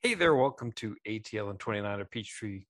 Hey 0.00 0.14
there, 0.14 0.36
welcome 0.36 0.70
to 0.76 0.94
ATL 1.08 1.50
and 1.50 1.58
29 1.58 2.00
of 2.00 2.08
Peachtree 2.08 2.66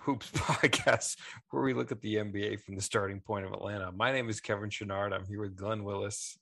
Hoops 0.00 0.30
podcast, 0.34 1.16
where 1.48 1.62
we 1.62 1.72
look 1.72 1.90
at 1.90 2.02
the 2.02 2.16
NBA 2.16 2.60
from 2.60 2.74
the 2.74 2.82
starting 2.82 3.18
point 3.18 3.46
of 3.46 3.54
Atlanta. 3.54 3.90
My 3.92 4.12
name 4.12 4.28
is 4.28 4.42
Kevin 4.42 4.68
Chenard. 4.68 5.14
I'm 5.14 5.24
here 5.24 5.40
with 5.40 5.56
Glenn 5.56 5.84
Willis. 5.84 6.36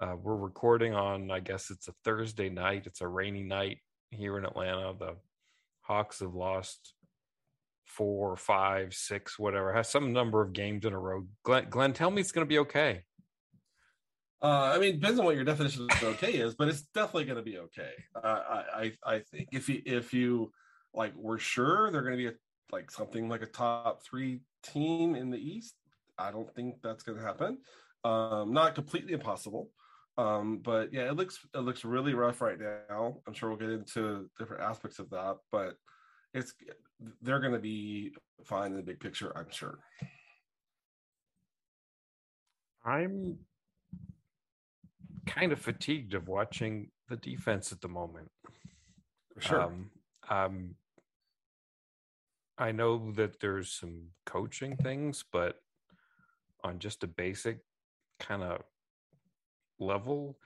Uh, 0.00 0.16
we're 0.22 0.36
recording 0.36 0.94
on, 0.94 1.30
I 1.30 1.40
guess 1.40 1.70
it's 1.70 1.86
a 1.86 1.92
Thursday 2.02 2.48
night. 2.48 2.84
It's 2.86 3.02
a 3.02 3.06
rainy 3.06 3.42
night 3.42 3.76
here 4.10 4.38
in 4.38 4.46
Atlanta. 4.46 4.94
The 4.98 5.16
Hawks 5.82 6.20
have 6.20 6.34
lost 6.34 6.94
four, 7.84 8.36
five, 8.36 8.94
six, 8.94 9.38
whatever, 9.38 9.74
has 9.74 9.90
some 9.90 10.14
number 10.14 10.40
of 10.40 10.54
games 10.54 10.86
in 10.86 10.94
a 10.94 10.98
row. 10.98 11.26
Glenn, 11.42 11.66
Glenn 11.68 11.92
tell 11.92 12.10
me 12.10 12.22
it's 12.22 12.32
going 12.32 12.46
to 12.46 12.48
be 12.48 12.60
okay. 12.60 13.02
Uh, 14.40 14.72
I 14.74 14.78
mean, 14.78 15.00
depends 15.00 15.18
on 15.18 15.26
what 15.26 15.34
your 15.34 15.44
definition 15.44 15.88
of 15.90 16.02
okay 16.02 16.32
is, 16.32 16.54
but 16.54 16.68
it's 16.68 16.82
definitely 16.94 17.24
going 17.24 17.38
to 17.38 17.42
be 17.42 17.58
okay. 17.58 17.90
Uh, 18.14 18.62
I, 18.74 18.92
I 19.04 19.18
think 19.18 19.48
if 19.52 19.68
you 19.68 19.82
if 19.84 20.14
you 20.14 20.52
like, 20.94 21.12
we're 21.16 21.38
sure 21.38 21.90
they're 21.90 22.02
going 22.02 22.16
to 22.16 22.18
be 22.18 22.28
a, 22.28 22.34
like 22.70 22.90
something 22.90 23.28
like 23.28 23.42
a 23.42 23.46
top 23.46 24.04
three 24.04 24.42
team 24.62 25.16
in 25.16 25.30
the 25.30 25.38
East. 25.38 25.74
I 26.18 26.30
don't 26.30 26.52
think 26.54 26.76
that's 26.82 27.02
going 27.02 27.18
to 27.18 27.24
happen. 27.24 27.58
Um, 28.04 28.52
not 28.52 28.76
completely 28.76 29.12
impossible, 29.12 29.70
um, 30.16 30.58
but 30.58 30.92
yeah, 30.92 31.08
it 31.08 31.16
looks 31.16 31.40
it 31.52 31.60
looks 31.60 31.84
really 31.84 32.14
rough 32.14 32.40
right 32.40 32.58
now. 32.60 33.16
I'm 33.26 33.34
sure 33.34 33.48
we'll 33.48 33.58
get 33.58 33.70
into 33.70 34.30
different 34.38 34.62
aspects 34.62 35.00
of 35.00 35.10
that, 35.10 35.38
but 35.50 35.74
it's 36.32 36.54
they're 37.22 37.40
going 37.40 37.54
to 37.54 37.58
be 37.58 38.12
fine 38.44 38.70
in 38.70 38.76
the 38.76 38.82
big 38.84 39.00
picture. 39.00 39.36
I'm 39.36 39.50
sure. 39.50 39.80
I'm 42.84 43.38
kind 45.28 45.52
of 45.52 45.60
fatigued 45.60 46.14
of 46.14 46.28
watching 46.28 46.90
the 47.08 47.16
defense 47.16 47.72
at 47.72 47.80
the 47.80 47.88
moment. 47.88 48.30
For 49.34 49.40
sure. 49.40 49.62
Um, 49.62 49.90
um, 50.28 50.74
I 52.58 52.72
know 52.72 53.12
that 53.12 53.40
there's 53.40 53.70
some 53.70 54.08
coaching 54.26 54.76
things, 54.76 55.24
but 55.32 55.56
on 56.64 56.78
just 56.80 57.04
a 57.04 57.06
basic 57.06 57.60
kind 58.18 58.42
of 58.42 58.62
level, 59.78 60.36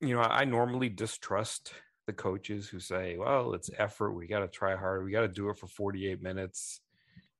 you 0.00 0.14
know, 0.14 0.22
I 0.22 0.44
normally 0.44 0.88
distrust 0.88 1.74
the 2.06 2.12
coaches 2.12 2.68
who 2.68 2.80
say, 2.80 3.16
well, 3.18 3.52
it's 3.54 3.70
effort. 3.76 4.12
We 4.12 4.26
got 4.26 4.40
to 4.40 4.48
try 4.48 4.74
harder. 4.74 5.04
We 5.04 5.12
got 5.12 5.20
to 5.20 5.28
do 5.28 5.50
it 5.50 5.58
for 5.58 5.66
48 5.66 6.22
minutes 6.22 6.80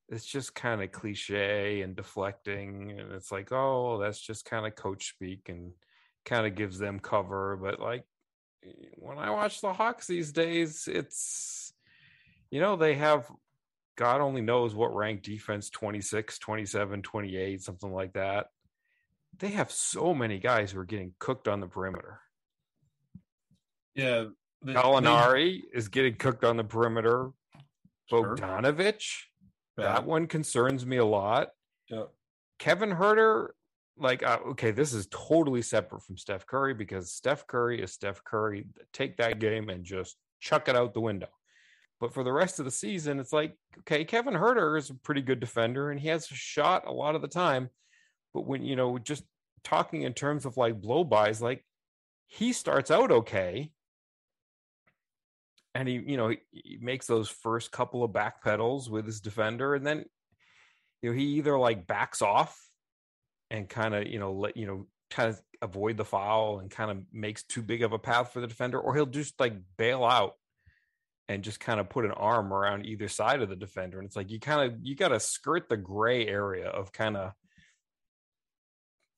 it's 0.08 0.26
just 0.26 0.54
kind 0.54 0.82
of 0.82 0.92
cliche 0.92 1.82
and 1.82 1.96
deflecting 1.96 2.98
and 2.98 3.12
it's 3.12 3.32
like 3.32 3.50
oh 3.52 3.98
that's 3.98 4.20
just 4.20 4.44
kind 4.44 4.66
of 4.66 4.74
coach 4.74 5.10
speak 5.10 5.48
and 5.48 5.72
kind 6.24 6.46
of 6.46 6.54
gives 6.54 6.78
them 6.78 7.00
cover 7.00 7.58
but 7.60 7.80
like 7.80 8.04
when 8.96 9.18
i 9.18 9.30
watch 9.30 9.60
the 9.60 9.72
hawks 9.72 10.06
these 10.06 10.32
days 10.32 10.88
it's 10.90 11.72
you 12.50 12.60
know 12.60 12.76
they 12.76 12.94
have 12.94 13.26
god 13.96 14.20
only 14.20 14.40
knows 14.40 14.74
what 14.74 14.94
rank 14.94 15.22
defense 15.22 15.70
26 15.70 16.38
27 16.38 17.02
28 17.02 17.62
something 17.62 17.92
like 17.92 18.12
that. 18.14 18.46
They 19.38 19.48
have 19.50 19.70
so 19.70 20.14
many 20.14 20.38
guys 20.38 20.72
who 20.72 20.80
are 20.80 20.84
getting 20.84 21.14
cooked 21.18 21.48
on 21.48 21.60
the 21.60 21.66
perimeter. 21.66 22.20
Yeah 23.94 24.26
the, 24.62 24.74
Gallinari 24.74 25.62
they, 25.62 25.78
is 25.78 25.88
getting 25.88 26.14
cooked 26.14 26.44
on 26.44 26.56
the 26.56 26.64
perimeter. 26.64 27.30
Sure. 28.08 28.36
Bogdanovich 28.36 29.24
that 29.76 30.06
one 30.06 30.26
concerns 30.26 30.84
me 30.84 30.98
a 30.98 31.04
lot. 31.04 31.48
Yeah. 31.88 32.04
Kevin 32.58 32.90
Huerter, 32.90 33.48
like, 33.96 34.22
uh, 34.22 34.38
okay, 34.50 34.70
this 34.70 34.92
is 34.92 35.08
totally 35.10 35.62
separate 35.62 36.02
from 36.02 36.16
Steph 36.16 36.46
Curry 36.46 36.74
because 36.74 37.12
Steph 37.12 37.46
Curry 37.46 37.82
is 37.82 37.92
Steph 37.92 38.22
Curry. 38.24 38.66
Take 38.92 39.16
that 39.16 39.38
game 39.38 39.68
and 39.68 39.84
just 39.84 40.16
chuck 40.40 40.68
it 40.68 40.76
out 40.76 40.94
the 40.94 41.00
window. 41.00 41.28
But 42.00 42.12
for 42.12 42.24
the 42.24 42.32
rest 42.32 42.58
of 42.58 42.64
the 42.64 42.70
season, 42.70 43.20
it's 43.20 43.32
like, 43.32 43.56
okay, 43.80 44.04
Kevin 44.04 44.34
Huerter 44.34 44.76
is 44.76 44.90
a 44.90 44.94
pretty 44.94 45.22
good 45.22 45.40
defender 45.40 45.90
and 45.90 46.00
he 46.00 46.08
has 46.08 46.30
a 46.30 46.34
shot 46.34 46.84
a 46.86 46.92
lot 46.92 47.14
of 47.14 47.22
the 47.22 47.28
time. 47.28 47.70
But 48.34 48.46
when, 48.46 48.64
you 48.64 48.76
know, 48.76 48.98
just 48.98 49.24
talking 49.62 50.02
in 50.02 50.12
terms 50.12 50.44
of 50.44 50.56
like 50.56 50.80
blow 50.80 51.04
bys, 51.04 51.40
like 51.40 51.64
he 52.26 52.52
starts 52.52 52.90
out 52.90 53.12
okay 53.12 53.70
and 55.74 55.88
he 55.88 55.94
you 55.94 56.16
know 56.16 56.28
he, 56.28 56.38
he, 56.50 56.78
makes 56.80 57.06
those 57.06 57.28
first 57.28 57.72
couple 57.72 58.04
of 58.04 58.12
back 58.12 58.42
pedals 58.42 58.90
with 58.90 59.06
his 59.06 59.20
defender 59.20 59.74
and 59.74 59.86
then 59.86 60.04
you 61.00 61.10
know 61.10 61.16
he 61.16 61.24
either 61.24 61.58
like 61.58 61.86
backs 61.86 62.22
off 62.22 62.58
and 63.50 63.68
kind 63.68 63.94
of 63.94 64.06
you 64.06 64.18
know 64.18 64.32
let 64.32 64.56
you 64.56 64.66
know 64.66 64.86
kind 65.10 65.30
of 65.30 65.40
avoid 65.60 65.96
the 65.96 66.04
foul 66.04 66.58
and 66.58 66.70
kind 66.70 66.90
of 66.90 66.98
makes 67.12 67.42
too 67.44 67.62
big 67.62 67.82
of 67.82 67.92
a 67.92 67.98
path 67.98 68.32
for 68.32 68.40
the 68.40 68.46
defender 68.46 68.80
or 68.80 68.94
he'll 68.94 69.06
just 69.06 69.38
like 69.38 69.54
bail 69.76 70.04
out 70.04 70.34
and 71.28 71.44
just 71.44 71.60
kind 71.60 71.78
of 71.78 71.88
put 71.88 72.04
an 72.04 72.10
arm 72.12 72.52
around 72.52 72.84
either 72.84 73.08
side 73.08 73.42
of 73.42 73.48
the 73.48 73.56
defender 73.56 73.98
and 73.98 74.06
it's 74.06 74.16
like 74.16 74.30
you 74.30 74.40
kind 74.40 74.72
of 74.72 74.78
you 74.82 74.96
got 74.96 75.08
to 75.08 75.20
skirt 75.20 75.68
the 75.68 75.76
gray 75.76 76.26
area 76.26 76.68
of 76.68 76.92
kind 76.92 77.16
of 77.16 77.32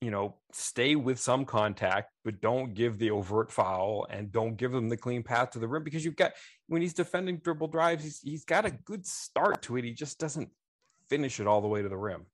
you 0.00 0.10
know, 0.10 0.34
stay 0.53 0.97
with 0.97 1.19
some 1.19 1.44
contact, 1.44 2.10
but 2.25 2.41
don't 2.41 2.75
give 2.75 2.99
the 2.99 3.10
overt 3.10 3.50
foul 3.50 4.06
and 4.10 4.31
don't 4.31 4.56
give 4.56 4.72
them 4.72 4.88
the 4.88 4.97
clean 4.97 5.22
path 5.22 5.50
to 5.50 5.59
the 5.59 5.69
rim 5.69 5.82
because 5.82 6.05
you've 6.05 6.16
got 6.16 6.32
when 6.69 6.82
he's 6.82 6.94
defending 6.94 7.38
dribble 7.38 7.69
drives, 7.69 8.05
he's 8.05 8.21
he's 8.21 8.44
got 8.44 8.66
a 8.66 8.71
good 8.71 9.06
start 9.06 9.62
to 9.62 9.77
it. 9.77 9.84
He 9.84 9.93
just 9.93 10.19
doesn't 10.19 10.50
finish 11.09 11.41
it 11.41 11.47
all 11.47 11.60
the 11.60 11.69
way 11.69 11.82
to 11.82 11.88
the 11.88 11.97
rim. 11.97 12.27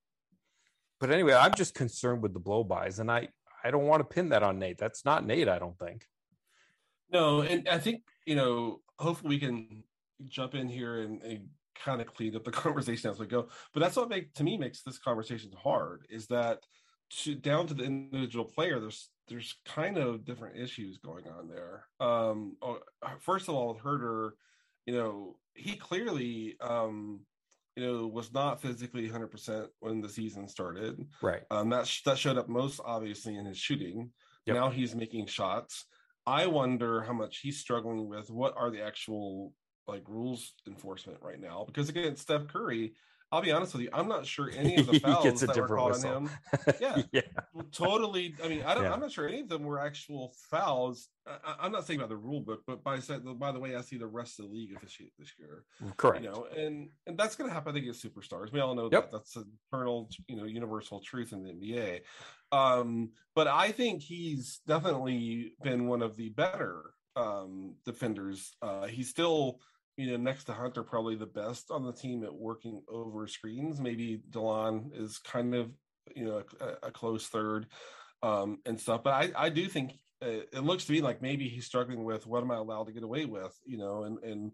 But 0.99 1.11
anyway, 1.11 1.33
I'm 1.33 1.53
just 1.53 1.73
concerned 1.73 2.21
with 2.21 2.33
the 2.33 2.39
blow 2.39 2.63
bys, 2.63 2.99
and 2.99 3.11
I 3.11 3.29
I 3.63 3.71
don't 3.71 3.85
want 3.85 4.01
to 4.01 4.13
pin 4.13 4.29
that 4.29 4.43
on 4.43 4.59
Nate. 4.59 4.77
That's 4.77 5.05
not 5.05 5.25
Nate, 5.25 5.47
I 5.47 5.59
don't 5.59 5.77
think. 5.77 6.05
No, 7.11 7.41
and 7.41 7.67
I 7.69 7.77
think 7.77 8.03
you 8.25 8.35
know, 8.35 8.81
hopefully 8.99 9.29
we 9.35 9.39
can 9.39 9.83
jump 10.27 10.55
in 10.55 10.67
here 10.67 11.01
and, 11.01 11.21
and 11.23 11.47
kind 11.75 12.01
of 12.01 12.13
clean 12.13 12.35
up 12.35 12.43
the 12.43 12.51
conversation 12.51 13.09
as 13.09 13.19
we 13.19 13.27
go. 13.27 13.47
But 13.73 13.79
that's 13.81 13.95
what 13.95 14.09
make 14.09 14.33
to 14.35 14.43
me 14.43 14.57
makes 14.57 14.81
this 14.83 14.99
conversation 14.99 15.51
hard 15.57 16.05
is 16.09 16.27
that 16.27 16.65
to 17.19 17.35
down 17.35 17.67
to 17.67 17.73
the 17.73 17.83
individual 17.83 18.45
player, 18.45 18.79
there's 18.79 19.09
there's 19.27 19.55
kind 19.65 19.97
of 19.97 20.25
different 20.25 20.57
issues 20.57 20.97
going 20.97 21.25
on 21.27 21.47
there. 21.47 21.85
Um, 21.99 22.57
oh, 22.61 22.79
first 23.19 23.47
of 23.47 23.55
all, 23.55 23.73
with 23.73 23.83
Huerter, 23.83 24.31
you 24.85 24.93
know, 24.93 25.37
he 25.53 25.75
clearly, 25.75 26.55
um, 26.59 27.21
you 27.75 27.85
know, 27.85 28.07
was 28.07 28.33
not 28.33 28.61
physically 28.61 29.07
100% 29.07 29.67
when 29.79 30.01
the 30.01 30.09
season 30.09 30.47
started. 30.47 31.07
Right. 31.21 31.43
Um, 31.49 31.69
that 31.69 31.87
sh- 31.87 32.03
that 32.03 32.17
showed 32.17 32.37
up 32.37 32.49
most 32.49 32.81
obviously 32.83 33.37
in 33.37 33.45
his 33.45 33.57
shooting. 33.57 34.11
Yep. 34.45 34.55
Now 34.55 34.69
he's 34.69 34.95
making 34.95 35.27
shots. 35.27 35.85
I 36.25 36.47
wonder 36.47 37.01
how 37.01 37.13
much 37.13 37.39
he's 37.39 37.59
struggling 37.59 38.07
with. 38.07 38.29
What 38.29 38.53
are 38.57 38.69
the 38.69 38.81
actual 38.81 39.53
like 39.87 40.03
rules 40.07 40.53
enforcement 40.67 41.19
right 41.21 41.39
now? 41.39 41.63
Because 41.65 41.89
again, 41.89 42.15
Steph 42.15 42.47
Curry 42.47 42.93
I'll 43.31 43.41
be 43.41 43.51
honest 43.51 43.73
with 43.73 43.83
you. 43.83 43.89
I'm 43.93 44.09
not 44.09 44.25
sure 44.25 44.51
any 44.55 44.75
of 44.75 44.87
the 44.87 44.99
fouls 44.99 45.39
that 45.39 45.55
were 45.55 45.67
called 45.67 45.93
whistle. 45.93 46.11
on 46.11 46.25
him. 46.25 46.29
Yeah, 46.81 47.01
yeah, 47.11 47.21
totally. 47.71 48.35
I 48.43 48.47
mean, 48.47 48.63
I 48.63 48.73
don't. 48.73 48.83
Yeah. 48.83 48.93
I'm 48.93 48.99
not 48.99 49.11
sure 49.11 49.27
any 49.27 49.41
of 49.41 49.49
them 49.49 49.63
were 49.63 49.79
actual 49.79 50.33
fouls. 50.49 51.07
I, 51.25 51.65
am 51.65 51.71
not 51.71 51.85
saying 51.85 51.99
about 51.99 52.09
the 52.09 52.17
rule 52.17 52.41
book, 52.41 52.63
but 52.67 52.83
by 52.83 52.99
by 52.99 53.51
the 53.51 53.59
way, 53.59 53.75
I 53.75 53.81
see 53.81 53.97
the 53.97 54.07
rest 54.07 54.39
of 54.39 54.45
the 54.45 54.51
league 54.51 54.75
officiate 54.75 55.13
this 55.17 55.31
year. 55.39 55.63
Correct. 55.95 56.23
You 56.23 56.31
know, 56.31 56.47
and 56.55 56.89
and 57.07 57.17
that's 57.17 57.35
going 57.35 57.49
to 57.49 57.53
happen 57.53 57.75
against 57.75 58.05
superstars. 58.05 58.51
We 58.51 58.59
all 58.59 58.75
know 58.75 58.89
yep. 58.91 59.11
that. 59.11 59.11
That's 59.11 59.37
a 59.37 59.43
eternal, 59.71 60.09
you 60.27 60.35
know, 60.35 60.45
universal 60.45 60.99
truth 60.99 61.31
in 61.31 61.43
the 61.43 61.51
NBA. 61.51 62.01
Um, 62.51 63.11
but 63.33 63.47
I 63.47 63.71
think 63.71 64.01
he's 64.01 64.59
definitely 64.67 65.53
been 65.63 65.87
one 65.87 66.01
of 66.01 66.17
the 66.17 66.29
better 66.29 66.83
um 67.15 67.75
defenders. 67.85 68.55
Uh, 68.61 68.87
he's 68.87 69.09
still 69.09 69.59
you 70.01 70.11
know, 70.11 70.17
next 70.17 70.45
to 70.45 70.53
Hunter, 70.53 70.83
probably 70.83 71.15
the 71.15 71.25
best 71.25 71.69
on 71.69 71.85
the 71.85 71.93
team 71.93 72.23
at 72.23 72.33
working 72.33 72.81
over 72.89 73.27
screens. 73.27 73.79
Maybe 73.79 74.21
Delon 74.31 74.89
is 74.99 75.19
kind 75.19 75.53
of, 75.53 75.71
you 76.15 76.25
know, 76.25 76.43
a, 76.59 76.87
a 76.87 76.91
close 76.91 77.27
third 77.27 77.67
um, 78.23 78.59
and 78.65 78.79
stuff. 78.79 79.03
But 79.03 79.13
I, 79.13 79.45
I 79.45 79.49
do 79.49 79.67
think 79.67 79.93
uh, 80.23 80.45
it 80.51 80.63
looks 80.63 80.85
to 80.85 80.91
me 80.91 81.01
like 81.01 81.21
maybe 81.21 81.47
he's 81.47 81.65
struggling 81.65 82.03
with 82.03 82.25
what 82.25 82.43
am 82.43 82.51
I 82.51 82.57
allowed 82.57 82.85
to 82.85 82.93
get 82.93 83.03
away 83.03 83.25
with, 83.25 83.55
you 83.65 83.77
know, 83.77 84.03
and 84.03 84.17
and 84.23 84.51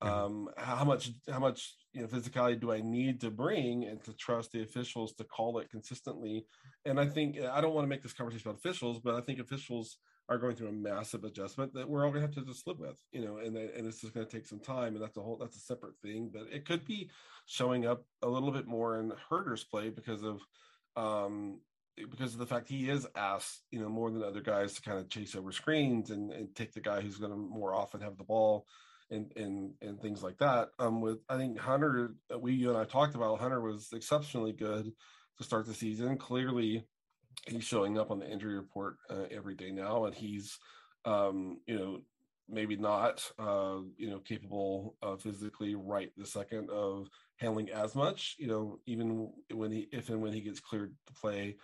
um, 0.00 0.48
how 0.56 0.84
much 0.84 1.10
how 1.30 1.38
much 1.38 1.74
you 1.92 2.02
know 2.02 2.08
physicality 2.08 2.60
do 2.60 2.72
I 2.72 2.80
need 2.80 3.20
to 3.22 3.30
bring 3.30 3.84
and 3.84 4.02
to 4.04 4.12
trust 4.12 4.52
the 4.52 4.62
officials 4.62 5.14
to 5.14 5.24
call 5.24 5.58
it 5.58 5.70
consistently. 5.70 6.46
And 6.84 7.00
I 7.00 7.06
think 7.06 7.40
I 7.40 7.60
don't 7.60 7.74
want 7.74 7.84
to 7.84 7.88
make 7.88 8.02
this 8.02 8.12
conversation 8.12 8.48
about 8.48 8.58
officials, 8.58 9.00
but 9.02 9.14
I 9.14 9.20
think 9.20 9.40
officials 9.40 9.98
are 10.28 10.38
going 10.38 10.56
through 10.56 10.68
a 10.68 10.72
massive 10.72 11.24
adjustment 11.24 11.74
that 11.74 11.88
we're 11.88 12.04
all 12.04 12.10
going 12.10 12.22
to 12.22 12.26
have 12.26 12.34
to 12.34 12.50
just 12.50 12.66
live 12.66 12.78
with, 12.78 12.98
you 13.12 13.24
know, 13.24 13.36
and 13.38 13.56
and 13.56 13.86
it's 13.86 14.00
just 14.00 14.14
going 14.14 14.26
to 14.26 14.32
take 14.32 14.46
some 14.46 14.60
time, 14.60 14.94
and 14.94 15.02
that's 15.02 15.16
a 15.16 15.22
whole 15.22 15.36
that's 15.36 15.56
a 15.56 15.60
separate 15.60 15.98
thing. 16.02 16.30
But 16.32 16.46
it 16.52 16.64
could 16.64 16.84
be 16.86 17.10
showing 17.46 17.86
up 17.86 18.04
a 18.22 18.28
little 18.28 18.50
bit 18.50 18.66
more 18.66 18.98
in 18.98 19.12
Huerter's 19.28 19.64
play 19.64 19.90
because 19.90 20.22
of 20.22 20.40
um 20.96 21.60
because 22.10 22.32
of 22.32 22.40
the 22.40 22.46
fact 22.46 22.68
he 22.68 22.90
is 22.90 23.06
asked, 23.14 23.62
you 23.70 23.80
know, 23.80 23.88
more 23.88 24.10
than 24.10 24.22
other 24.22 24.40
guys 24.40 24.74
to 24.74 24.82
kind 24.82 24.98
of 24.98 25.08
chase 25.08 25.36
over 25.36 25.52
screens 25.52 26.10
and, 26.10 26.32
and 26.32 26.54
take 26.54 26.72
the 26.72 26.80
guy 26.80 27.00
who's 27.00 27.18
going 27.18 27.30
to 27.30 27.36
more 27.36 27.74
often 27.74 28.00
have 28.00 28.16
the 28.16 28.24
ball 28.24 28.66
and 29.10 29.32
and 29.36 29.72
and 29.82 30.00
things 30.00 30.22
like 30.22 30.38
that. 30.38 30.70
Um, 30.78 31.00
with 31.00 31.18
I 31.28 31.36
think 31.36 31.58
Hunter, 31.58 32.14
we 32.38 32.52
you 32.54 32.70
and 32.70 32.78
I 32.78 32.84
talked 32.84 33.14
about 33.14 33.40
Hunter 33.40 33.60
was 33.60 33.88
exceptionally 33.92 34.52
good 34.52 34.90
to 35.38 35.44
start 35.44 35.66
the 35.66 35.74
season. 35.74 36.16
Clearly, 36.16 36.84
he's 37.46 37.64
showing 37.64 37.98
up 37.98 38.10
on 38.10 38.18
the 38.18 38.30
injury 38.30 38.54
report 38.54 38.96
uh, 39.10 39.24
every 39.30 39.54
day 39.54 39.70
now, 39.70 40.06
and 40.06 40.14
he's, 40.14 40.58
um, 41.04 41.60
you 41.66 41.78
know, 41.78 42.00
maybe 42.48 42.76
not, 42.76 43.22
uh, 43.38 43.78
you 43.96 44.10
know, 44.10 44.18
capable 44.18 44.96
uh, 45.02 45.16
physically 45.16 45.74
right 45.74 46.12
the 46.16 46.26
second 46.26 46.68
of 46.70 47.08
handling 47.38 47.70
as 47.70 47.94
much. 47.94 48.36
You 48.38 48.48
know, 48.48 48.78
even 48.86 49.30
when 49.52 49.72
he, 49.72 49.88
if 49.92 50.08
and 50.10 50.20
when 50.20 50.32
he 50.32 50.40
gets 50.40 50.60
cleared 50.60 50.94
to 51.06 51.12
play 51.14 51.56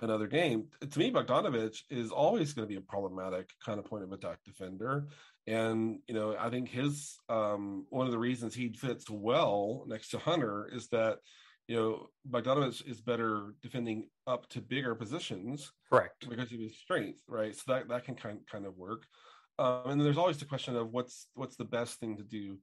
another 0.00 0.26
game. 0.26 0.66
To 0.90 0.98
me, 0.98 1.12
Bogdanovich 1.12 1.82
is 1.90 2.10
always 2.10 2.52
going 2.52 2.66
to 2.66 2.72
be 2.72 2.78
a 2.78 2.80
problematic 2.80 3.50
kind 3.64 3.78
of 3.78 3.84
point 3.84 4.02
of 4.02 4.12
attack 4.12 4.38
defender. 4.44 5.06
And, 5.46 6.00
you 6.08 6.14
know, 6.14 6.36
I 6.38 6.50
think 6.50 6.68
his 6.68 7.18
um, 7.28 7.86
one 7.90 8.06
of 8.06 8.12
the 8.12 8.18
reasons 8.18 8.54
he 8.54 8.72
fits 8.72 9.08
well 9.08 9.84
next 9.86 10.10
to 10.10 10.18
Hunter 10.18 10.68
is 10.72 10.88
that, 10.88 11.18
you 11.72 11.78
know, 11.78 12.06
Bogdanovich 12.30 12.86
is 12.86 13.00
better 13.00 13.54
defending 13.62 14.10
up 14.26 14.46
to 14.50 14.60
bigger 14.60 14.94
positions. 14.94 15.72
Correct. 15.90 16.28
Because 16.28 16.52
of 16.52 16.58
his 16.58 16.76
strength, 16.76 17.20
right? 17.26 17.56
So 17.56 17.62
that, 17.68 17.88
that 17.88 18.04
can 18.04 18.14
kind, 18.14 18.40
kind 18.50 18.66
of 18.66 18.76
work. 18.76 19.04
Um, 19.58 19.82
and 19.86 20.00
there's 20.02 20.18
always 20.18 20.36
the 20.36 20.44
question 20.44 20.76
of 20.76 20.90
what's 20.90 21.28
what's 21.32 21.56
the 21.56 21.64
best 21.64 21.98
thing 21.98 22.18
to 22.18 22.22
do 22.22 22.58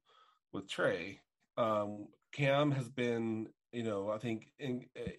with 0.54 0.70
Trae. 0.70 1.18
Um, 1.58 2.06
Cam 2.34 2.70
has 2.72 2.88
been, 2.88 3.48
you 3.72 3.82
know, 3.82 4.12
I 4.12 4.20
think 4.20 4.46
in, 4.60 4.86
uh, 4.96 5.10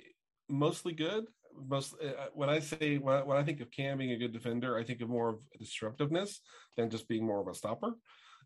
mostly 0.48 0.92
good 0.92 1.24
most 1.68 1.94
uh, 2.00 2.26
when 2.32 2.48
I 2.48 2.60
say 2.60 2.98
when 2.98 3.16
I, 3.16 3.22
when 3.24 3.38
I 3.38 3.42
think 3.42 3.60
of 3.60 3.72
Cam 3.72 3.98
being 3.98 4.12
a 4.12 4.18
good 4.18 4.32
defender, 4.32 4.78
I 4.78 4.84
think 4.84 5.00
of 5.00 5.08
more 5.08 5.30
of 5.30 5.38
disruptiveness 5.58 6.40
than 6.76 6.90
just 6.90 7.08
being 7.08 7.26
more 7.26 7.40
of 7.40 7.48
a 7.48 7.54
stopper. 7.54 7.94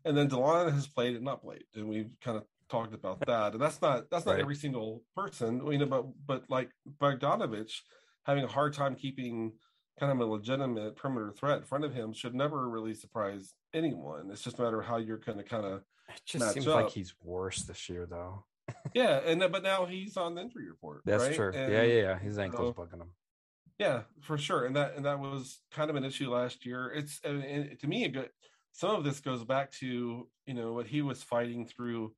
And 0.05 0.17
then 0.17 0.27
Delon 0.27 0.71
has 0.71 0.87
played 0.87 1.15
and 1.15 1.25
not 1.25 1.43
played, 1.43 1.65
and 1.75 1.87
we've 1.87 2.09
kind 2.23 2.37
of 2.37 2.45
talked 2.69 2.93
about 2.93 3.25
that. 3.25 3.53
And 3.53 3.61
that's 3.61 3.81
not 3.81 4.09
that's 4.09 4.25
not 4.25 4.33
right. 4.33 4.41
every 4.41 4.55
single 4.55 5.03
person, 5.15 5.61
you 5.71 5.77
know. 5.77 5.85
But 5.85 6.05
but 6.25 6.43
like 6.49 6.69
Bogdanovich 7.01 7.79
having 8.25 8.43
a 8.43 8.47
hard 8.47 8.73
time 8.73 8.95
keeping 8.95 9.53
kind 9.99 10.11
of 10.11 10.19
a 10.19 10.29
legitimate 10.29 10.95
perimeter 10.95 11.31
threat 11.31 11.59
in 11.59 11.63
front 11.63 11.85
of 11.85 11.93
him 11.93 12.13
should 12.13 12.35
never 12.35 12.69
really 12.69 12.93
surprise 12.93 13.53
anyone. 13.73 14.29
It's 14.31 14.43
just 14.43 14.59
a 14.59 14.61
matter 14.61 14.79
of 14.81 14.85
how 14.85 14.97
you're 14.97 15.17
going 15.17 15.37
to 15.37 15.43
kind 15.43 15.65
of. 15.65 15.81
It 16.09 16.21
just 16.25 16.53
seems 16.53 16.67
up. 16.67 16.75
like 16.75 16.89
he's 16.91 17.15
worse 17.23 17.63
this 17.63 17.89
year, 17.89 18.05
though 18.05 18.45
yeah, 18.93 19.19
and 19.25 19.39
but 19.51 19.63
now 19.63 19.85
he's 19.85 20.17
on 20.17 20.35
the 20.35 20.41
injury 20.41 20.67
report. 20.69 21.01
That's 21.05 21.23
right? 21.23 21.35
true. 21.35 21.51
And, 21.53 21.71
yeah, 21.71 21.83
yeah, 21.83 22.01
yeah. 22.01 22.19
His 22.19 22.37
ankle's 22.37 22.75
so, 22.75 22.81
bugging 22.81 23.01
him. 23.01 23.11
Yeah, 23.77 24.01
for 24.21 24.37
sure. 24.37 24.65
And 24.65 24.75
that 24.75 24.95
and 24.95 25.05
that 25.05 25.19
was 25.19 25.61
kind 25.71 25.89
of 25.89 25.95
an 25.95 26.05
issue 26.05 26.31
last 26.31 26.65
year. 26.65 26.91
It's 26.93 27.19
and 27.23 27.77
to 27.79 27.87
me 27.87 28.05
a 28.05 28.09
good. 28.09 28.29
Some 28.71 28.95
of 28.95 29.03
this 29.03 29.19
goes 29.21 29.43
back 29.43 29.71
to 29.79 30.27
you 30.45 30.53
know 30.53 30.73
what 30.73 30.87
he 30.87 31.01
was 31.01 31.23
fighting 31.23 31.65
through 31.65 32.13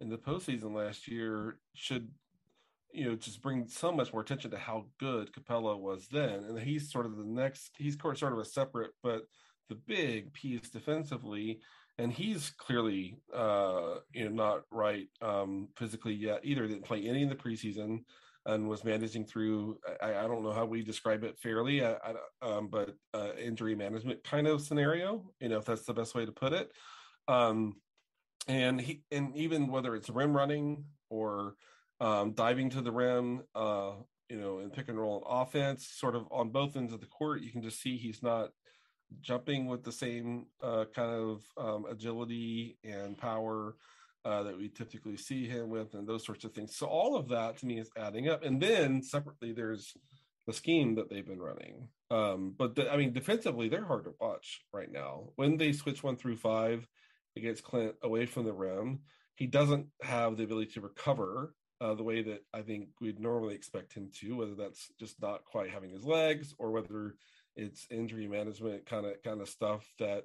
in 0.00 0.08
the 0.08 0.18
postseason 0.18 0.74
last 0.74 1.08
year. 1.08 1.58
Should 1.74 2.08
you 2.92 3.04
know 3.04 3.14
just 3.14 3.40
bring 3.40 3.68
so 3.68 3.92
much 3.92 4.12
more 4.12 4.22
attention 4.22 4.50
to 4.50 4.58
how 4.58 4.86
good 4.98 5.32
Capela 5.32 5.78
was 5.78 6.08
then, 6.08 6.44
and 6.44 6.58
he's 6.58 6.90
sort 6.90 7.06
of 7.06 7.16
the 7.16 7.24
next. 7.24 7.72
He's 7.78 7.96
sort 8.00 8.32
of 8.32 8.38
a 8.38 8.44
separate 8.44 8.92
but 9.02 9.22
the 9.68 9.76
big 9.76 10.32
piece 10.32 10.68
defensively 10.68 11.60
and 12.00 12.12
he's 12.12 12.50
clearly 12.50 13.18
uh, 13.34 13.96
you 14.12 14.24
know 14.24 14.30
not 14.30 14.62
right 14.70 15.08
um, 15.20 15.68
physically 15.76 16.14
yet 16.14 16.40
either. 16.42 16.66
Didn't 16.66 16.84
play 16.84 17.06
any 17.06 17.22
in 17.22 17.28
the 17.28 17.34
preseason 17.34 18.04
and 18.46 18.68
was 18.68 18.84
managing 18.84 19.26
through. 19.26 19.78
I, 20.02 20.14
I 20.14 20.22
don't 20.22 20.42
know 20.42 20.52
how 20.52 20.64
we 20.64 20.82
describe 20.82 21.24
it 21.24 21.38
fairly, 21.38 21.84
I, 21.84 21.92
I, 21.92 22.14
um, 22.42 22.68
but 22.68 22.94
uh, 23.12 23.32
injury 23.38 23.74
management 23.74 24.24
kind 24.24 24.46
of 24.46 24.62
scenario. 24.62 25.30
You 25.40 25.50
know, 25.50 25.58
if 25.58 25.66
that's 25.66 25.84
the 25.84 25.94
best 25.94 26.14
way 26.14 26.24
to 26.24 26.32
put 26.32 26.52
it. 26.52 26.72
Um, 27.28 27.76
and 28.50 28.80
he 28.80 29.02
and 29.12 29.36
even 29.36 29.68
whether 29.68 29.94
it's 29.94 30.10
rim 30.10 30.36
running 30.36 30.84
or 31.08 31.54
um, 32.00 32.32
diving 32.32 32.70
to 32.70 32.82
the 32.82 32.90
rim, 32.90 33.42
uh, 33.54 33.92
you 34.28 34.40
know, 34.40 34.58
in 34.58 34.70
pick 34.70 34.88
and 34.88 34.98
roll 34.98 35.24
offense, 35.28 35.86
sort 35.86 36.16
of 36.16 36.26
on 36.32 36.50
both 36.50 36.76
ends 36.76 36.92
of 36.92 37.00
the 37.00 37.06
court, 37.06 37.42
you 37.42 37.52
can 37.52 37.62
just 37.62 37.80
see 37.80 37.96
he's 37.96 38.22
not 38.22 38.50
jumping 39.20 39.66
with 39.66 39.84
the 39.84 39.92
same 39.92 40.46
uh, 40.62 40.84
kind 40.94 41.12
of 41.12 41.42
um, 41.56 41.84
agility 41.88 42.76
and 42.82 43.16
power 43.16 43.76
uh, 44.24 44.42
that 44.42 44.58
we 44.58 44.68
typically 44.68 45.16
see 45.16 45.46
him 45.46 45.70
with, 45.70 45.94
and 45.94 46.08
those 46.08 46.24
sorts 46.24 46.44
of 46.44 46.52
things. 46.52 46.76
So 46.76 46.86
all 46.86 47.16
of 47.16 47.28
that 47.28 47.58
to 47.58 47.66
me 47.66 47.78
is 47.78 47.90
adding 47.96 48.28
up. 48.28 48.44
And 48.44 48.60
then 48.60 49.02
separately, 49.02 49.52
there's 49.52 49.94
the 50.46 50.52
scheme 50.52 50.96
that 50.96 51.08
they've 51.08 51.26
been 51.26 51.40
running. 51.40 51.88
Um, 52.10 52.54
but 52.58 52.74
the, 52.74 52.92
I 52.92 52.96
mean, 52.96 53.12
defensively, 53.12 53.68
they're 53.68 53.84
hard 53.84 54.04
to 54.04 54.14
watch 54.20 54.62
right 54.72 54.90
now. 54.90 55.28
When 55.36 55.56
they 55.56 55.72
switch 55.72 56.02
one 56.02 56.16
through 56.16 56.36
five 56.36 56.88
against 57.40 57.64
Clint 57.64 57.94
away 58.02 58.26
from 58.26 58.44
the 58.44 58.52
rim, 58.52 59.00
he 59.34 59.46
doesn't 59.46 59.86
have 60.02 60.36
the 60.36 60.44
ability 60.44 60.72
to 60.72 60.80
recover 60.80 61.54
uh, 61.80 61.94
the 61.94 62.02
way 62.02 62.22
that 62.22 62.44
I 62.52 62.60
think 62.60 62.88
we'd 63.00 63.20
normally 63.20 63.54
expect 63.54 63.94
him 63.94 64.10
to. 64.20 64.36
Whether 64.36 64.54
that's 64.54 64.92
just 64.98 65.20
not 65.20 65.44
quite 65.44 65.70
having 65.70 65.90
his 65.90 66.04
legs, 66.04 66.54
or 66.58 66.70
whether 66.70 67.14
it's 67.56 67.86
injury 67.90 68.28
management 68.28 68.86
kind 68.86 69.06
of 69.06 69.22
kind 69.22 69.40
of 69.40 69.48
stuff 69.48 69.84
that 69.98 70.24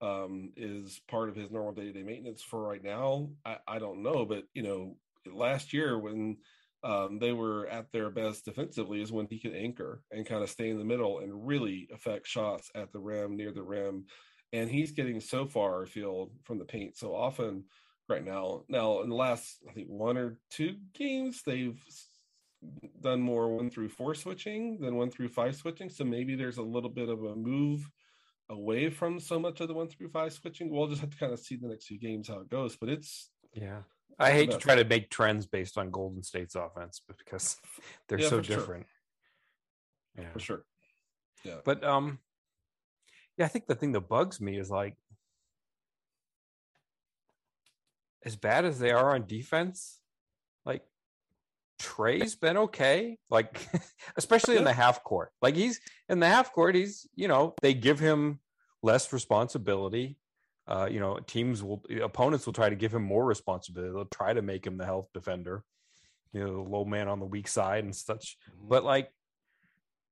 um, 0.00 0.52
is 0.56 1.00
part 1.08 1.28
of 1.28 1.36
his 1.36 1.50
normal 1.50 1.72
day 1.72 1.84
to 1.84 1.92
day 1.92 2.02
maintenance 2.02 2.42
for 2.42 2.62
right 2.62 2.82
now. 2.82 3.28
I, 3.44 3.58
I, 3.66 3.78
don't 3.78 4.02
know, 4.02 4.24
but 4.24 4.44
you 4.54 4.62
know, 4.62 4.96
last 5.32 5.72
year 5.72 5.98
when 5.98 6.38
um, 6.82 7.18
they 7.18 7.32
were 7.32 7.66
at 7.68 7.90
their 7.92 8.10
best 8.10 8.44
defensively 8.44 9.00
is 9.00 9.12
when 9.12 9.26
he 9.28 9.38
could 9.38 9.54
anchor 9.54 10.02
and 10.10 10.26
kind 10.26 10.42
of 10.42 10.50
stay 10.50 10.68
in 10.68 10.78
the 10.78 10.84
middle 10.84 11.20
and 11.20 11.46
really 11.46 11.88
affect 11.94 12.26
shots 12.26 12.70
at 12.74 12.92
the 12.92 12.98
rim, 12.98 13.36
near 13.36 13.52
the 13.52 13.62
rim. 13.62 14.04
And 14.54 14.70
he's 14.70 14.92
getting 14.92 15.20
so 15.20 15.46
far 15.46 15.82
afield 15.82 16.30
from 16.44 16.60
the 16.60 16.64
paint 16.64 16.96
so 16.96 17.12
often 17.12 17.64
right 18.08 18.24
now. 18.24 18.62
Now, 18.68 19.00
in 19.00 19.08
the 19.08 19.16
last, 19.16 19.56
I 19.68 19.72
think, 19.72 19.88
one 19.88 20.16
or 20.16 20.38
two 20.48 20.76
games, 20.94 21.42
they've 21.44 21.82
done 23.00 23.20
more 23.20 23.56
one 23.56 23.68
through 23.68 23.88
four 23.88 24.14
switching 24.14 24.78
than 24.80 24.94
one 24.94 25.10
through 25.10 25.28
five 25.28 25.56
switching. 25.56 25.90
So 25.90 26.04
maybe 26.04 26.36
there's 26.36 26.58
a 26.58 26.62
little 26.62 26.88
bit 26.88 27.08
of 27.08 27.24
a 27.24 27.34
move 27.34 27.90
away 28.48 28.90
from 28.90 29.18
so 29.18 29.40
much 29.40 29.60
of 29.60 29.66
the 29.66 29.74
one 29.74 29.88
through 29.88 30.10
five 30.10 30.32
switching. 30.32 30.70
We'll 30.70 30.86
just 30.86 31.00
have 31.00 31.10
to 31.10 31.16
kind 31.16 31.32
of 31.32 31.40
see 31.40 31.56
the 31.56 31.66
next 31.66 31.86
few 31.86 31.98
games 31.98 32.28
how 32.28 32.38
it 32.38 32.48
goes. 32.48 32.76
But 32.76 32.90
it's 32.90 33.30
yeah. 33.54 33.80
I 34.20 34.30
hate 34.30 34.52
to 34.52 34.58
try 34.58 34.76
to 34.76 34.84
make 34.84 35.10
trends 35.10 35.46
based 35.46 35.76
on 35.76 35.90
Golden 35.90 36.22
State's 36.22 36.54
offense 36.54 37.00
because 37.18 37.56
they're 38.08 38.20
yeah, 38.20 38.28
so 38.28 38.40
different. 38.40 38.86
Sure. 40.14 40.24
Yeah, 40.24 40.30
for 40.30 40.38
sure. 40.38 40.64
Yeah, 41.42 41.56
but 41.64 41.82
um, 41.82 42.20
yeah, 43.36 43.44
I 43.44 43.48
think 43.48 43.66
the 43.66 43.74
thing 43.74 43.92
that 43.92 44.08
bugs 44.08 44.40
me 44.40 44.58
is 44.58 44.70
like 44.70 44.96
as 48.24 48.36
bad 48.36 48.64
as 48.64 48.78
they 48.78 48.90
are 48.90 49.14
on 49.14 49.26
defense, 49.26 50.00
like 50.64 50.82
Trae's 51.78 52.36
been 52.36 52.56
okay, 52.56 53.18
like 53.30 53.68
especially 54.16 54.56
in 54.56 54.64
the 54.64 54.72
half 54.72 55.02
court. 55.04 55.30
Like 55.42 55.56
he's 55.56 55.80
in 56.08 56.20
the 56.20 56.28
half 56.28 56.52
court, 56.52 56.74
he's 56.74 57.06
you 57.14 57.28
know 57.28 57.54
they 57.60 57.74
give 57.74 57.98
him 57.98 58.40
less 58.82 59.12
responsibility. 59.12 60.16
Uh, 60.66 60.88
you 60.90 60.98
know, 60.98 61.18
teams 61.26 61.62
will 61.62 61.82
opponents 62.02 62.46
will 62.46 62.54
try 62.54 62.70
to 62.70 62.76
give 62.76 62.94
him 62.94 63.02
more 63.02 63.24
responsibility. 63.24 63.92
They'll 63.92 64.06
try 64.06 64.32
to 64.32 64.42
make 64.42 64.66
him 64.66 64.78
the 64.78 64.86
help 64.86 65.12
defender, 65.12 65.62
you 66.32 66.40
know, 66.40 66.54
the 66.54 66.70
low 66.70 66.84
man 66.84 67.08
on 67.08 67.18
the 67.18 67.26
weak 67.26 67.48
side 67.48 67.84
and 67.84 67.94
such. 67.94 68.38
Mm-hmm. 68.48 68.68
But 68.68 68.84
like 68.84 69.10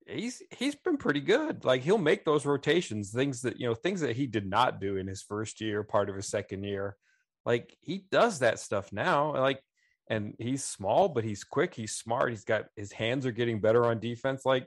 he's 0.07 0.43
he's 0.51 0.75
been 0.75 0.97
pretty 0.97 1.21
good. 1.21 1.65
Like 1.65 1.83
he'll 1.83 1.99
make 1.99 2.25
those 2.25 2.47
rotations, 2.47 3.11
things 3.11 3.43
that 3.43 3.59
you 3.59 3.67
know, 3.67 3.75
things 3.75 4.01
that 4.01 4.17
he 4.17 4.27
did 4.27 4.49
not 4.49 4.81
do 4.81 4.97
in 4.97 5.07
his 5.07 5.23
first 5.23 5.61
year, 5.61 5.83
part 5.83 6.09
of 6.09 6.17
his 6.17 6.29
second 6.29 6.65
year. 6.65 6.97
Like 7.45 7.77
he 7.81 8.05
does 8.11 8.41
that 8.41 8.59
stuff 8.59 8.93
now. 8.93 9.35
Like 9.35 9.63
and 10.09 10.35
he's 10.39 10.65
small, 10.65 11.09
but 11.09 11.25
he's 11.25 11.45
quick. 11.45 11.75
He's 11.75 11.95
smart. 11.95 12.31
He's 12.31 12.45
got 12.45 12.67
his 12.77 12.93
hands 12.93 13.27
are 13.27 13.33
getting 13.33 13.61
better 13.61 13.85
on 13.87 14.01
defense. 14.01 14.45
Like 14.45 14.67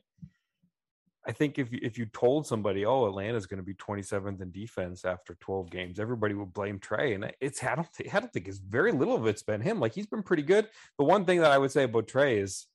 I 1.27 1.31
think 1.31 1.57
if 1.57 1.71
you, 1.71 1.79
if 1.81 1.97
you 1.97 2.05
told 2.05 2.45
somebody, 2.45 2.85
oh, 2.85 3.07
Atlanta's 3.07 3.47
going 3.47 3.57
to 3.57 3.63
be 3.63 3.73
27th 3.73 4.41
in 4.41 4.51
defense 4.51 5.05
after 5.05 5.35
12 5.41 5.71
games, 5.71 5.99
everybody 5.99 6.35
would 6.35 6.53
blame 6.53 6.79
Trae. 6.79 7.15
And 7.15 7.31
it's 7.41 7.63
I 7.63 7.75
don't 7.75 7.91
think 7.93 8.13
I 8.13 8.19
don't 8.19 8.31
think 8.31 8.47
it's 8.47 8.59
very 8.59 8.91
little 8.91 9.15
of 9.15 9.25
it's 9.25 9.43
been 9.43 9.61
him. 9.61 9.79
Like 9.79 9.93
he's 9.93 10.07
been 10.07 10.23
pretty 10.23 10.43
good. 10.43 10.67
The 10.97 11.05
one 11.05 11.25
thing 11.25 11.41
that 11.41 11.51
I 11.51 11.57
would 11.57 11.71
say 11.71 11.83
about 11.83 12.07
Trae 12.07 12.41
is 12.41 12.67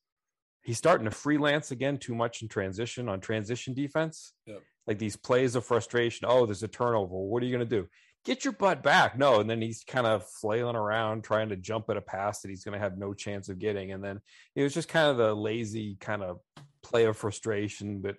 he's 0.62 0.78
starting 0.78 1.06
to 1.06 1.10
freelance 1.10 1.70
again 1.70 1.98
too 1.98 2.14
much 2.14 2.42
in 2.42 2.48
transition 2.48 3.08
on 3.08 3.20
transition 3.20 3.74
defense. 3.74 4.32
Yep. 4.46 4.62
Like 4.86 4.98
these 4.98 5.16
plays 5.16 5.54
of 5.54 5.64
frustration. 5.64 6.26
Oh, 6.28 6.46
there's 6.46 6.62
a 6.62 6.68
turnover. 6.68 7.14
What 7.14 7.42
are 7.42 7.46
you 7.46 7.56
going 7.56 7.68
to 7.68 7.76
do? 7.82 7.88
get 8.24 8.44
your 8.44 8.52
butt 8.52 8.82
back. 8.82 9.16
No. 9.18 9.40
And 9.40 9.48
then 9.48 9.62
he's 9.62 9.84
kind 9.84 10.06
of 10.06 10.26
flailing 10.26 10.76
around 10.76 11.24
trying 11.24 11.48
to 11.50 11.56
jump 11.56 11.88
at 11.90 11.96
a 11.96 12.02
pass 12.02 12.40
that 12.40 12.48
he's 12.48 12.64
going 12.64 12.74
to 12.74 12.82
have 12.82 12.98
no 12.98 13.14
chance 13.14 13.48
of 13.48 13.58
getting. 13.58 13.92
And 13.92 14.02
then 14.02 14.20
it 14.54 14.62
was 14.62 14.74
just 14.74 14.88
kind 14.88 15.10
of 15.10 15.16
the 15.16 15.34
lazy 15.34 15.96
kind 16.00 16.22
of 16.22 16.38
play 16.82 17.04
of 17.04 17.16
frustration. 17.16 18.00
But 18.00 18.16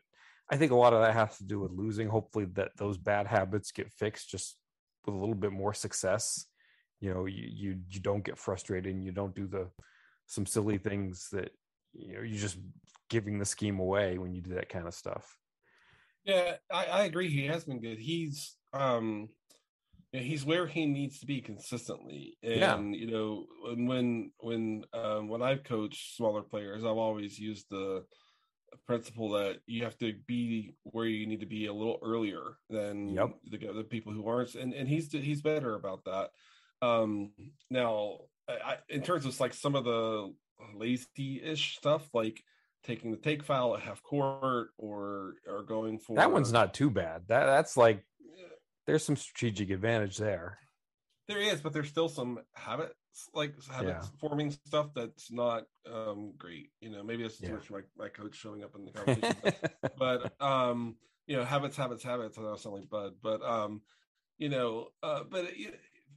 I 0.49 0.57
think 0.57 0.71
a 0.71 0.75
lot 0.75 0.93
of 0.93 1.01
that 1.01 1.13
has 1.13 1.37
to 1.37 1.45
do 1.45 1.59
with 1.59 1.71
losing. 1.71 2.07
Hopefully 2.07 2.45
that 2.53 2.71
those 2.77 2.97
bad 2.97 3.27
habits 3.27 3.71
get 3.71 3.91
fixed 3.91 4.29
just 4.29 4.57
with 5.05 5.15
a 5.15 5.17
little 5.17 5.35
bit 5.35 5.51
more 5.51 5.73
success. 5.73 6.45
You 6.99 7.13
know, 7.13 7.25
you, 7.25 7.47
you, 7.51 7.79
you 7.89 7.99
don't 7.99 8.23
get 8.23 8.37
frustrated 8.37 8.93
and 8.93 9.03
you 9.03 9.11
don't 9.11 9.35
do 9.35 9.47
the, 9.47 9.69
some 10.27 10.45
silly 10.45 10.77
things 10.77 11.29
that, 11.31 11.51
you 11.93 12.13
know, 12.13 12.21
you're 12.21 12.39
just 12.39 12.57
giving 13.09 13.39
the 13.39 13.45
scheme 13.45 13.79
away 13.79 14.17
when 14.17 14.33
you 14.33 14.41
do 14.41 14.55
that 14.55 14.69
kind 14.69 14.87
of 14.87 14.93
stuff. 14.93 15.37
Yeah, 16.23 16.55
I, 16.71 16.85
I 16.85 17.03
agree. 17.03 17.29
He 17.29 17.45
has 17.47 17.63
been 17.63 17.81
good. 17.81 17.97
He's, 17.97 18.55
um, 18.73 19.29
yeah, 20.13 20.21
he's 20.21 20.45
where 20.45 20.67
he 20.67 20.85
needs 20.85 21.19
to 21.19 21.25
be 21.25 21.41
consistently. 21.41 22.37
And 22.43 22.59
yeah. 22.59 22.79
you 22.79 23.09
know, 23.09 23.45
when 23.63 23.87
when 23.87 24.31
when 24.39 24.83
um, 24.93 25.29
when 25.29 25.41
I've 25.41 25.63
coached 25.63 26.15
smaller 26.15 26.41
players, 26.41 26.83
I've 26.83 26.97
always 26.97 27.39
used 27.39 27.67
the 27.69 28.05
principle 28.87 29.29
that 29.31 29.57
you 29.65 29.83
have 29.83 29.97
to 29.97 30.13
be 30.27 30.75
where 30.83 31.05
you 31.05 31.27
need 31.27 31.39
to 31.39 31.45
be 31.45 31.65
a 31.65 31.73
little 31.73 31.99
earlier 32.03 32.57
than 32.69 33.09
yep. 33.09 33.31
the, 33.49 33.57
the 33.57 33.83
people 33.83 34.13
who 34.13 34.27
aren't, 34.27 34.55
and 34.55 34.73
and 34.73 34.87
he's 34.87 35.11
he's 35.11 35.41
better 35.41 35.75
about 35.75 36.03
that. 36.05 36.29
Um, 36.85 37.31
now, 37.69 38.19
I, 38.49 38.77
in 38.89 39.01
terms 39.01 39.25
of 39.25 39.39
like 39.39 39.53
some 39.53 39.75
of 39.75 39.85
the 39.85 40.33
lazy-ish 40.75 41.77
stuff, 41.77 42.09
like 42.13 42.43
taking 42.83 43.11
the 43.11 43.17
take 43.17 43.43
foul 43.43 43.75
at 43.75 43.81
half 43.81 44.01
court 44.03 44.69
or 44.77 45.35
or 45.47 45.63
going 45.63 45.99
for 45.99 46.15
that 46.15 46.31
one's 46.31 46.51
not 46.51 46.73
too 46.73 46.89
bad. 46.89 47.23
That 47.27 47.45
that's 47.45 47.77
like 47.77 48.03
there's 48.87 49.05
some 49.05 49.15
strategic 49.15 49.69
advantage 49.69 50.17
there. 50.17 50.57
There 51.27 51.39
is, 51.39 51.61
but 51.61 51.73
there's 51.73 51.87
still 51.87 52.09
some 52.09 52.39
habits 52.55 52.95
like 53.33 53.53
habits 53.69 54.07
yeah. 54.07 54.19
forming 54.19 54.51
stuff 54.51 54.87
that's 54.95 55.31
not 55.31 55.63
um 55.91 56.33
great. 56.37 56.69
You 56.79 56.89
know, 56.89 57.03
maybe 57.03 57.23
it's 57.23 57.37
too 57.37 57.47
yeah. 57.47 57.53
much 57.53 57.69
my, 57.69 57.81
my 57.97 58.09
coach 58.09 58.35
showing 58.35 58.63
up 58.63 58.75
in 58.75 58.85
the 58.85 58.91
conversation. 58.91 59.35
but, 59.43 59.97
but 60.39 60.45
um, 60.45 60.95
you 61.27 61.37
know, 61.37 61.45
habits, 61.45 61.77
habits, 61.77 62.03
habits. 62.03 62.37
I 62.37 62.41
don't 62.41 62.59
sound 62.59 62.75
like 62.75 62.89
Bud, 62.89 63.13
but 63.21 63.41
um, 63.43 63.81
you 64.37 64.49
know, 64.49 64.87
uh, 65.03 65.23
but 65.29 65.57
you, 65.57 65.71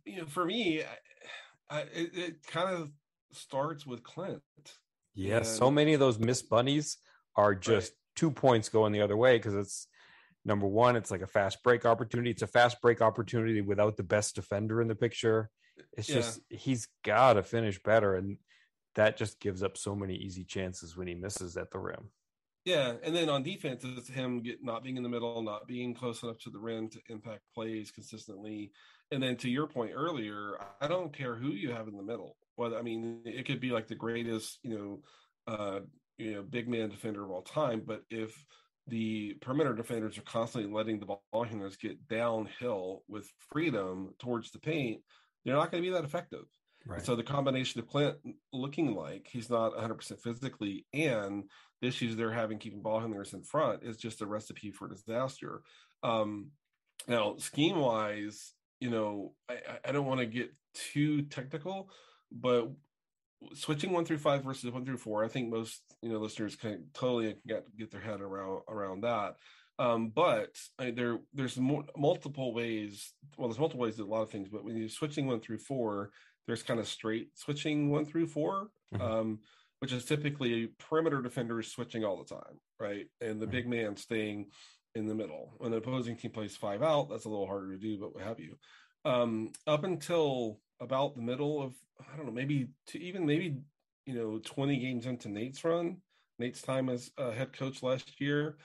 you 0.04 0.18
know, 0.18 0.26
for 0.26 0.44
me, 0.44 0.82
I, 1.70 1.76
I, 1.76 1.80
it, 1.82 2.10
it 2.14 2.46
kind 2.46 2.74
of 2.74 2.90
starts 3.34 3.86
with 3.86 4.02
Clint. 4.02 4.42
Yes, 5.14 5.48
and, 5.48 5.58
so 5.58 5.70
many 5.70 5.94
of 5.94 6.00
those 6.00 6.18
miss 6.18 6.42
bunnies 6.42 6.96
are 7.36 7.54
just 7.54 7.92
right. 7.92 7.98
two 8.16 8.30
points 8.30 8.68
going 8.68 8.92
the 8.92 9.02
other 9.02 9.16
way 9.16 9.36
because 9.36 9.54
it's 9.54 9.86
number 10.44 10.66
one, 10.66 10.96
it's 10.96 11.10
like 11.10 11.22
a 11.22 11.26
fast 11.26 11.62
break 11.62 11.86
opportunity. 11.86 12.30
It's 12.30 12.42
a 12.42 12.46
fast 12.46 12.80
break 12.80 13.00
opportunity 13.00 13.60
without 13.60 13.96
the 13.96 14.02
best 14.02 14.34
defender 14.34 14.80
in 14.80 14.88
the 14.88 14.94
picture. 14.94 15.50
It's 15.96 16.08
yeah. 16.08 16.16
just 16.16 16.40
he's 16.50 16.88
got 17.04 17.34
to 17.34 17.42
finish 17.42 17.82
better, 17.82 18.14
and 18.14 18.38
that 18.94 19.16
just 19.16 19.40
gives 19.40 19.62
up 19.62 19.76
so 19.76 19.94
many 19.94 20.14
easy 20.14 20.44
chances 20.44 20.96
when 20.96 21.06
he 21.06 21.14
misses 21.14 21.56
at 21.56 21.70
the 21.70 21.78
rim. 21.78 22.10
Yeah, 22.64 22.94
and 23.02 23.14
then 23.14 23.28
on 23.28 23.42
defense, 23.42 23.84
it's 23.84 24.08
him 24.08 24.40
get, 24.40 24.64
not 24.64 24.82
being 24.82 24.96
in 24.96 25.02
the 25.02 25.08
middle, 25.08 25.42
not 25.42 25.66
being 25.66 25.94
close 25.94 26.22
enough 26.22 26.38
to 26.40 26.50
the 26.50 26.58
rim 26.58 26.88
to 26.90 27.00
impact 27.10 27.42
plays 27.54 27.90
consistently. 27.90 28.72
And 29.10 29.22
then 29.22 29.36
to 29.38 29.50
your 29.50 29.66
point 29.66 29.92
earlier, 29.94 30.56
I 30.80 30.88
don't 30.88 31.12
care 31.12 31.34
who 31.34 31.48
you 31.48 31.72
have 31.72 31.88
in 31.88 31.96
the 31.96 32.02
middle. 32.02 32.36
Well, 32.56 32.76
I 32.76 32.82
mean, 32.82 33.22
it 33.24 33.46
could 33.46 33.60
be 33.60 33.70
like 33.70 33.88
the 33.88 33.94
greatest, 33.94 34.58
you 34.62 34.78
know, 34.78 35.00
uh, 35.46 35.80
you 36.18 36.34
know, 36.34 36.42
big 36.42 36.68
man 36.68 36.88
defender 36.88 37.24
of 37.24 37.30
all 37.30 37.42
time, 37.42 37.82
but 37.84 38.02
if 38.10 38.32
the 38.86 39.34
perimeter 39.40 39.74
defenders 39.74 40.18
are 40.18 40.22
constantly 40.22 40.70
letting 40.70 41.00
the 41.00 41.06
ball 41.06 41.22
handlers 41.32 41.76
get 41.76 42.06
downhill 42.08 43.02
with 43.08 43.28
freedom 43.50 44.14
towards 44.18 44.50
the 44.50 44.58
paint, 44.58 45.00
they're 45.44 45.54
not 45.54 45.70
going 45.70 45.82
to 45.82 45.88
be 45.88 45.94
that 45.94 46.04
effective. 46.04 46.44
Right. 46.86 47.04
So 47.04 47.16
the 47.16 47.22
combination 47.22 47.80
of 47.80 47.88
Clint 47.88 48.16
looking 48.52 48.94
like 48.94 49.26
he's 49.30 49.48
not 49.48 49.74
100% 49.74 50.20
physically 50.20 50.86
and 50.92 51.44
the 51.80 51.88
issues 51.88 52.14
they're 52.14 52.30
having 52.30 52.58
keeping 52.58 52.82
ball 52.82 53.00
handlers 53.00 53.32
in 53.32 53.42
front 53.42 53.82
is 53.82 53.96
just 53.96 54.20
a 54.20 54.26
recipe 54.26 54.70
for 54.70 54.86
disaster. 54.86 55.62
Um, 56.02 56.50
now, 57.08 57.36
scheme 57.38 57.78
wise, 57.78 58.52
you 58.80 58.90
know, 58.90 59.32
I, 59.48 59.56
I 59.86 59.92
don't 59.92 60.06
want 60.06 60.20
to 60.20 60.26
get 60.26 60.50
too 60.74 61.22
technical, 61.22 61.90
but 62.34 62.70
switching 63.54 63.92
one 63.92 64.04
through 64.04 64.18
five 64.18 64.44
versus 64.44 64.70
one 64.70 64.84
through 64.84 64.98
four, 64.98 65.24
I 65.24 65.28
think 65.28 65.50
most 65.50 65.80
you 66.02 66.10
know 66.10 66.18
listeners 66.18 66.56
can 66.56 66.86
totally 66.92 67.36
get 67.46 67.64
get 67.76 67.90
their 67.90 68.00
head 68.00 68.20
around 68.20 68.62
around 68.68 69.02
that. 69.02 69.36
Um, 69.78 70.10
but 70.10 70.56
I 70.78 70.90
there 70.90 71.18
there's 71.32 71.56
more, 71.56 71.84
multiple 71.96 72.52
ways. 72.54 73.12
Well, 73.36 73.48
there's 73.48 73.58
multiple 73.58 73.84
ways 73.84 73.96
to 73.96 74.02
a 74.02 74.04
lot 74.04 74.22
of 74.22 74.30
things. 74.30 74.48
But 74.48 74.64
when 74.64 74.76
you're 74.76 74.88
switching 74.88 75.26
one 75.26 75.40
through 75.40 75.58
four, 75.58 76.10
there's 76.46 76.62
kind 76.62 76.80
of 76.80 76.88
straight 76.88 77.30
switching 77.34 77.90
one 77.90 78.04
through 78.04 78.26
4 78.26 78.68
mm-hmm. 78.94 79.02
um, 79.02 79.38
which 79.80 79.92
is 79.92 80.04
typically 80.04 80.68
perimeter 80.78 81.20
defenders 81.20 81.70
switching 81.70 82.04
all 82.04 82.22
the 82.22 82.34
time, 82.34 82.60
right? 82.80 83.06
And 83.20 83.40
the 83.40 83.46
mm-hmm. 83.46 83.52
big 83.52 83.68
man 83.68 83.96
staying 83.96 84.46
in 84.94 85.06
the 85.06 85.14
middle. 85.14 85.54
When 85.58 85.72
the 85.72 85.78
opposing 85.78 86.16
team 86.16 86.30
plays 86.30 86.56
five 86.56 86.82
out, 86.82 87.10
that's 87.10 87.24
a 87.24 87.28
little 87.28 87.46
harder 87.46 87.72
to 87.72 87.78
do, 87.78 87.98
but 87.98 88.14
what 88.14 88.24
have 88.24 88.40
you. 88.40 88.56
Um, 89.04 89.52
up 89.66 89.84
until 89.84 90.60
about 90.80 91.16
the 91.16 91.22
middle 91.22 91.62
of 91.62 91.74
I 92.00 92.16
don't 92.16 92.26
know, 92.26 92.32
maybe 92.32 92.68
to 92.88 93.00
even 93.00 93.26
maybe 93.26 93.56
you 94.06 94.14
know 94.14 94.40
20 94.44 94.78
games 94.78 95.06
into 95.06 95.28
Nate's 95.28 95.64
run, 95.64 95.98
Nate's 96.38 96.62
time 96.62 96.88
as 96.88 97.10
a 97.18 97.32
head 97.32 97.52
coach 97.52 97.82
last 97.82 98.20
year, 98.20 98.56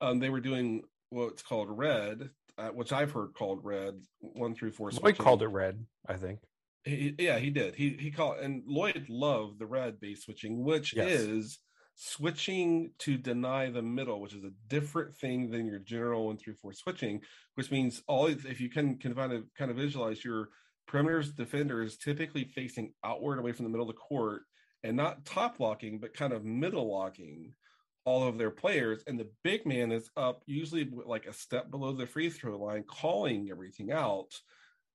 um, 0.00 0.18
they 0.18 0.30
were 0.30 0.40
doing 0.40 0.82
what's 1.10 1.42
called 1.42 1.68
red, 1.70 2.30
uh, 2.58 2.68
which 2.68 2.92
I've 2.92 3.12
heard 3.12 3.34
called 3.34 3.64
red 3.64 3.94
one 4.20 4.54
through 4.54 4.72
four. 4.72 4.90
Lloyd 4.90 5.18
called 5.18 5.42
it 5.42 5.48
red, 5.48 5.84
I 6.06 6.14
think. 6.14 6.40
He, 6.84 7.14
yeah, 7.18 7.38
he 7.38 7.50
did. 7.50 7.76
He 7.76 7.90
he 7.90 8.10
called 8.10 8.38
and 8.38 8.62
Lloyd 8.66 9.06
loved 9.08 9.58
the 9.58 9.66
red 9.66 10.00
base 10.00 10.24
switching, 10.24 10.64
which 10.64 10.94
yes. 10.94 11.20
is 11.20 11.58
switching 11.94 12.90
to 12.98 13.16
deny 13.16 13.70
the 13.70 13.82
middle, 13.82 14.20
which 14.20 14.34
is 14.34 14.44
a 14.44 14.52
different 14.68 15.16
thing 15.16 15.50
than 15.50 15.66
your 15.66 15.78
general 15.78 16.26
one 16.26 16.36
through 16.36 16.54
four 16.54 16.72
switching, 16.72 17.20
which 17.54 17.70
means 17.70 18.02
all 18.08 18.26
if 18.26 18.60
you 18.60 18.68
can, 18.68 18.98
can 18.98 19.14
kind 19.14 19.32
of 19.32 19.44
kind 19.56 19.70
of 19.70 19.76
visualize 19.76 20.24
your 20.24 20.48
perimeter's 20.86 21.32
defender 21.32 21.82
is 21.82 21.96
typically 21.96 22.44
facing 22.44 22.92
outward 23.04 23.38
away 23.38 23.52
from 23.52 23.64
the 23.64 23.70
middle 23.70 23.88
of 23.88 23.94
the 23.94 24.00
court 24.00 24.42
and 24.82 24.96
not 24.96 25.24
top 25.24 25.60
locking, 25.60 25.98
but 25.98 26.14
kind 26.14 26.32
of 26.32 26.44
middle 26.44 26.90
locking 26.90 27.54
all 28.04 28.26
of 28.26 28.38
their 28.38 28.50
players. 28.50 29.02
And 29.06 29.18
the 29.18 29.30
big 29.44 29.64
man 29.64 29.92
is 29.92 30.10
up, 30.16 30.42
usually 30.46 30.90
like 31.06 31.26
a 31.26 31.32
step 31.32 31.70
below 31.70 31.92
the 31.92 32.06
free 32.06 32.30
throw 32.30 32.58
line, 32.58 32.84
calling 32.84 33.48
everything 33.50 33.92
out 33.92 34.32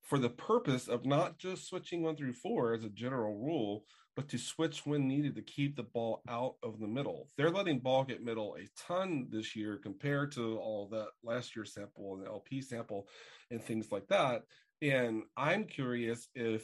for 0.04 0.20
the 0.20 0.30
purpose 0.30 0.88
of 0.88 1.06
not 1.06 1.38
just 1.38 1.68
switching 1.68 2.02
one 2.02 2.16
through 2.16 2.34
four 2.34 2.74
as 2.74 2.84
a 2.84 2.90
general 2.90 3.38
rule, 3.38 3.84
but 4.16 4.28
to 4.30 4.38
switch 4.38 4.86
when 4.86 5.08
needed 5.08 5.36
to 5.36 5.42
keep 5.42 5.76
the 5.76 5.84
ball 5.84 6.24
out 6.28 6.56
of 6.64 6.80
the 6.80 6.88
middle. 6.88 7.28
They're 7.38 7.52
letting 7.52 7.80
ball 7.80 8.04
get 8.04 8.24
middle 8.24 8.56
a 8.56 8.68
ton 8.82 9.28
this 9.30 9.56
year 9.56 9.78
compared 9.78 10.32
to 10.34 10.58
all 10.58 10.88
that 10.92 11.10
last 11.24 11.56
year's 11.56 11.74
sample 11.74 12.16
and 12.16 12.26
the 12.26 12.30
LP 12.30 12.62
sample 12.62 13.08
and 13.52 13.64
things 13.64 13.92
like 13.92 14.08
that. 14.08 14.44
And 14.82 15.24
I'm 15.36 15.66
curious 15.66 16.28
if 16.36 16.64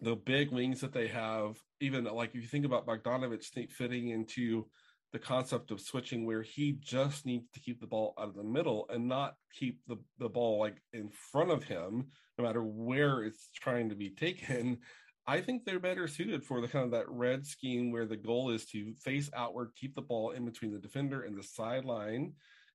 the 0.00 0.16
big 0.16 0.50
wings 0.50 0.80
that 0.80 0.92
they 0.92 1.08
have, 1.08 1.56
even 1.80 2.04
like 2.04 2.30
if 2.34 2.42
you 2.42 2.48
think 2.48 2.64
about 2.64 2.86
Bogdanovich 2.86 3.70
fitting 3.70 4.08
into 4.08 4.66
the 5.12 5.18
concept 5.18 5.70
of 5.70 5.80
switching 5.80 6.26
where 6.26 6.42
he 6.42 6.76
just 6.80 7.24
needs 7.24 7.48
to 7.54 7.60
keep 7.60 7.80
the 7.80 7.86
ball 7.86 8.14
out 8.18 8.28
of 8.28 8.34
the 8.34 8.44
middle 8.44 8.86
and 8.90 9.06
not 9.08 9.34
keep 9.52 9.80
the, 9.86 9.96
the 10.18 10.28
ball 10.28 10.58
like 10.58 10.76
in 10.92 11.08
front 11.08 11.50
of 11.50 11.64
him, 11.64 12.06
no 12.38 12.44
matter 12.44 12.62
where 12.62 13.22
it's 13.22 13.48
trying 13.54 13.88
to 13.88 13.94
be 13.94 14.10
taken. 14.10 14.78
I 15.28 15.40
think 15.40 15.64
they're 15.64 15.80
better 15.80 16.06
suited 16.06 16.44
for 16.44 16.60
the 16.60 16.68
kind 16.68 16.84
of 16.84 16.92
that 16.92 17.08
red 17.08 17.44
scheme 17.46 17.90
where 17.90 18.06
the 18.06 18.16
goal 18.16 18.50
is 18.50 18.64
to 18.66 18.94
face 19.02 19.28
outward, 19.34 19.70
keep 19.74 19.94
the 19.94 20.02
ball 20.02 20.30
in 20.30 20.44
between 20.44 20.72
the 20.72 20.78
defender 20.78 21.22
and 21.22 21.36
the 21.36 21.42
sideline, 21.42 22.34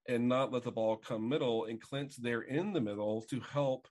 and 0.10 0.28
not 0.28 0.52
let 0.52 0.64
the 0.64 0.72
ball 0.72 0.98
come 0.98 1.30
middle. 1.30 1.66
And 1.66 1.80
Clint's 1.80 2.18
there 2.18 2.42
in 2.42 2.74
the 2.74 2.82
middle 2.82 3.22
to 3.30 3.40
help 3.40 3.88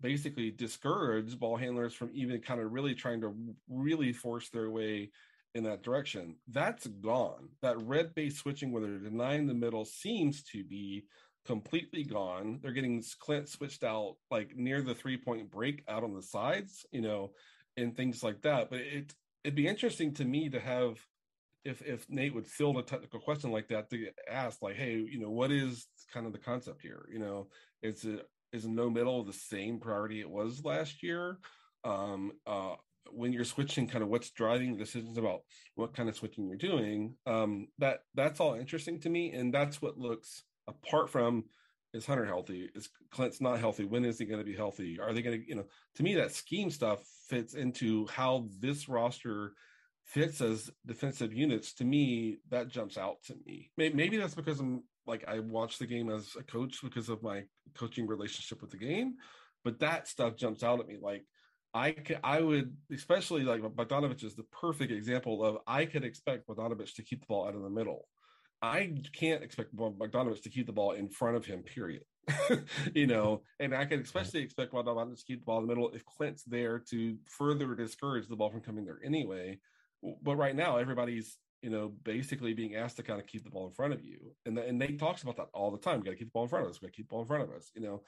basically 0.00 0.50
discourage 0.50 1.38
ball 1.38 1.56
handlers 1.56 1.94
from 1.94 2.10
even 2.12 2.40
kind 2.40 2.60
of 2.60 2.72
really 2.72 2.94
trying 2.94 3.20
to 3.20 3.34
really 3.68 4.12
force 4.12 4.50
their 4.50 4.70
way 4.70 5.10
in 5.54 5.64
that 5.64 5.82
direction. 5.82 6.36
That's 6.48 6.86
gone. 6.86 7.48
That 7.62 7.80
red 7.80 8.14
base 8.14 8.38
switching 8.38 8.72
where 8.72 8.82
they're 8.82 8.98
denying 8.98 9.46
the 9.46 9.54
middle 9.54 9.84
seems 9.84 10.42
to 10.44 10.64
be 10.64 11.04
completely 11.46 12.04
gone. 12.04 12.60
They're 12.62 12.72
getting 12.72 13.02
Clint 13.20 13.48
switched 13.48 13.84
out 13.84 14.16
like 14.30 14.56
near 14.56 14.82
the 14.82 14.94
three 14.94 15.16
point 15.16 15.50
break 15.50 15.84
out 15.88 16.04
on 16.04 16.14
the 16.14 16.22
sides, 16.22 16.84
you 16.90 17.02
know, 17.02 17.32
and 17.76 17.96
things 17.96 18.22
like 18.22 18.42
that. 18.42 18.70
But 18.70 18.80
it 18.80 19.14
it'd 19.44 19.54
be 19.54 19.68
interesting 19.68 20.12
to 20.14 20.24
me 20.24 20.48
to 20.48 20.60
have 20.60 20.98
if 21.64 21.82
if 21.82 22.08
Nate 22.10 22.34
would 22.34 22.46
field 22.46 22.78
a 22.78 22.82
technical 22.82 23.20
question 23.20 23.50
like 23.50 23.68
that 23.68 23.90
to 23.90 24.08
ask 24.30 24.62
like, 24.62 24.76
hey, 24.76 24.94
you 24.94 25.20
know, 25.20 25.30
what 25.30 25.52
is 25.52 25.86
kind 26.12 26.26
of 26.26 26.32
the 26.32 26.38
concept 26.38 26.82
here? 26.82 27.06
You 27.12 27.18
know, 27.18 27.48
it's 27.82 28.04
it 28.04 28.26
is 28.54 28.66
no 28.66 28.88
middle 28.88 29.20
of 29.20 29.26
the 29.26 29.32
same 29.32 29.78
priority 29.78 30.20
it 30.20 30.30
was 30.30 30.64
last 30.64 31.02
year? 31.02 31.38
Um, 31.84 32.32
uh, 32.46 32.76
when 33.10 33.32
you're 33.32 33.44
switching, 33.44 33.86
kind 33.86 34.02
of 34.02 34.08
what's 34.08 34.30
driving 34.30 34.76
decisions 34.76 35.18
about 35.18 35.40
what 35.74 35.94
kind 35.94 36.08
of 36.08 36.16
switching 36.16 36.46
you're 36.46 36.56
doing. 36.56 37.16
Um, 37.26 37.68
that 37.78 38.00
that's 38.14 38.40
all 38.40 38.54
interesting 38.54 39.00
to 39.00 39.10
me, 39.10 39.32
and 39.32 39.52
that's 39.52 39.82
what 39.82 39.98
looks 39.98 40.44
apart 40.66 41.10
from 41.10 41.44
is 41.92 42.06
Hunter 42.06 42.24
healthy? 42.24 42.70
Is 42.74 42.88
Clint's 43.10 43.40
not 43.40 43.60
healthy? 43.60 43.84
When 43.84 44.04
is 44.04 44.18
he 44.18 44.24
going 44.24 44.40
to 44.40 44.44
be 44.44 44.56
healthy? 44.56 44.98
Are 44.98 45.12
they 45.12 45.22
going 45.22 45.40
to, 45.40 45.48
you 45.48 45.54
know, 45.54 45.66
to 45.96 46.02
me, 46.02 46.14
that 46.16 46.32
scheme 46.32 46.70
stuff 46.70 47.04
fits 47.28 47.54
into 47.54 48.06
how 48.08 48.48
this 48.58 48.88
roster 48.88 49.52
fits 50.04 50.40
as 50.40 50.70
defensive 50.86 51.32
units. 51.32 51.72
To 51.74 51.84
me, 51.84 52.38
that 52.50 52.68
jumps 52.68 52.98
out 52.98 53.22
to 53.26 53.34
me. 53.46 53.70
Maybe 53.76 54.16
that's 54.16 54.34
because 54.34 54.60
I'm 54.60 54.82
like 55.06 55.24
I 55.28 55.40
watch 55.40 55.78
the 55.78 55.86
game 55.86 56.10
as 56.10 56.36
a 56.38 56.42
coach 56.42 56.80
because 56.82 57.08
of 57.08 57.22
my 57.22 57.44
coaching 57.74 58.06
relationship 58.06 58.60
with 58.60 58.70
the 58.70 58.76
game, 58.76 59.14
but 59.64 59.80
that 59.80 60.08
stuff 60.08 60.36
jumps 60.36 60.62
out 60.62 60.80
at 60.80 60.86
me. 60.86 60.96
Like 61.00 61.24
I 61.74 61.90
could, 61.90 62.20
I 62.22 62.40
would 62.40 62.76
especially 62.92 63.42
like 63.42 63.60
Bogdanovich 63.60 64.24
is 64.24 64.36
the 64.36 64.44
perfect 64.44 64.92
example 64.92 65.44
of 65.44 65.58
I 65.66 65.86
could 65.86 66.04
expect 66.04 66.46
Bogdanovich 66.46 66.94
to 66.94 67.02
keep 67.02 67.20
the 67.20 67.26
ball 67.26 67.48
out 67.48 67.54
of 67.54 67.62
the 67.62 67.70
middle. 67.70 68.06
I 68.62 68.94
can't 69.12 69.42
expect 69.42 69.76
Bogdanovich 69.76 70.42
to 70.42 70.50
keep 70.50 70.66
the 70.66 70.72
ball 70.72 70.92
in 70.92 71.08
front 71.08 71.36
of 71.36 71.44
him. 71.44 71.62
Period. 71.62 72.04
you 72.94 73.06
know, 73.06 73.42
and 73.60 73.74
I 73.74 73.84
can 73.84 74.00
especially 74.00 74.40
expect 74.40 74.72
Bogdanovich 74.72 75.18
to 75.18 75.24
keep 75.24 75.40
the 75.40 75.44
ball 75.44 75.58
in 75.58 75.66
the 75.66 75.74
middle 75.74 75.90
if 75.90 76.04
Clint's 76.06 76.44
there 76.44 76.78
to 76.90 77.18
further 77.26 77.74
discourage 77.74 78.28
the 78.28 78.36
ball 78.36 78.50
from 78.50 78.62
coming 78.62 78.84
there 78.84 79.00
anyway. 79.04 79.58
But 80.22 80.36
right 80.36 80.54
now, 80.54 80.76
everybody's 80.76 81.36
you 81.64 81.70
know, 81.70 81.94
basically 82.04 82.52
being 82.52 82.76
asked 82.76 82.98
to 82.98 83.02
kind 83.02 83.18
of 83.18 83.26
keep 83.26 83.42
the 83.42 83.48
ball 83.48 83.66
in 83.66 83.72
front 83.72 83.94
of 83.94 84.04
you. 84.04 84.18
And, 84.44 84.54
the, 84.54 84.66
and 84.66 84.78
Nate 84.78 84.98
talks 84.98 85.22
about 85.22 85.38
that 85.38 85.48
all 85.54 85.70
the 85.70 85.78
time. 85.78 85.98
We 85.98 86.04
got 86.04 86.10
to 86.10 86.16
keep 86.18 86.28
the 86.28 86.32
ball 86.32 86.42
in 86.42 86.50
front 86.50 86.66
of 86.66 86.70
us. 86.70 86.78
We 86.78 86.86
got 86.86 86.92
to 86.92 86.96
keep 86.96 87.08
the 87.08 87.12
ball 87.12 87.22
in 87.22 87.26
front 87.26 87.42
of 87.42 87.50
us. 87.52 87.70
You 87.74 87.80
know, 87.80 88.02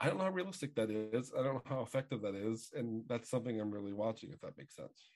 I 0.00 0.06
don't 0.06 0.16
know 0.16 0.24
how 0.24 0.30
realistic 0.30 0.74
that 0.76 0.90
is. 0.90 1.30
I 1.38 1.42
don't 1.42 1.56
know 1.56 1.62
how 1.66 1.82
effective 1.82 2.22
that 2.22 2.34
is. 2.34 2.70
And 2.74 3.02
that's 3.10 3.28
something 3.28 3.60
I'm 3.60 3.70
really 3.70 3.92
watching, 3.92 4.32
if 4.32 4.40
that 4.40 4.56
makes 4.56 4.74
sense. 4.74 5.10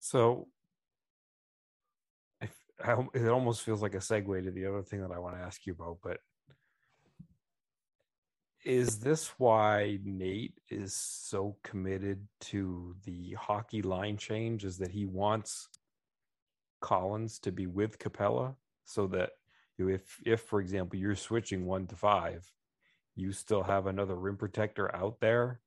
So 0.00 0.48
I, 2.42 2.48
I, 2.84 3.06
it 3.14 3.26
almost 3.26 3.62
feels 3.62 3.80
like 3.80 3.94
a 3.94 3.98
segue 3.98 4.44
to 4.44 4.50
the 4.50 4.66
other 4.66 4.82
thing 4.82 5.00
that 5.00 5.12
I 5.12 5.18
want 5.18 5.34
to 5.36 5.42
ask 5.42 5.64
you 5.64 5.72
about, 5.72 6.00
but 6.02 6.18
is 8.66 8.98
this 8.98 9.28
why 9.38 9.98
Nate 10.04 10.60
is 10.68 10.94
so 10.94 11.56
committed 11.64 12.28
to 12.42 12.94
the 13.06 13.32
hockey 13.32 13.80
line 13.80 14.18
change? 14.18 14.66
Is 14.66 14.76
that 14.76 14.90
he 14.90 15.06
wants 15.06 15.70
Collins 16.86 17.40
to 17.40 17.50
be 17.50 17.66
with 17.66 17.98
Capela 17.98 18.54
so 18.84 19.08
that 19.08 19.30
if 19.76 20.20
if 20.24 20.42
for 20.42 20.60
example 20.60 20.96
you're 20.96 21.16
switching 21.16 21.66
one 21.66 21.84
to 21.88 21.96
five, 21.96 22.48
you 23.16 23.32
still 23.32 23.64
have 23.64 23.88
another 23.88 24.14
rim 24.14 24.36
protector 24.36 24.94
out 24.94 25.18
there 25.18 25.60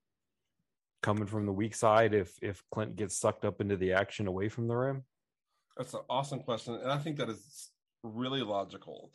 coming 1.01 1.25
from 1.25 1.45
the 1.45 1.51
weak 1.51 1.75
side 1.75 2.13
if 2.13 2.39
if 2.41 2.63
Clint 2.71 2.95
gets 2.95 3.17
sucked 3.17 3.43
up 3.43 3.59
into 3.59 3.75
the 3.75 3.91
action 3.91 4.27
away 4.27 4.47
from 4.47 4.69
the 4.69 4.77
rim? 4.77 5.03
That's 5.75 5.93
an 5.93 6.03
awesome 6.09 6.39
question, 6.39 6.75
and 6.75 6.89
I 6.89 6.97
think 6.99 7.17
that 7.17 7.29
is 7.29 7.69
really 8.01 8.41
logical. 8.41 9.11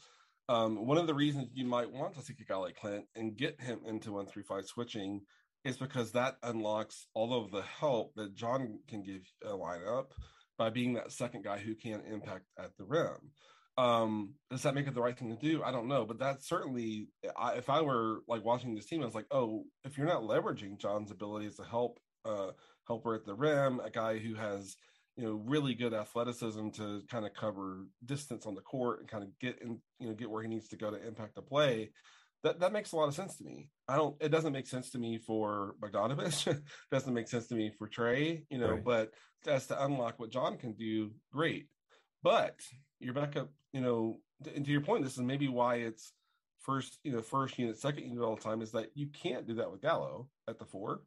Um, 0.50 0.86
one 0.86 0.98
of 0.98 1.06
the 1.06 1.14
reasons 1.14 1.48
you 1.54 1.64
might 1.64 1.90
want 1.90 2.16
to 2.16 2.26
take 2.26 2.38
a 2.38 2.44
guy 2.44 2.56
like 2.56 2.76
Clint 2.76 3.06
and 3.16 3.34
get 3.34 3.58
him 3.62 3.80
into 3.86 4.12
one 4.12 4.26
three 4.26 4.42
five 4.42 4.66
switching 4.66 5.22
is 5.64 5.78
because 5.78 6.12
that 6.12 6.36
unlocks 6.42 7.06
all 7.14 7.32
of 7.32 7.50
the 7.50 7.62
help 7.62 8.14
that 8.16 8.34
John 8.34 8.80
can 8.88 9.02
give 9.02 9.22
a 9.42 9.56
lineup 9.56 10.08
by 10.58 10.70
being 10.70 10.94
that 10.94 11.12
second 11.12 11.44
guy 11.44 11.58
who 11.58 11.74
can 11.74 12.02
impact 12.10 12.44
at 12.58 12.76
the 12.76 12.84
rim. 12.84 13.32
Um, 13.76 14.34
does 14.50 14.62
that 14.62 14.74
make 14.74 14.86
it 14.86 14.94
the 14.94 15.02
right 15.02 15.18
thing 15.18 15.30
to 15.30 15.36
do? 15.36 15.62
I 15.64 15.72
don't 15.72 15.88
know, 15.88 16.04
but 16.04 16.18
that's 16.18 16.48
certainly 16.48 17.08
I, 17.36 17.54
if 17.54 17.68
I 17.68 17.80
were 17.80 18.20
like 18.28 18.44
watching 18.44 18.74
this 18.74 18.86
team, 18.86 19.02
I 19.02 19.06
was 19.06 19.16
like, 19.16 19.26
oh, 19.32 19.64
if 19.84 19.98
you're 19.98 20.06
not 20.06 20.22
leveraging 20.22 20.78
John's 20.78 21.10
abilities 21.10 21.56
to 21.56 21.64
help 21.64 21.98
uh 22.24 22.50
helper 22.86 23.14
at 23.14 23.26
the 23.26 23.34
rim, 23.34 23.80
a 23.80 23.90
guy 23.90 24.18
who 24.18 24.34
has 24.34 24.76
you 25.16 25.24
know 25.24 25.42
really 25.44 25.74
good 25.74 25.94
athleticism 25.94 26.70
to 26.70 27.02
kind 27.10 27.24
of 27.24 27.34
cover 27.34 27.86
distance 28.04 28.46
on 28.46 28.54
the 28.54 28.60
court 28.60 29.00
and 29.00 29.08
kind 29.08 29.24
of 29.24 29.30
get 29.40 29.60
in 29.60 29.80
you 29.98 30.08
know 30.08 30.14
get 30.14 30.30
where 30.30 30.42
he 30.42 30.48
needs 30.48 30.68
to 30.68 30.76
go 30.76 30.90
to 30.90 31.06
impact 31.06 31.34
the 31.34 31.42
play 31.42 31.90
that 32.44 32.60
that 32.60 32.72
makes 32.72 32.92
a 32.92 32.96
lot 32.96 33.08
of 33.08 33.14
sense 33.14 33.36
to 33.38 33.44
me. 33.44 33.70
I 33.88 33.96
don't 33.96 34.14
it 34.20 34.28
doesn't 34.28 34.52
make 34.52 34.66
sense 34.66 34.90
to 34.90 34.98
me 34.98 35.18
for 35.18 35.74
bogdanovich. 35.80 36.60
Doesn't 36.92 37.12
make 37.12 37.26
sense 37.26 37.48
to 37.48 37.54
me 37.54 37.72
for 37.76 37.88
trey 37.88 38.44
you 38.50 38.58
know 38.58 38.72
right. 38.72 38.84
but 38.84 39.10
as 39.46 39.66
to 39.66 39.84
unlock 39.84 40.20
what 40.20 40.30
john 40.30 40.56
can 40.56 40.74
do 40.74 41.10
great. 41.32 41.66
But 42.22 42.60
your 43.00 43.14
backup 43.14 43.50
you 43.72 43.80
know 43.80 44.20
and 44.54 44.64
to 44.64 44.70
your 44.70 44.82
point 44.82 45.02
this 45.02 45.14
is 45.14 45.20
maybe 45.20 45.48
why 45.48 45.76
it's 45.76 46.12
first 46.60 46.98
you 47.02 47.12
know 47.12 47.22
first 47.22 47.58
unit 47.58 47.78
second 47.78 48.04
unit 48.04 48.22
all 48.22 48.36
the 48.36 48.42
time 48.42 48.62
is 48.62 48.72
that 48.72 48.90
you 48.94 49.08
can't 49.08 49.46
do 49.46 49.54
that 49.54 49.70
with 49.70 49.82
gallo 49.82 50.28
at 50.48 50.58
the 50.58 50.66
four. 50.66 51.00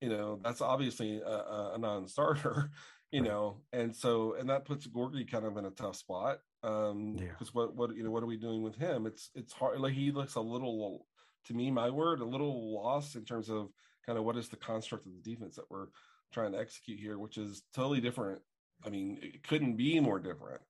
You 0.00 0.08
know 0.08 0.40
that's 0.42 0.60
obviously 0.60 1.20
a, 1.20 1.72
a 1.74 1.78
non-starter 1.78 2.70
you 3.16 3.22
know, 3.22 3.56
and 3.72 3.96
so 3.96 4.34
and 4.38 4.50
that 4.50 4.66
puts 4.66 4.86
Gorgui 4.86 5.30
kind 5.30 5.46
of 5.46 5.56
in 5.56 5.64
a 5.64 5.70
tough 5.70 5.96
spot. 5.96 6.40
Um 6.62 7.16
because 7.16 7.48
yeah. 7.48 7.52
what 7.52 7.74
what 7.74 7.96
you 7.96 8.04
know 8.04 8.10
what 8.10 8.22
are 8.22 8.26
we 8.26 8.36
doing 8.36 8.62
with 8.62 8.76
him? 8.76 9.06
It's 9.06 9.30
it's 9.34 9.54
hard 9.54 9.80
like 9.80 9.94
he 9.94 10.10
looks 10.10 10.34
a 10.34 10.40
little 10.40 11.06
to 11.46 11.54
me, 11.54 11.70
my 11.70 11.88
word, 11.88 12.20
a 12.20 12.26
little 12.26 12.74
lost 12.74 13.16
in 13.16 13.24
terms 13.24 13.48
of 13.48 13.70
kind 14.04 14.18
of 14.18 14.24
what 14.24 14.36
is 14.36 14.48
the 14.48 14.56
construct 14.56 15.06
of 15.06 15.12
the 15.12 15.30
defense 15.30 15.56
that 15.56 15.70
we're 15.70 15.86
trying 16.30 16.52
to 16.52 16.58
execute 16.58 17.00
here, 17.00 17.18
which 17.18 17.38
is 17.38 17.62
totally 17.74 18.02
different. 18.02 18.42
I 18.84 18.90
mean, 18.90 19.18
it 19.22 19.42
couldn't 19.46 19.76
be 19.76 19.98
more 20.00 20.18
different. 20.18 20.60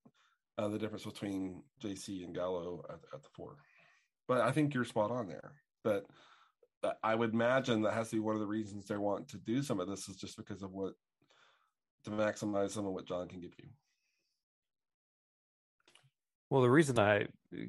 Uh, 0.57 0.69
the 0.69 0.79
difference 0.79 1.05
between 1.05 1.63
JC 1.83 2.25
and 2.25 2.35
Gallo 2.35 2.85
at, 2.89 3.01
at 3.13 3.23
the 3.23 3.29
four. 3.35 3.57
But 4.29 4.41
I 4.41 4.53
think 4.53 4.73
you're 4.73 4.85
spot 4.85 5.11
on 5.11 5.27
there. 5.29 5.53
But 5.83 6.07
I 7.03 7.15
would 7.15 7.33
imagine 7.33 7.83
that 7.83 7.95
has 7.95 8.11
to 8.11 8.17
be 8.17 8.21
one 8.21 8.37
of 8.37 8.41
the 8.41 8.47
reasons 8.47 8.87
they 8.87 8.97
want 8.97 9.29
to 9.29 9.39
do 9.39 9.63
some 9.63 9.81
of 9.81 9.89
this 9.89 10.09
is 10.09 10.17
just 10.17 10.37
because 10.37 10.63
of 10.63 10.73
what 10.73 10.95
to 12.07 12.13
maximize 12.13 12.71
some 12.71 12.87
of 12.87 12.93
what 12.93 13.07
John 13.07 13.29
can 13.29 13.41
give 13.41 13.53
you. 13.59 13.69
Well, 16.49 16.63
the 16.63 16.71
reason 16.71 16.99
I 16.99 17.27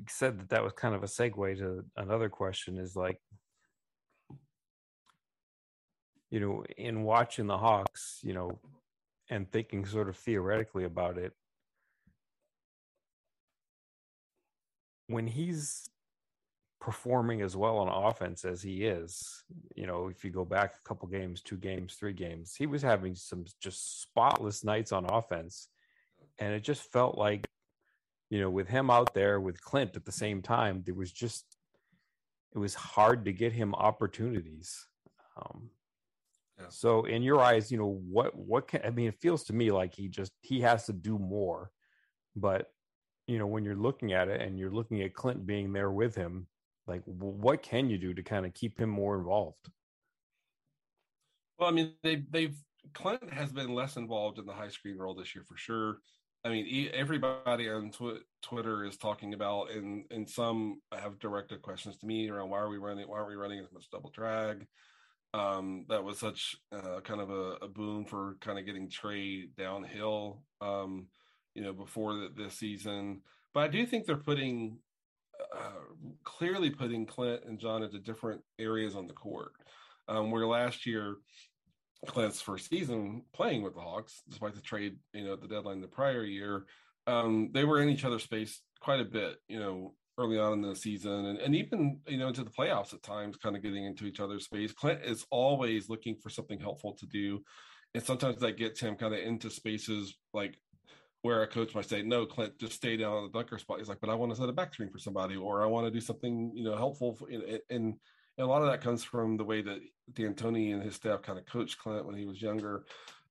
said 0.07 0.39
that 0.39 0.49
that 0.49 0.63
was 0.63 0.73
kind 0.73 0.93
of 0.93 1.01
a 1.01 1.07
segue 1.07 1.57
to 1.57 1.83
another 1.95 2.29
question 2.29 2.77
is 2.77 2.95
like, 2.95 3.19
you 6.29 6.39
know, 6.39 6.63
in 6.77 7.01
watching 7.01 7.47
the 7.47 7.57
Hawks, 7.57 8.19
you 8.21 8.33
know, 8.33 8.59
and 9.31 9.51
thinking 9.51 9.85
sort 9.85 10.07
of 10.07 10.15
theoretically 10.15 10.83
about 10.83 11.17
it, 11.17 11.33
when 15.07 15.25
he's 15.25 15.89
performing 16.79 17.41
as 17.41 17.55
well 17.55 17.77
on 17.77 17.87
offense 17.87 18.45
as 18.45 18.61
he 18.61 18.85
is. 18.85 19.43
You 19.75 19.87
know, 19.87 20.07
if 20.07 20.23
you 20.23 20.31
go 20.31 20.45
back 20.45 20.75
a 20.75 20.87
couple 20.87 21.07
games, 21.07 21.41
two 21.41 21.57
games, 21.57 21.95
three 21.95 22.13
games, 22.13 22.55
he 22.55 22.67
was 22.67 22.81
having 22.81 23.15
some 23.15 23.45
just 23.61 24.01
spotless 24.01 24.63
nights 24.63 24.91
on 24.91 25.05
offense. 25.05 25.69
And 26.39 26.53
it 26.53 26.63
just 26.63 26.91
felt 26.91 27.17
like, 27.17 27.47
you 28.29 28.39
know, 28.39 28.49
with 28.49 28.67
him 28.67 28.89
out 28.89 29.13
there 29.13 29.39
with 29.39 29.61
Clint 29.61 29.95
at 29.95 30.05
the 30.05 30.11
same 30.11 30.41
time, 30.41 30.83
there 30.85 30.95
was 30.95 31.11
just, 31.11 31.45
it 32.53 32.59
was 32.59 32.75
hard 32.75 33.25
to 33.25 33.33
get 33.33 33.53
him 33.53 33.73
opportunities. 33.73 34.87
Um, 35.35 35.69
yeah. 36.59 36.65
So 36.69 37.05
in 37.05 37.23
your 37.23 37.41
eyes, 37.41 37.71
you 37.71 37.77
know, 37.77 38.01
what, 38.07 38.35
what 38.35 38.67
can, 38.67 38.81
I 38.83 38.91
mean, 38.91 39.07
it 39.07 39.19
feels 39.19 39.43
to 39.45 39.53
me 39.53 39.71
like 39.71 39.93
he 39.95 40.07
just, 40.07 40.31
he 40.41 40.61
has 40.61 40.85
to 40.85 40.93
do 40.93 41.17
more, 41.17 41.71
but 42.35 42.71
you 43.27 43.37
know, 43.37 43.47
when 43.47 43.65
you're 43.65 43.75
looking 43.75 44.13
at 44.13 44.29
it 44.29 44.41
and 44.41 44.57
you're 44.57 44.71
looking 44.71 45.01
at 45.01 45.13
Clint 45.13 45.45
being 45.45 45.73
there 45.73 45.91
with 45.91 46.15
him, 46.15 46.47
like 46.87 47.03
what 47.05 47.61
can 47.61 47.89
you 47.89 47.97
do 47.97 48.13
to 48.13 48.23
kind 48.23 48.45
of 48.45 48.53
keep 48.53 48.79
him 48.79 48.89
more 48.89 49.17
involved? 49.17 49.69
Well 51.59 51.69
i 51.69 51.71
mean 51.71 51.93
they 52.03 52.23
they've 52.29 52.57
clint 52.93 53.31
has 53.31 53.51
been 53.51 53.73
less 53.73 53.97
involved 53.97 54.39
in 54.39 54.45
the 54.45 54.53
high 54.53 54.69
screen 54.69 54.97
role 54.97 55.15
this 55.15 55.35
year 55.35 55.43
for 55.47 55.57
sure. 55.57 55.97
I 56.45 56.49
mean 56.49 56.89
everybody 56.93 57.69
on 57.69 57.91
tw- 57.91 58.23
twitter 58.41 58.85
is 58.85 58.97
talking 58.97 59.33
about 59.33 59.71
and 59.71 60.05
and 60.11 60.29
some 60.29 60.81
have 60.93 61.19
directed 61.19 61.61
questions 61.61 61.97
to 61.97 62.05
me 62.05 62.29
around 62.29 62.49
why 62.49 62.59
are 62.59 62.69
we 62.69 62.77
running 62.77 63.07
why 63.07 63.17
are 63.17 63.27
we 63.27 63.35
running 63.35 63.59
as 63.59 63.71
much 63.73 63.89
double 63.91 64.11
drag? 64.11 64.65
Um, 65.33 65.85
that 65.89 66.03
was 66.03 66.19
such 66.19 66.55
uh, 66.71 67.01
kind 67.03 67.19
of 67.19 67.29
a, 67.29 67.57
a, 67.61 67.67
boon 67.67 68.05
for 68.05 68.37
kind 68.39 68.57
of 68.57 68.65
getting 68.65 68.89
Trae 68.89 69.49
downhill, 69.57 70.41
um, 70.61 71.07
you 71.53 71.61
know, 71.61 71.73
before 71.73 72.13
the, 72.13 72.29
this 72.35 72.55
season. 72.55 73.21
But 73.53 73.59
I 73.65 73.67
do 73.67 73.85
think 73.85 74.05
they're 74.05 74.15
putting 74.15 74.79
clearly 76.23 76.69
putting 76.69 77.05
Clint 77.05 77.43
and 77.45 77.59
John 77.59 77.83
into 77.83 77.99
different 77.99 78.41
areas 78.59 78.95
on 78.95 79.07
the 79.07 79.13
court. 79.13 79.51
Um, 80.07 80.31
where 80.31 80.45
last 80.45 80.85
year, 80.85 81.17
Clint's 82.05 82.39
first 82.39 82.69
season 82.69 83.23
playing 83.33 83.63
with 83.63 83.73
the 83.73 83.81
Hawks, 83.81 84.21
despite 84.29 84.55
the 84.55 84.61
trade, 84.61 84.97
you 85.13 85.25
know, 85.25 85.35
the 85.35 85.47
deadline 85.47 85.81
the 85.81 85.87
prior 85.87 86.23
year, 86.23 86.65
um, 87.07 87.49
they 87.53 87.65
were 87.65 87.81
in 87.81 87.89
each 87.89 88.05
other's 88.05 88.23
space 88.23 88.61
quite 88.79 88.99
a 88.99 89.05
bit, 89.05 89.37
you 89.47 89.59
know, 89.59 89.93
early 90.19 90.39
on 90.39 90.53
in 90.53 90.61
the 90.61 90.75
season 90.75 91.25
and, 91.25 91.39
and 91.39 91.55
even, 91.55 91.99
you 92.07 92.17
know, 92.17 92.27
into 92.27 92.43
the 92.43 92.49
playoffs 92.49 92.93
at 92.93 93.03
times, 93.03 93.37
kind 93.37 93.55
of 93.55 93.61
getting 93.61 93.85
into 93.85 94.05
each 94.05 94.19
other's 94.19 94.45
space. 94.45 94.71
Clint 94.73 95.01
is 95.03 95.25
always 95.29 95.89
looking 95.89 96.15
for 96.21 96.29
something 96.29 96.59
helpful 96.59 96.93
to 96.93 97.05
do. 97.07 97.41
And 97.93 98.03
sometimes 98.03 98.39
that 98.39 98.57
gets 98.57 98.79
him 98.79 98.95
kind 98.95 99.13
of 99.13 99.19
into 99.19 99.49
spaces 99.49 100.15
like 100.33 100.57
where 101.21 101.43
a 101.43 101.47
coach 101.47 101.73
might 101.75 101.89
say, 101.89 102.01
"No, 102.01 102.25
Clint, 102.25 102.57
just 102.59 102.73
stay 102.73 102.97
down 102.97 103.13
on 103.13 103.23
the 103.23 103.37
dunker 103.37 103.57
spot." 103.57 103.79
He's 103.79 103.89
like, 103.89 103.99
"But 103.99 104.09
I 104.09 104.15
want 104.15 104.31
to 104.31 104.37
set 104.37 104.49
a 104.49 104.53
back 104.53 104.73
screen 104.73 104.89
for 104.89 104.99
somebody, 104.99 105.35
or 105.35 105.63
I 105.63 105.67
want 105.67 105.87
to 105.87 105.91
do 105.91 106.01
something, 106.01 106.51
you 106.55 106.63
know, 106.63 106.75
helpful." 106.75 107.15
For, 107.15 107.29
and, 107.29 107.59
and 107.69 107.95
a 108.37 108.45
lot 108.45 108.61
of 108.61 108.69
that 108.69 108.81
comes 108.81 109.03
from 109.03 109.37
the 109.37 109.43
way 109.43 109.61
that 109.61 109.79
D'Antoni 110.13 110.73
and 110.73 110.83
his 110.83 110.95
staff 110.95 111.21
kind 111.21 111.39
of 111.39 111.45
coached 111.45 111.79
Clint 111.79 112.05
when 112.05 112.15
he 112.15 112.25
was 112.25 112.41
younger, 112.41 112.85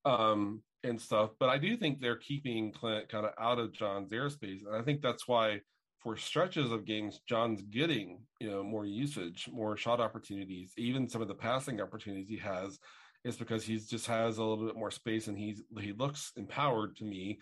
um, 0.05 0.63
and 0.83 1.01
stuff. 1.01 1.31
But 1.39 1.49
I 1.49 1.59
do 1.59 1.77
think 1.77 2.01
they're 2.01 2.17
keeping 2.17 2.73
Clint 2.73 3.09
kind 3.09 3.27
of 3.27 3.33
out 3.39 3.59
of 3.59 3.73
John's 3.73 4.11
airspace, 4.11 4.67
and 4.67 4.75
I 4.75 4.83
think 4.83 5.01
that's 5.01 5.29
why, 5.29 5.61
for 5.99 6.17
stretches 6.17 6.71
of 6.73 6.85
games, 6.85 7.21
John's 7.29 7.63
getting 7.63 8.21
you 8.41 8.51
know 8.51 8.63
more 8.63 8.87
usage, 8.87 9.49
more 9.53 9.77
shot 9.77 10.01
opportunities, 10.01 10.73
even 10.77 11.09
some 11.09 11.23
of 11.23 11.29
the 11.29 11.35
passing 11.35 11.81
opportunities 11.81 12.29
he 12.29 12.39
has. 12.39 12.79
Is 13.25 13.37
because 13.37 13.65
he 13.65 13.77
just 13.77 14.07
has 14.07 14.39
a 14.39 14.45
little 14.45 14.67
bit 14.67 14.77
more 14.77 14.93
space 14.93 15.27
and 15.27 15.37
he's 15.37 15.61
he 15.81 15.93
looks 15.93 16.31
empowered 16.37 16.95
to 16.99 17.05
me 17.05 17.41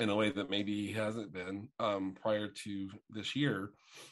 in 0.00 0.08
a 0.08 0.16
way 0.16 0.30
that 0.30 0.50
maybe 0.50 0.86
he 0.86 0.92
hasn't 0.92 1.32
been 1.32 1.68
um, 1.80 2.14
prior 2.20 2.48
to 2.48 2.88
this 3.10 3.34
year. 3.34 3.70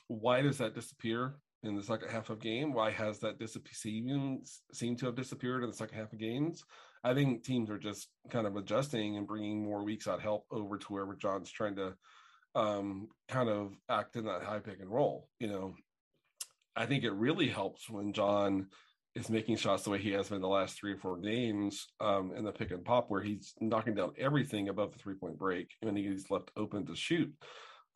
Why 0.09 0.42
does 0.42 0.59
that 0.59 0.75
disappear 0.75 1.37
in 1.62 1.77
the 1.77 1.83
second 1.83 2.11
half 2.11 2.31
of 2.31 2.40
game? 2.40 2.72
Why 2.72 2.90
has 2.90 3.20
that 3.20 3.38
disappeared 3.38 4.40
seem 4.72 4.96
to 4.96 5.07
have 5.07 5.14
disappeared 5.14 5.62
in 5.62 5.70
the 5.70 5.77
second 5.77 5.99
half 5.99 6.12
of 6.12 6.18
games? 6.18 6.64
I 7.05 7.14
think 7.14 7.44
teams 7.44 7.70
are 7.70 7.79
just 7.79 8.09
kind 8.31 8.46
of 8.46 8.57
adjusting 8.57 9.16
and 9.16 9.29
bringing 9.29 9.62
more 9.62 9.85
weeks 9.85 10.09
out 10.09 10.20
help 10.20 10.46
over 10.51 10.77
to 10.77 10.87
wherever 10.87 11.14
John's 11.14 11.53
trying 11.53 11.77
to 11.77 11.94
um, 12.57 13.09
kind 13.29 13.49
of 13.49 13.72
act 13.88 14.16
in 14.16 14.25
that 14.25 14.42
high 14.42 14.59
pick 14.59 14.81
and 14.81 14.90
roll. 14.90 15.29
You 15.38 15.49
know, 15.49 15.75
I 16.75 16.87
think 16.87 17.05
it 17.05 17.12
really 17.12 17.49
helps 17.49 17.88
when 17.88 18.12
John 18.12 18.68
is 19.17 19.31
making 19.31 19.57
shots 19.57 19.83
the 19.83 19.91
way 19.91 19.99
he 19.99 20.11
has 20.11 20.29
been 20.29 20.43
the 20.43 20.47
last 20.47 20.79
three 20.79 20.93
or 20.93 20.99
four 20.99 21.17
games 21.17 21.89
um, 22.01 22.33
in 22.37 22.45
the 22.45 22.53
pick 22.53 22.71
and 22.71 22.85
pop, 22.85 23.07
where 23.09 23.23
he's 23.23 23.55
knocking 23.63 23.95
down 23.95 24.13
everything 24.19 24.69
above 24.69 24.93
the 24.93 24.99
three 24.99 25.15
point 25.15 25.39
break 25.39 25.71
and 25.81 25.97
he's 25.97 26.31
left 26.31 26.51
open 26.55 26.85
to 26.85 26.95
shoot 26.95 27.33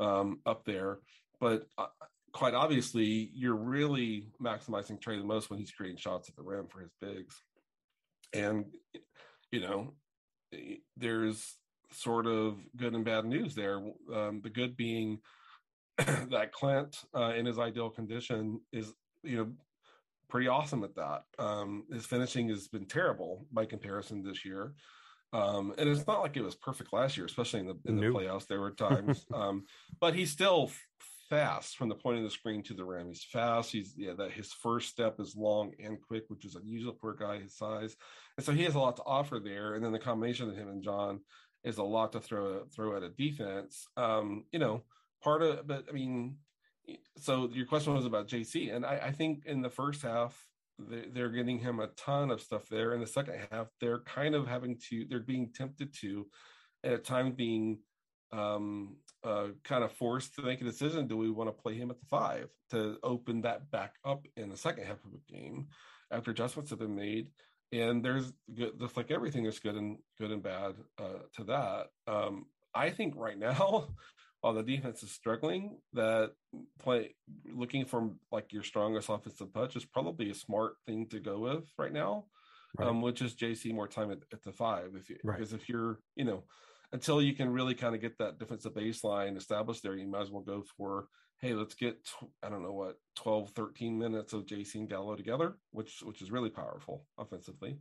um, 0.01 0.41
up 0.47 0.65
there. 0.65 1.01
But 1.39 1.67
uh, 1.77 1.87
quite 2.33 2.55
obviously, 2.55 3.31
you're 3.35 3.55
really 3.55 4.29
maximizing 4.43 4.99
Trae 4.99 5.19
the 5.19 5.25
most 5.25 5.51
when 5.51 5.59
he's 5.59 5.71
creating 5.71 5.99
shots 5.99 6.31
at 6.31 6.37
the 6.37 6.43
rim 6.43 6.67
for 6.69 6.81
his 6.81 6.95
bigs. 7.03 7.35
And, 8.33 8.65
you 9.53 9.61
know, 9.61 9.93
there's 10.97 11.57
sort 11.93 12.27
of 12.27 12.57
good 12.79 12.95
and 12.95 13.05
bad 13.05 13.27
news 13.27 13.55
there. 13.55 13.83
Um, 14.15 14.41
the 14.43 14.51
good 14.51 14.75
being 14.75 15.19
that 15.99 16.53
Clint, 16.53 16.97
uh, 17.15 17.35
in 17.37 17.45
his 17.45 17.59
ideal 17.59 17.91
condition, 17.91 18.61
is, 18.73 18.95
you 19.23 19.37
know, 19.37 19.53
pretty 20.31 20.49
awesome 20.49 20.85
at 20.85 20.95
that. 20.97 21.25
Um, 21.39 21.85
his 21.93 22.07
finishing 22.07 22.49
has 22.49 22.69
been 22.69 22.87
terrible 22.87 23.47
by 23.53 23.67
comparison 23.67 24.23
this 24.23 24.45
year. 24.45 24.75
Um, 25.33 25.75
and 25.79 25.89
it's 25.89 26.07
not 26.07 26.23
like 26.23 26.37
it 26.37 26.43
was 26.43 26.57
perfect 26.57 26.93
last 26.93 27.17
year, 27.17 27.27
especially 27.27 27.61
in 27.61 27.67
the 27.67 27.79
in 27.87 27.97
the 27.97 28.03
nope. 28.03 28.17
playoffs. 28.17 28.47
There 28.47 28.61
were 28.61 28.71
times, 28.89 29.27
um, 29.33 29.65
but 30.01 30.15
he's 30.15 30.31
still 30.31 30.71
fast 31.29 31.77
from 31.77 31.89
the 31.89 31.95
point 31.95 32.19
of 32.19 32.25
the 32.25 32.31
screen 32.31 32.63
to 32.65 32.75
the 32.75 32.85
rim. 32.85 33.07
He's 33.09 33.23
fast. 33.23 33.71
He's 33.71 33.95
yeah, 33.97 34.15
that 34.15 34.33
his 34.33 34.53
first 34.53 34.89
step 34.89 35.21
is 35.21 35.37
long 35.37 35.73
and 35.83 36.01
quick, 36.01 36.25
which 36.29 36.45
is 36.45 36.57
unusual 36.57 36.97
for 37.01 37.13
a 37.13 37.17
guy 37.17 37.39
his 37.39 37.57
size. 37.57 37.95
And 38.37 38.45
so 38.45 38.53
he 38.53 38.65
has 38.65 38.75
a 38.75 38.81
lot 38.81 38.97
to 38.97 39.05
offer 39.05 39.39
there. 39.39 39.75
And 39.75 39.85
then 39.85 39.93
the 39.93 39.99
combination 39.99 40.51
of 40.51 40.57
him 40.57 40.69
and 40.69 40.83
John 40.83 41.21
is 41.63 41.79
a 41.79 41.83
lot 41.85 42.13
to 42.13 42.21
throw 42.21 42.65
throw 42.75 42.97
at 42.97 43.05
a 43.05 43.11
defense. 43.11 43.87
Um, 43.97 44.45
you 44.53 44.59
know, 44.59 44.83
part 45.23 45.43
of 45.43 45.67
but 45.67 45.85
I 45.89 45.93
mean, 45.93 46.37
so 47.17 47.49
your 47.53 47.67
question 47.67 47.95
was 47.95 48.07
about 48.07 48.29
JC, 48.29 48.75
and 48.75 48.85
I, 48.85 49.01
I 49.05 49.13
think 49.13 49.47
in 49.47 49.63
the 49.63 49.71
first 49.71 50.03
half 50.03 50.37
they're 50.89 51.31
getting 51.31 51.59
him 51.59 51.81
a 51.81 51.89
ton 51.89 52.31
of 52.31 52.41
stuff 52.41 52.69
there. 52.69 52.95
In 52.95 53.01
the 53.01 53.07
second 53.07 53.35
half, 53.51 53.69
they're 53.81 54.01
kind 54.01 54.35
of 54.35 54.47
having 54.47 54.79
to, 54.89 55.05
they're 55.09 55.21
being 55.21 55.51
tempted 55.55 55.95
to, 56.01 56.27
at 56.85 56.93
a 56.93 56.99
time 56.99 57.33
being 57.33 57.79
um, 58.33 58.97
uh, 59.25 59.49
kind 59.65 59.85
of 59.85 59.93
forced 59.93 60.35
to 60.37 60.43
make 60.43 60.61
a 60.61 60.65
decision. 60.65 61.07
Do 61.07 61.17
we 61.17 61.31
want 61.31 61.49
to 61.49 61.63
play 61.63 61.75
him 61.75 61.91
at 61.91 61.99
the 61.99 62.07
five 62.07 62.49
to 62.71 62.99
open 63.03 63.43
that 63.43 63.71
back 63.71 63.97
up 64.05 64.27
in 64.37 64.49
the 64.49 64.57
second 64.57 64.85
half 64.85 65.05
of 65.05 65.13
the 65.13 65.33
game 65.33 65.69
after 66.11 66.31
adjustments 66.31 66.71
have 66.71 66.79
been 66.79 66.97
made? 66.97 67.29
And 67.73 68.05
there's 68.05 68.33
good, 68.53 68.81
just 68.81 68.97
like 68.97 69.11
everything, 69.11 69.43
there's 69.43 69.61
good 69.61 69.77
and 69.77 69.99
good 70.19 70.33
and 70.33 70.43
bad 70.43 70.75
uh, 70.99 71.25
to 71.37 71.45
that. 71.45 71.87
Um, 72.07 72.47
I 72.75 72.91
think 72.91 73.15
right 73.17 73.39
now 73.39 73.89
while 74.41 74.55
the 74.55 74.63
defense 74.63 75.03
is 75.03 75.11
struggling, 75.11 75.79
that 75.93 76.33
play 76.79 77.15
looking 77.53 77.85
for 77.85 78.11
like 78.33 78.53
your 78.53 78.63
strongest 78.63 79.09
offensive 79.09 79.53
touch 79.53 79.77
is 79.77 79.85
probably 79.85 80.31
a 80.31 80.35
smart 80.35 80.75
thing 80.87 81.07
to 81.09 81.21
go 81.21 81.39
with 81.39 81.65
right 81.79 81.93
now. 81.93 82.25
Right. 82.79 82.89
Um, 82.89 83.03
which 83.03 83.21
is 83.21 83.35
JC 83.35 83.75
more 83.75 83.89
time 83.89 84.13
at, 84.13 84.19
at 84.33 84.43
the 84.43 84.53
five. 84.53 84.93
If 84.95 85.11
you 85.11 85.17
right. 85.25 85.37
because 85.37 85.53
if 85.53 85.69
you're, 85.69 85.99
you 86.15 86.25
know, 86.25 86.45
until 86.93 87.21
you 87.21 87.35
can 87.35 87.53
really 87.53 87.75
kind 87.75 87.97
of 87.97 88.01
get 88.01 88.17
that 88.19 88.39
defensive 88.39 88.75
baseline 88.75 89.37
established 89.37 89.83
there, 89.83 89.97
you 89.97 90.07
might 90.07 90.23
as 90.23 90.31
well 90.31 90.43
go 90.43 90.63
for, 90.77 91.07
hey, 91.41 91.53
let's 91.53 91.75
get 91.75 91.97
I 92.45 92.49
don't 92.49 92.63
know 92.63 92.73
what 92.73 92.95
12, 93.17 93.51
13 93.51 93.99
minutes 93.99 94.33
of 94.33 94.47
JC 94.47 94.77
and 94.77 94.89
Gallo 94.89 95.17
together, 95.17 95.57
which 95.73 96.01
which 96.05 96.23
is 96.23 96.31
really 96.31 96.51
powerful 96.51 97.05
offensively. 97.19 97.81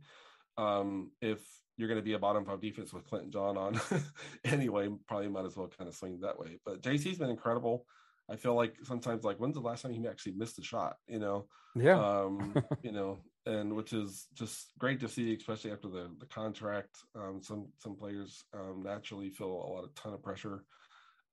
Um, 0.58 1.12
if 1.22 1.40
you're 1.80 1.88
going 1.88 1.98
to 1.98 2.04
be 2.04 2.12
a 2.12 2.18
bottom 2.18 2.44
five 2.44 2.60
defense 2.60 2.92
with 2.92 3.06
Clint 3.06 3.24
and 3.24 3.32
John 3.32 3.56
on 3.56 3.80
anyway. 4.44 4.88
Probably 5.08 5.28
might 5.28 5.46
as 5.46 5.56
well 5.56 5.70
kind 5.76 5.88
of 5.88 5.96
swing 5.96 6.20
that 6.20 6.38
way. 6.38 6.58
But 6.64 6.82
JC's 6.82 7.18
been 7.18 7.30
incredible. 7.30 7.86
I 8.30 8.36
feel 8.36 8.54
like 8.54 8.74
sometimes 8.84 9.24
like 9.24 9.38
when's 9.38 9.54
the 9.54 9.60
last 9.60 9.82
time 9.82 9.92
he 9.92 10.06
actually 10.06 10.32
missed 10.32 10.58
a 10.58 10.62
shot? 10.62 10.96
You 11.08 11.18
know, 11.18 11.46
yeah, 11.74 11.98
um, 11.98 12.54
you 12.82 12.92
know, 12.92 13.18
and 13.46 13.74
which 13.74 13.92
is 13.92 14.26
just 14.34 14.72
great 14.78 15.00
to 15.00 15.08
see, 15.08 15.34
especially 15.34 15.72
after 15.72 15.88
the 15.88 16.10
the 16.18 16.26
contract. 16.26 16.98
Um, 17.16 17.40
some 17.42 17.68
some 17.78 17.96
players 17.96 18.44
um, 18.54 18.82
naturally 18.84 19.30
feel 19.30 19.48
a 19.48 19.72
lot 19.72 19.84
of 19.84 19.94
ton 19.94 20.12
of 20.12 20.22
pressure, 20.22 20.64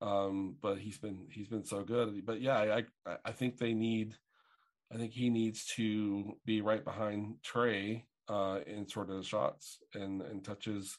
um, 0.01 0.55
but 0.61 0.79
he's 0.79 0.97
been 0.97 1.27
he's 1.29 1.49
been 1.49 1.65
so 1.65 1.83
good. 1.83 2.25
But 2.25 2.41
yeah, 2.41 2.57
I 3.05 3.15
I 3.25 3.31
think 3.31 3.57
they 3.57 3.73
need. 3.73 4.15
I 4.91 4.95
think 4.95 5.11
he 5.11 5.29
needs 5.29 5.65
to 5.75 6.37
be 6.45 6.61
right 6.61 6.83
behind 6.83 7.35
Trae 7.45 8.03
uh, 8.29 8.59
in 8.65 8.87
sort 8.87 9.09
of 9.09 9.25
shots 9.25 9.79
and, 9.93 10.21
and 10.21 10.43
touches 10.43 10.97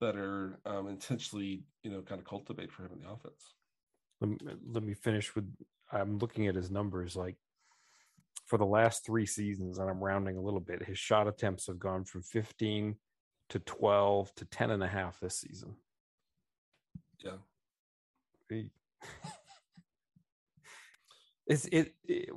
that 0.00 0.16
are 0.16 0.58
um, 0.66 0.88
intentionally, 0.88 1.62
you 1.82 1.90
know, 1.90 2.02
kind 2.02 2.20
of 2.20 2.26
cultivate 2.26 2.72
for 2.72 2.84
him 2.84 2.92
in 2.94 3.00
the 3.00 3.10
offense. 3.10 3.54
Let 4.20 4.30
me, 4.30 4.36
let 4.70 4.82
me 4.82 4.94
finish 4.94 5.34
with 5.34 5.52
I'm 5.92 6.18
looking 6.18 6.46
at 6.46 6.54
his 6.54 6.70
numbers 6.70 7.16
like 7.16 7.36
for 8.46 8.58
the 8.58 8.66
last 8.66 9.04
three 9.04 9.26
seasons, 9.26 9.78
and 9.78 9.88
I'm 9.88 10.02
rounding 10.02 10.36
a 10.36 10.42
little 10.42 10.60
bit, 10.60 10.84
his 10.84 10.98
shot 10.98 11.28
attempts 11.28 11.66
have 11.66 11.78
gone 11.78 12.04
from 12.04 12.22
15 12.22 12.96
to 13.50 13.58
12 13.58 14.34
to 14.36 14.44
10 14.46 14.70
and 14.70 14.82
a 14.82 14.88
half 14.88 15.20
this 15.20 15.38
season. 15.38 15.74
Yeah. 17.18 17.36
It's 21.46 21.66
it, 21.66 21.94
it 22.04 22.30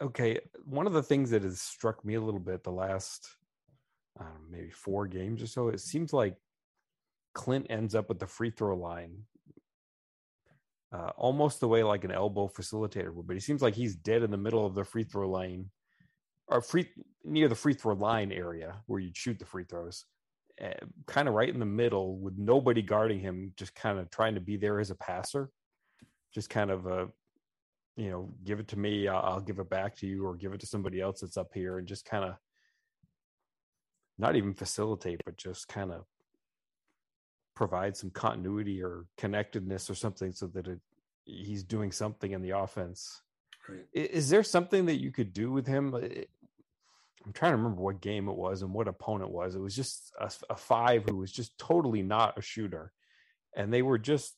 okay. 0.00 0.38
One 0.64 0.86
of 0.86 0.92
the 0.92 1.02
things 1.02 1.30
that 1.30 1.42
has 1.42 1.60
struck 1.60 2.04
me 2.04 2.14
a 2.14 2.20
little 2.20 2.40
bit 2.40 2.62
the 2.62 2.70
last 2.70 3.28
know, 4.26 4.32
maybe 4.50 4.70
four 4.70 5.06
games 5.06 5.42
or 5.42 5.46
so, 5.46 5.68
it 5.68 5.80
seems 5.80 6.12
like 6.12 6.36
Clint 7.34 7.66
ends 7.70 7.94
up 7.94 8.10
at 8.10 8.18
the 8.18 8.26
free 8.26 8.50
throw 8.50 8.76
line 8.76 9.24
uh, 10.92 11.10
almost 11.16 11.60
the 11.60 11.68
way 11.68 11.82
like 11.82 12.04
an 12.04 12.10
elbow 12.10 12.48
facilitator 12.48 13.12
would, 13.12 13.26
but 13.26 13.36
he 13.36 13.40
seems 13.40 13.60
like 13.60 13.74
he's 13.74 13.94
dead 13.94 14.22
in 14.22 14.30
the 14.30 14.36
middle 14.36 14.64
of 14.64 14.74
the 14.74 14.84
free 14.84 15.04
throw 15.04 15.30
lane 15.30 15.70
or 16.46 16.62
free 16.62 16.88
near 17.24 17.48
the 17.48 17.54
free 17.54 17.74
throw 17.74 17.94
line 17.94 18.32
area 18.32 18.76
where 18.86 19.00
you'd 19.00 19.16
shoot 19.16 19.38
the 19.38 19.44
free 19.44 19.64
throws, 19.64 20.06
uh, 20.62 20.70
kind 21.06 21.28
of 21.28 21.34
right 21.34 21.50
in 21.50 21.58
the 21.58 21.66
middle 21.66 22.16
with 22.16 22.38
nobody 22.38 22.80
guarding 22.80 23.20
him, 23.20 23.52
just 23.56 23.74
kind 23.74 23.98
of 23.98 24.10
trying 24.10 24.34
to 24.34 24.40
be 24.40 24.56
there 24.56 24.80
as 24.80 24.90
a 24.90 24.94
passer, 24.94 25.50
just 26.34 26.48
kind 26.48 26.70
of 26.70 26.86
a 26.86 27.08
you 27.96 28.10
know, 28.10 28.32
give 28.44 28.60
it 28.60 28.68
to 28.68 28.78
me, 28.78 29.08
I'll, 29.08 29.34
I'll 29.34 29.40
give 29.40 29.58
it 29.58 29.68
back 29.68 29.96
to 29.96 30.06
you, 30.06 30.24
or 30.24 30.36
give 30.36 30.52
it 30.52 30.60
to 30.60 30.66
somebody 30.66 31.00
else 31.00 31.20
that's 31.20 31.36
up 31.36 31.50
here, 31.52 31.78
and 31.78 31.86
just 31.86 32.04
kind 32.04 32.24
of 32.24 32.34
not 34.18 34.36
even 34.36 34.54
facilitate, 34.54 35.20
but 35.24 35.36
just 35.36 35.68
kind 35.68 35.92
of 35.92 36.04
provide 37.54 37.96
some 37.96 38.10
continuity 38.10 38.82
or 38.82 39.06
connectedness 39.16 39.88
or 39.90 39.94
something 39.94 40.32
so 40.32 40.46
that 40.46 40.66
it, 40.66 40.80
he's 41.24 41.62
doing 41.62 41.92
something 41.92 42.32
in 42.32 42.42
the 42.42 42.50
offense. 42.50 43.22
Right. 43.68 43.86
Is 43.92 44.30
there 44.30 44.42
something 44.42 44.86
that 44.86 45.00
you 45.00 45.10
could 45.10 45.32
do 45.32 45.52
with 45.52 45.66
him? 45.66 45.94
I'm 45.94 47.32
trying 47.32 47.52
to 47.52 47.56
remember 47.56 47.82
what 47.82 48.00
game 48.00 48.28
it 48.28 48.36
was 48.36 48.62
and 48.62 48.72
what 48.72 48.88
opponent 48.88 49.30
was. 49.30 49.54
It 49.54 49.60
was 49.60 49.76
just 49.76 50.12
a, 50.18 50.30
a 50.50 50.56
five 50.56 51.04
who 51.04 51.16
was 51.16 51.30
just 51.30 51.58
totally 51.58 52.02
not 52.02 52.38
a 52.38 52.42
shooter, 52.42 52.92
and 53.54 53.72
they 53.72 53.82
were 53.82 53.98
just. 53.98 54.34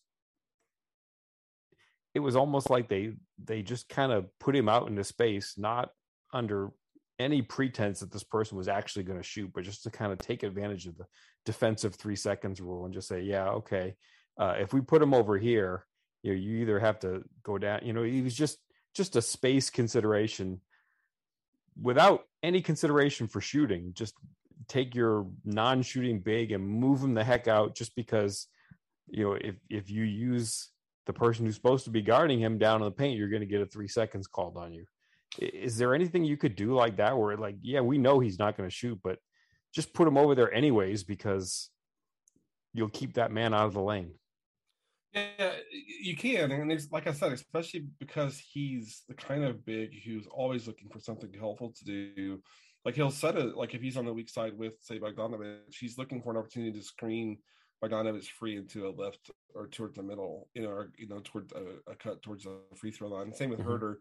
It 2.13 2.21
was 2.21 2.35
almost 2.35 2.71
like 2.71 2.89
they 2.89 3.13
they 3.39 3.63
just 3.63 3.89
kind 3.89 4.11
of 4.11 4.27
put 4.41 4.57
him 4.57 4.69
out 4.69 4.89
into 4.89 5.05
space, 5.05 5.55
not 5.57 5.91
under 6.33 6.73
any 7.21 7.43
pretense 7.43 8.01
that 8.01 8.11
this 8.11 8.25
person 8.25 8.57
was 8.57 8.67
actually 8.67 9.05
going 9.05 9.19
to 9.19 9.25
shoot, 9.25 9.51
but 9.55 9.63
just 9.63 9.83
to 9.83 9.91
kind 9.91 10.11
of 10.11 10.19
take 10.19 10.43
advantage 10.43 10.87
of 10.87 10.97
the 10.97 11.05
defensive 11.45 11.95
three 11.95 12.17
seconds 12.17 12.61
rule 12.61 12.87
and 12.87 12.95
just 12.95 13.09
say, 13.09 13.21
yeah, 13.21 13.49
okay, 13.51 13.95
uh, 14.39 14.55
if 14.59 14.73
we 14.73 14.81
put 14.81 15.03
him 15.03 15.13
over 15.13 15.37
here, 15.37 15.85
you 16.23 16.33
know, 16.33 16.39
you 16.39 16.59
either 16.59 16.81
have 16.81 16.99
to 17.01 17.23
go 17.43 17.59
down. 17.59 17.81
You 17.83 17.93
know, 17.93 18.03
he 18.03 18.23
was 18.23 18.35
just 18.35 18.59
just 18.95 19.17
a 19.17 19.23
space 19.23 19.71
consideration 19.71 20.61
without 21.81 22.25
any 22.43 22.61
consideration 22.61 23.29
for 23.29 23.41
shooting. 23.41 23.93
Just 23.95 24.15
take 24.67 24.95
your 24.95 25.27
non-shooting 25.45 26.21
big 26.21 26.53
and 26.53 26.67
move 26.67 27.03
him 27.03 27.15
the 27.15 27.25
heck 27.25 27.49
out, 27.49 27.75
just 27.75 27.95
because 27.95 28.49
you 29.09 29.25
know 29.25 29.33
if 29.33 29.57
if 29.69 29.91
you 29.91 30.05
use 30.05 30.71
the 31.07 31.13
person 31.13 31.45
who's 31.45 31.55
supposed 31.55 31.85
to 31.85 31.91
be 31.91 32.03
guarding 32.03 32.39
him 32.39 32.59
down 32.59 32.81
in 32.81 32.85
the 32.85 32.91
paint, 32.91 33.19
you're 33.19 33.29
going 33.29 33.41
to 33.41 33.47
get 33.47 33.61
a 33.61 33.67
three 33.67 33.89
seconds 33.89 34.27
called 34.27 34.57
on 34.57 34.73
you 34.73 34.85
is 35.39 35.79
there 35.79 35.95
anything 35.95 36.25
you 36.25 36.37
could 36.37 36.57
do 36.57 36.75
like 36.75 36.97
that 36.97 37.17
where 37.17 37.37
like 37.37 37.57
yeah 37.63 37.81
we 37.81 37.99
know 37.99 38.19
he's 38.19 38.39
not 38.39 38.57
going 38.57 38.69
to 38.69 38.75
shoot 38.75 38.99
but 39.03 39.19
just 39.73 39.95
put 39.95 40.09
him 40.09 40.19
over 40.19 40.35
there 40.35 40.53
anyways 40.53 41.05
because 41.05 41.71
you'll 42.73 42.89
keep 42.89 43.15
that 43.15 43.31
man 43.31 43.55
out 43.55 43.67
of 43.67 43.75
the 43.75 43.81
lane. 43.81 44.13
Yeah 45.13 45.53
you 46.01 46.17
can 46.17 46.51
and 46.51 46.73
it's 46.73 46.91
like 46.93 47.07
i 47.07 47.13
said 47.13 47.33
especially 47.33 47.85
because 47.99 48.39
he's 48.39 49.03
the 49.09 49.15
kind 49.15 49.45
of 49.45 49.65
big 49.67 49.91
who's 50.05 50.27
always 50.29 50.67
looking 50.67 50.89
for 50.89 51.01
something 51.01 51.33
helpful 51.39 51.73
to 51.77 51.85
do. 51.85 52.41
Like 52.85 52.95
he'll 52.95 53.11
set 53.11 53.37
it 53.37 53.57
like 53.57 53.75
if 53.75 53.83
he's 53.83 53.97
on 53.97 54.07
the 54.07 54.13
weak 54.13 54.31
side 54.31 54.57
with 54.57 54.75
say 54.81 54.99
bogdanovich 54.99 55.77
he's 55.79 55.99
looking 55.99 56.23
for 56.23 56.31
an 56.31 56.39
opportunity 56.39 56.79
to 56.79 56.85
screen 56.85 57.39
bogdanovich 57.83 58.29
free 58.39 58.57
into 58.57 58.87
a 58.87 58.91
left 58.91 59.31
or 59.55 59.67
towards 59.67 59.97
the 59.97 60.03
middle 60.03 60.49
you 60.55 60.63
know 60.63 60.71
or 60.71 60.93
you 60.97 61.09
know 61.09 61.21
towards 61.23 61.53
a, 61.53 61.91
a 61.91 61.95
cut 61.97 62.23
towards 62.23 62.45
the 62.45 62.59
free 62.77 62.91
throw 62.91 63.09
line. 63.09 63.35
Same 63.35 63.51
with 63.51 63.61
mm-hmm. 63.61 63.69
Huerter 63.69 63.97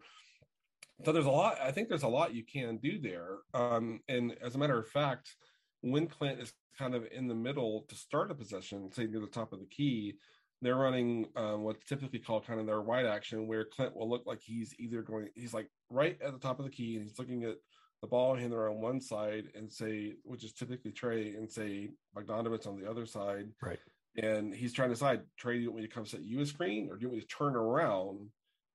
so 1.04 1.12
there's 1.12 1.26
a 1.26 1.30
lot 1.30 1.58
i 1.62 1.70
think 1.70 1.88
there's 1.88 2.02
a 2.02 2.08
lot 2.08 2.34
you 2.34 2.44
can 2.44 2.76
do 2.78 2.98
there 2.98 3.38
um, 3.54 4.00
and 4.08 4.36
as 4.42 4.54
a 4.54 4.58
matter 4.58 4.78
of 4.78 4.88
fact 4.88 5.36
when 5.82 6.06
clint 6.06 6.40
is 6.40 6.52
kind 6.78 6.94
of 6.94 7.06
in 7.12 7.26
the 7.28 7.34
middle 7.34 7.84
to 7.88 7.94
start 7.94 8.30
a 8.30 8.34
possession 8.34 8.90
say 8.92 9.06
near 9.06 9.20
the 9.20 9.26
top 9.26 9.52
of 9.52 9.60
the 9.60 9.66
key 9.66 10.14
they're 10.62 10.76
running 10.76 11.26
um, 11.36 11.62
what's 11.62 11.84
typically 11.84 12.18
called 12.18 12.46
kind 12.46 12.60
of 12.60 12.66
their 12.66 12.82
wide 12.82 13.06
action 13.06 13.46
where 13.46 13.64
clint 13.64 13.96
will 13.96 14.08
look 14.08 14.26
like 14.26 14.40
he's 14.42 14.74
either 14.78 15.02
going 15.02 15.28
he's 15.34 15.54
like 15.54 15.70
right 15.88 16.18
at 16.22 16.32
the 16.32 16.38
top 16.38 16.58
of 16.58 16.64
the 16.64 16.70
key 16.70 16.96
and 16.96 17.04
he's 17.04 17.18
looking 17.18 17.44
at 17.44 17.56
the 18.00 18.06
ball 18.06 18.34
handler 18.34 18.70
on 18.70 18.80
one 18.80 19.00
side 19.00 19.48
and 19.54 19.70
say, 19.70 20.14
which 20.24 20.44
is 20.44 20.52
typically 20.52 20.90
Trae, 20.90 21.36
and 21.36 21.50
say 21.50 21.90
Bogdanovich 22.16 22.66
on 22.66 22.80
the 22.80 22.88
other 22.88 23.06
side. 23.06 23.48
Right. 23.60 23.78
And 24.16 24.54
he's 24.54 24.72
trying 24.72 24.88
to 24.88 24.94
decide, 24.94 25.22
Trae, 25.40 25.54
do 25.54 25.60
you 25.60 25.70
want 25.70 25.82
me 25.82 25.88
to 25.88 25.94
come 25.94 26.06
set 26.06 26.22
you 26.22 26.40
a 26.40 26.46
screen 26.46 26.88
or 26.90 26.96
do 26.96 27.02
you 27.02 27.08
want 27.08 27.18
me 27.18 27.20
to 27.20 27.26
turn 27.26 27.56
around 27.56 28.28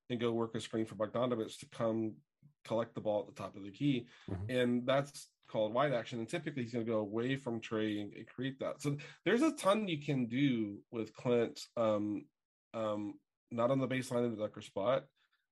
and 0.09 0.19
go 0.19 0.31
work 0.31 0.55
a 0.55 0.59
screen 0.59 0.85
for 0.85 0.95
Bogdanovich 0.95 1.59
to 1.59 1.67
come 1.71 2.13
collect 2.65 2.95
the 2.95 3.01
ball 3.01 3.21
at 3.21 3.27
the 3.27 3.41
top 3.41 3.55
of 3.55 3.63
the 3.63 3.71
key? 3.71 4.07
Mm-hmm. 4.29 4.49
And 4.49 4.87
that's 4.87 5.29
called 5.47 5.73
wide 5.73 5.93
action. 5.93 6.19
And 6.19 6.29
typically 6.29 6.63
he's 6.63 6.73
going 6.73 6.85
to 6.85 6.91
go 6.91 6.99
away 6.99 7.35
from 7.35 7.61
Trae 7.61 8.01
and, 8.01 8.13
and, 8.13 8.27
create 8.27 8.59
that. 8.59 8.81
So 8.81 8.97
there's 9.23 9.41
a 9.41 9.51
ton 9.51 9.87
you 9.87 10.01
can 10.01 10.25
do 10.25 10.77
with 10.91 11.13
Clint, 11.13 11.59
um, 11.77 12.25
um, 12.73 13.13
not 13.51 13.71
on 13.71 13.79
the 13.79 13.87
baseline 13.87 14.25
in 14.25 14.31
the 14.31 14.41
dunker 14.41 14.61
spot, 14.61 15.03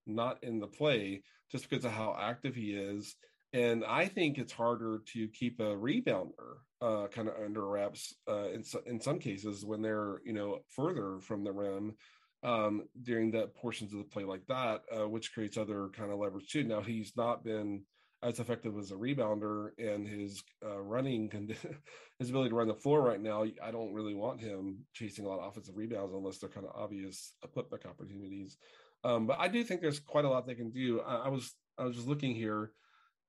not 0.08 0.44
in 0.44 0.60
the 0.60 0.68
play, 0.68 1.24
just 1.52 1.70
because 1.70 1.86
of 1.86 1.92
how 1.92 2.18
active 2.20 2.56
he 2.56 2.72
is 2.72 3.16
and 3.54 3.86
I 3.86 4.08
think 4.08 4.38
it's 4.38 4.52
harder 4.52 5.02
to 5.14 5.28
keep 5.28 5.60
a 5.60 5.76
rebounder 5.76 6.58
uh, 6.82 7.08
kind 7.08 7.30
of 7.30 7.36
under 7.42 7.66
wraps 7.66 8.14
uh, 8.28 8.50
in 8.50 8.64
so, 8.64 8.82
in 8.86 9.00
some 9.00 9.20
cases 9.20 9.64
when 9.64 9.82
they're 9.82 10.20
you 10.26 10.34
know 10.34 10.60
further 10.76 11.20
from 11.22 11.44
the 11.44 11.52
rim 11.52 11.94
um, 12.44 12.84
during 13.02 13.32
that 13.32 13.56
portions 13.56 13.94
of 13.94 14.00
the 14.00 14.06
play 14.06 14.24
like 14.24 14.46
that, 14.48 14.82
uh, 14.96 15.08
which 15.08 15.34
creates 15.34 15.58
other 15.58 15.90
kind 15.96 16.12
of 16.12 16.20
leverage 16.20 16.50
too. 16.50 16.64
Now 16.64 16.82
he's 16.82 17.14
not 17.16 17.44
been 17.44 17.84
as 18.22 18.40
effective 18.40 18.78
as 18.78 18.92
a 18.92 18.96
rebounder, 18.96 19.72
and 19.78 20.08
his 20.08 20.44
uh, 20.66 20.80
running 20.80 21.30
his 22.20 22.30
ability 22.30 22.50
to 22.50 22.56
run 22.56 22.68
the 22.68 22.74
floor 22.74 23.02
right 23.02 23.22
now. 23.22 23.46
I 23.64 23.72
don't 23.72 23.94
really 23.94 24.14
want 24.14 24.42
him 24.42 24.86
chasing 24.94 25.26
a 25.26 25.30
lot 25.30 25.40
of 25.40 25.48
offensive 25.48 25.78
rebounds 25.78 26.14
unless 26.14 26.38
they're 26.38 26.50
kind 26.50 26.66
of 26.66 26.76
obvious 26.76 27.34
putback 27.56 27.86
opportunities. 27.86 28.58
Um, 29.04 29.28
but 29.28 29.40
I 29.40 29.48
do 29.48 29.64
think 29.64 29.82
there's 29.82 30.00
quite 30.00 30.26
a 30.26 30.30
lot 30.30 30.48
they 30.48 30.56
can 30.56 30.72
do. 30.72 31.02
I, 31.02 31.26
I 31.26 31.28
was 31.30 31.54
I 31.78 31.84
was 31.84 31.96
just 31.96 32.08
looking 32.08 32.36
here 32.36 32.72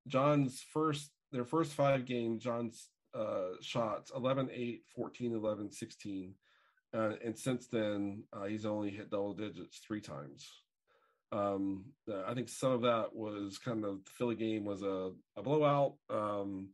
John's 0.07 0.65
first 0.73 1.11
their 1.33 1.45
first 1.45 1.73
five 1.73 2.05
games, 2.05 2.45
John's 2.45 2.89
uh, 3.15 3.57
shots 3.61 4.13
11, 4.15 4.51
8, 4.53 4.83
14, 4.95 5.35
11, 5.35 5.73
16. 5.73 6.35
Uh, 6.95 7.13
and 7.25 7.37
since 7.37 7.67
then, 7.67 8.23
uh, 8.33 8.45
he's 8.45 8.67
only 8.67 8.91
hit 8.91 9.11
double 9.11 9.35
digits 9.35 9.79
three 9.79 10.01
times. 10.01 10.49
Um, 11.33 11.87
uh, 12.09 12.23
I 12.27 12.35
think 12.35 12.49
some 12.49 12.73
of 12.73 12.83
that 12.83 13.15
was 13.15 13.59
kind 13.59 13.85
of 13.85 14.05
the 14.05 14.11
Philly 14.17 14.37
game 14.37 14.65
was 14.65 14.83
a, 14.83 15.11
a 15.37 15.43
blowout. 15.43 15.95
Um, 16.09 16.69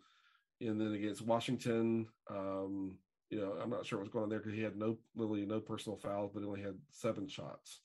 and 0.61 0.79
then 0.79 0.93
against 0.93 1.23
Washington, 1.23 2.07
um, 2.29 2.99
you 3.31 3.41
know, 3.41 3.55
I'm 3.63 3.71
not 3.71 3.87
sure 3.87 3.99
what's 3.99 4.11
going 4.11 4.25
on 4.25 4.29
there 4.29 4.41
because 4.41 4.53
he 4.53 4.63
had 4.63 4.77
no 4.77 4.99
literally 5.17 5.47
no 5.47 5.61
personal 5.61 5.97
fouls, 5.97 6.33
but 6.35 6.41
he 6.41 6.47
only 6.47 6.63
had 6.63 6.77
seven 6.91 7.27
shots 7.27 7.81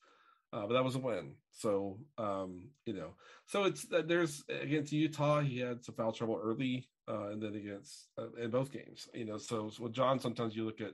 uh, 0.56 0.66
but 0.68 0.74
that 0.74 0.84
was 0.84 0.96
a 0.96 1.00
win. 1.00 1.34
So 1.52 2.00
um, 2.18 2.70
you 2.86 2.94
know, 2.94 3.16
so 3.46 3.66
it's 3.66 3.86
uh, 3.92 4.04
there's 4.06 4.44
against 4.50 4.94
Utah 4.94 5.42
he 5.42 5.60
had 5.60 5.84
some 5.84 5.96
foul 5.96 6.14
trouble 6.14 6.40
early, 6.42 6.88
uh, 7.10 7.30
and 7.30 7.42
then 7.42 7.56
against 7.56 8.08
uh, 8.18 8.32
in 8.42 8.52
both 8.52 8.72
games. 8.72 9.10
You 9.14 9.26
know, 9.26 9.38
so, 9.38 9.70
so 9.70 9.84
with 9.84 9.94
John, 9.94 10.20
sometimes 10.20 10.56
you 10.56 10.66
look 10.66 10.80
at 10.80 10.94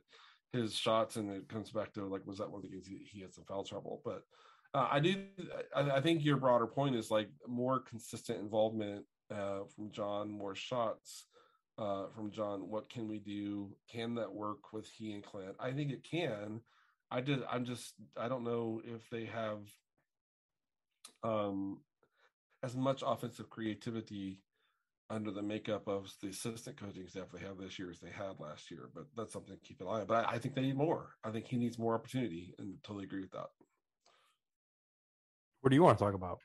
his 0.53 0.75
shots 0.75 1.15
and 1.15 1.31
it 1.31 1.47
comes 1.47 1.71
back 1.71 1.93
to 1.93 2.05
like 2.05 2.25
was 2.25 2.37
that 2.39 2.49
one 2.49 2.59
of 2.59 2.63
the 2.63 2.69
games 2.69 2.87
he, 2.87 3.21
had 3.21 3.33
some 3.33 3.45
foul 3.45 3.63
trouble, 3.63 4.01
but. 4.03 4.23
Uh, 4.73 4.87
I 4.89 5.01
do. 5.01 5.25
I, 5.75 5.97
I, 5.97 5.99
think 5.99 6.23
your 6.23 6.37
broader 6.37 6.65
point 6.65 6.95
is 6.95 7.11
like 7.11 7.27
more 7.45 7.81
consistent 7.81 8.39
involvement 8.39 9.03
uh, 9.29 9.65
from 9.75 9.91
John, 9.91 10.31
more 10.31 10.55
shots 10.55 11.25
uh, 11.77 12.05
from 12.15 12.31
John. 12.31 12.69
What 12.69 12.89
can 12.89 13.07
we 13.07 13.19
do? 13.19 13.75
Can 13.91 14.15
that 14.15 14.31
work 14.31 14.71
with 14.71 14.87
he 14.87 15.11
and 15.13 15.23
Clint? 15.23 15.55
I 15.59 15.71
think 15.71 15.91
it 15.91 16.07
can. 16.09 16.61
I 17.09 17.21
just 17.21 17.43
I'm 17.51 17.65
just 17.65 17.93
I 18.15 18.29
don't 18.29 18.43
know 18.43 18.81
if 18.85 19.09
they 19.09 19.25
have 19.25 19.59
um 21.23 21.79
as 22.63 22.75
much 22.75 23.03
offensive 23.05 23.49
creativity 23.49 24.39
under 25.11 25.31
the 25.31 25.41
makeup 25.41 25.87
of 25.87 26.11
the 26.21 26.29
assistant 26.29 26.77
coaching 26.77 27.07
staff 27.07 27.25
they 27.33 27.45
have 27.45 27.57
this 27.57 27.77
year 27.77 27.91
as 27.91 27.99
they 27.99 28.09
had 28.09 28.39
last 28.39 28.71
year. 28.71 28.89
But 28.95 29.05
that's 29.15 29.33
something 29.33 29.53
to 29.53 29.61
keep 29.61 29.81
an 29.81 29.87
eye 29.87 30.01
on. 30.01 30.05
But 30.07 30.25
I, 30.25 30.33
I 30.33 30.37
think 30.39 30.55
they 30.55 30.61
need 30.61 30.77
more. 30.77 31.09
I 31.23 31.31
think 31.31 31.45
he 31.45 31.57
needs 31.57 31.77
more 31.77 31.93
opportunity 31.93 32.55
and 32.57 32.75
totally 32.83 33.05
agree 33.05 33.21
with 33.21 33.31
that. 33.31 33.47
What 35.59 35.69
do 35.69 35.75
you 35.75 35.83
want 35.83 35.97
to 35.99 36.03
talk 36.03 36.13
about? 36.13 36.39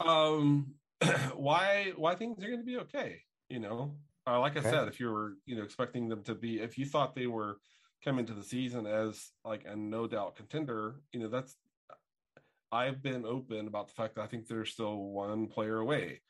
Um 0.00 0.74
why 1.34 1.92
why 1.96 2.14
things 2.14 2.42
are 2.42 2.48
going 2.48 2.60
to 2.60 2.64
be 2.64 2.78
okay, 2.78 3.20
you 3.48 3.60
know. 3.60 3.94
Uh, 4.26 4.38
like 4.40 4.56
I 4.56 4.60
okay. 4.60 4.70
said, 4.70 4.88
if 4.88 5.00
you 5.00 5.10
were, 5.10 5.34
you 5.46 5.56
know, 5.56 5.62
expecting 5.62 6.08
them 6.08 6.22
to 6.24 6.34
be 6.34 6.60
if 6.60 6.78
you 6.78 6.86
thought 6.86 7.14
they 7.14 7.26
were 7.26 7.58
coming 8.04 8.24
to 8.26 8.32
the 8.32 8.42
season 8.42 8.86
as 8.86 9.30
like 9.44 9.64
a 9.66 9.76
no 9.76 10.06
doubt 10.06 10.36
contender, 10.36 10.96
you 11.12 11.20
know, 11.20 11.28
that's 11.28 11.56
I've 12.72 13.02
been 13.02 13.24
open 13.26 13.66
about 13.66 13.88
the 13.88 13.94
fact 13.94 14.14
that 14.14 14.22
I 14.22 14.26
think 14.26 14.46
they're 14.46 14.64
still 14.64 14.96
one 14.96 15.48
player 15.48 15.78
away 15.78 16.20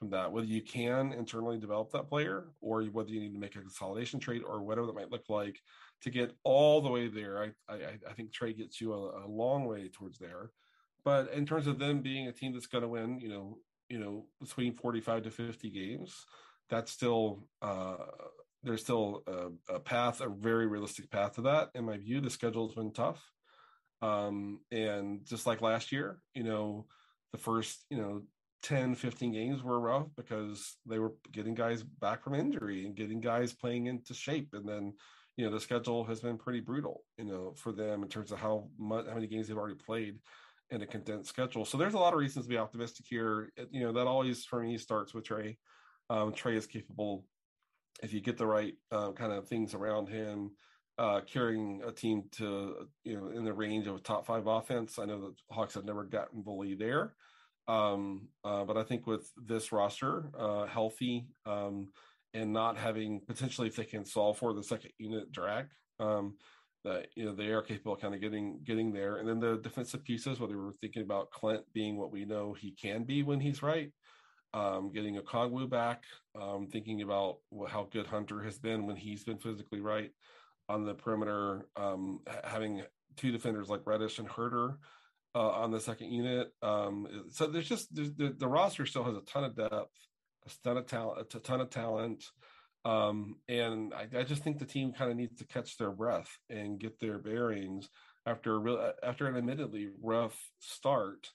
from 0.00 0.10
that. 0.10 0.32
Whether 0.32 0.48
you 0.48 0.62
can 0.62 1.12
internally 1.12 1.58
develop 1.58 1.92
that 1.92 2.08
player 2.08 2.46
or 2.60 2.82
whether 2.84 3.10
you 3.10 3.20
need 3.20 3.34
to 3.34 3.38
make 3.38 3.54
a 3.54 3.60
consolidation 3.60 4.18
trade 4.18 4.42
or 4.44 4.62
whatever 4.62 4.86
that 4.88 4.96
might 4.96 5.12
look 5.12 5.28
like 5.28 5.60
to 6.00 6.10
get 6.10 6.34
all 6.42 6.80
the 6.80 6.90
way 6.90 7.06
there. 7.06 7.52
I 7.68 7.72
I, 7.72 7.76
I 8.08 8.12
think 8.14 8.32
trade 8.32 8.58
gets 8.58 8.80
you 8.80 8.94
a, 8.94 9.24
a 9.24 9.28
long 9.28 9.66
way 9.66 9.88
towards 9.88 10.18
there. 10.18 10.50
But 11.04 11.32
in 11.32 11.46
terms 11.46 11.66
of 11.66 11.78
them 11.78 12.00
being 12.00 12.26
a 12.26 12.32
team 12.32 12.52
that's 12.52 12.66
going 12.66 12.82
to 12.82 12.88
win, 12.88 13.20
you 13.20 13.28
know, 13.28 13.58
you 13.88 13.98
know, 13.98 14.26
between 14.40 14.74
45 14.74 15.24
to 15.24 15.30
50 15.30 15.70
games, 15.70 16.24
that's 16.68 16.90
still 16.90 17.44
uh, 17.62 17.96
there's 18.62 18.82
still 18.82 19.22
a, 19.26 19.74
a, 19.74 19.80
path, 19.80 20.20
a 20.20 20.28
very 20.28 20.66
realistic 20.66 21.10
path 21.10 21.34
to 21.34 21.42
that. 21.42 21.70
In 21.74 21.84
my 21.84 21.96
view, 21.96 22.20
the 22.20 22.30
schedule's 22.30 22.74
been 22.74 22.92
tough. 22.92 23.22
Um, 24.02 24.60
and 24.70 25.24
just 25.24 25.46
like 25.46 25.62
last 25.62 25.92
year, 25.92 26.20
you 26.34 26.42
know, 26.42 26.86
the 27.32 27.38
first, 27.38 27.84
you 27.90 27.96
know, 27.96 28.22
10, 28.62 28.94
15 28.94 29.32
games 29.32 29.62
were 29.62 29.80
rough 29.80 30.06
because 30.16 30.76
they 30.86 30.98
were 30.98 31.14
getting 31.32 31.54
guys 31.54 31.82
back 31.82 32.22
from 32.22 32.34
injury 32.34 32.86
and 32.86 32.94
getting 32.94 33.20
guys 33.20 33.52
playing 33.52 33.86
into 33.86 34.14
shape. 34.14 34.50
And 34.52 34.68
then, 34.68 34.92
you 35.36 35.44
know, 35.44 35.50
the 35.50 35.60
schedule 35.60 36.04
has 36.04 36.20
been 36.20 36.36
pretty 36.36 36.60
brutal, 36.60 37.02
you 37.16 37.24
know, 37.24 37.54
for 37.56 37.72
them 37.72 38.02
in 38.02 38.08
terms 38.08 38.32
of 38.32 38.38
how 38.38 38.68
much, 38.78 39.06
how 39.06 39.14
many 39.14 39.26
games 39.26 39.48
they've 39.48 39.56
already 39.56 39.76
played 39.76 40.18
in 40.70 40.82
a 40.82 40.86
condensed 40.86 41.30
schedule. 41.30 41.64
So 41.64 41.78
there's 41.78 41.94
a 41.94 41.98
lot 41.98 42.12
of 42.12 42.18
reasons 42.18 42.44
to 42.44 42.48
be 42.50 42.58
optimistic 42.58 43.06
here. 43.08 43.50
You 43.70 43.80
know, 43.84 43.92
that 43.92 44.06
always 44.06 44.44
for 44.44 44.62
me 44.62 44.78
starts 44.78 45.14
with 45.14 45.24
Trae. 45.24 45.56
Um, 46.08 46.32
Trae 46.32 46.56
is 46.56 46.66
capable 46.66 47.24
if 48.02 48.12
you 48.12 48.20
get 48.20 48.38
the 48.38 48.46
right 48.46 48.74
uh, 48.90 49.12
kind 49.12 49.32
of 49.32 49.48
things 49.48 49.74
around 49.74 50.08
him, 50.08 50.50
uh, 50.98 51.20
carrying 51.22 51.82
a 51.86 51.92
team 51.92 52.24
to 52.32 52.88
you 53.04 53.16
know 53.16 53.30
in 53.30 53.44
the 53.44 53.52
range 53.52 53.86
of 53.86 54.02
top 54.02 54.26
five 54.26 54.46
offense. 54.46 54.98
I 54.98 55.06
know 55.06 55.20
the 55.20 55.34
Hawks 55.50 55.74
have 55.74 55.84
never 55.84 56.04
gotten 56.04 56.42
bully 56.42 56.74
there, 56.74 57.14
um, 57.70 58.28
uh, 58.44 58.64
but 58.64 58.76
I 58.76 58.82
think 58.82 59.06
with 59.06 59.30
this 59.36 59.70
roster 59.70 60.24
uh, 60.36 60.66
healthy 60.66 61.26
um, 61.46 61.88
and 62.34 62.52
not 62.52 62.76
having 62.76 63.20
potentially 63.28 63.68
if 63.68 63.76
they 63.76 63.84
can 63.84 64.04
solve 64.04 64.38
for 64.38 64.52
the 64.52 64.62
second 64.62 64.90
unit 64.98 65.30
drag. 65.30 65.66
Um, 66.00 66.36
that 66.82 67.08
you 67.14 67.26
know 67.26 67.34
they 67.34 67.48
are 67.48 67.60
capable 67.60 67.92
of 67.92 68.00
kind 68.00 68.14
of 68.14 68.22
getting 68.22 68.60
getting 68.64 68.90
there, 68.90 69.16
and 69.16 69.28
then 69.28 69.38
the 69.38 69.58
defensive 69.58 70.02
pieces. 70.02 70.40
Whether 70.40 70.56
we're 70.56 70.72
thinking 70.72 71.02
about 71.02 71.30
Clint 71.30 71.62
being 71.74 71.98
what 71.98 72.10
we 72.10 72.24
know 72.24 72.54
he 72.54 72.70
can 72.70 73.04
be 73.04 73.22
when 73.22 73.38
he's 73.38 73.62
right, 73.62 73.92
um, 74.54 74.90
getting 74.90 75.16
Okongwu 75.16 75.68
back, 75.68 76.04
um, 76.40 76.66
thinking 76.66 77.02
about 77.02 77.36
how 77.68 77.86
good 77.92 78.06
Hunter 78.06 78.40
has 78.42 78.58
been 78.58 78.86
when 78.86 78.96
he's 78.96 79.24
been 79.24 79.36
physically 79.36 79.80
right 79.80 80.10
on 80.70 80.86
the 80.86 80.94
perimeter, 80.94 81.66
um, 81.76 82.20
having 82.44 82.82
two 83.16 83.30
defenders 83.30 83.68
like 83.68 83.82
Reddish 83.84 84.18
and 84.18 84.28
Huerter 84.28 84.76
uh, 85.34 85.50
on 85.50 85.70
the 85.70 85.80
second 85.80 86.10
unit. 86.10 86.48
Um, 86.62 87.06
so 87.30 87.46
there's 87.46 87.68
just 87.68 87.94
there's, 87.94 88.14
the, 88.14 88.34
the 88.36 88.48
roster 88.48 88.86
still 88.86 89.04
has 89.04 89.16
a 89.16 89.22
ton 89.22 89.44
of 89.44 89.56
depth, 89.56 89.94
a 90.46 90.50
ton 90.64 90.76
of 90.76 90.86
talent, 90.86 91.34
a 91.34 91.38
ton 91.38 91.60
of 91.60 91.70
talent. 91.70 92.24
Um, 92.84 93.36
and 93.48 93.92
I, 93.92 94.20
I, 94.20 94.22
just 94.22 94.42
think 94.42 94.58
the 94.58 94.64
team 94.64 94.94
kind 94.94 95.10
of 95.10 95.16
needs 95.18 95.36
to 95.36 95.46
catch 95.46 95.76
their 95.76 95.90
breath 95.90 96.30
and 96.48 96.80
get 96.80 96.98
their 96.98 97.18
bearings 97.18 97.90
after 98.24 98.54
a 98.54 98.58
real 98.58 98.92
after 99.02 99.26
an 99.26 99.36
admittedly 99.36 99.90
rough 100.00 100.34
start 100.60 101.28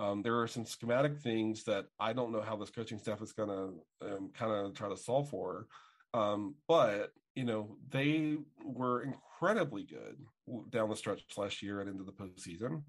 um, 0.00 0.22
there 0.22 0.40
are 0.40 0.48
some 0.48 0.64
schematic 0.64 1.18
things 1.18 1.64
that 1.64 1.84
I 1.98 2.14
don't 2.14 2.32
know 2.32 2.40
how 2.40 2.56
this 2.56 2.70
coaching 2.70 2.98
staff 2.98 3.20
is 3.20 3.32
going 3.32 3.50
to 3.50 4.08
um, 4.08 4.30
kind 4.32 4.50
of 4.50 4.74
try 4.74 4.88
to 4.88 4.96
solve 4.96 5.28
for. 5.28 5.66
Um, 6.14 6.54
but 6.66 7.12
you 7.34 7.44
know 7.44 7.76
they 7.90 8.38
were 8.64 9.02
incredibly 9.02 9.84
good 9.84 10.16
down 10.70 10.88
the 10.88 10.96
stretch 10.96 11.22
last 11.36 11.62
year 11.62 11.80
and 11.80 11.90
into 11.90 12.04
the 12.04 12.12
postseason, 12.12 12.82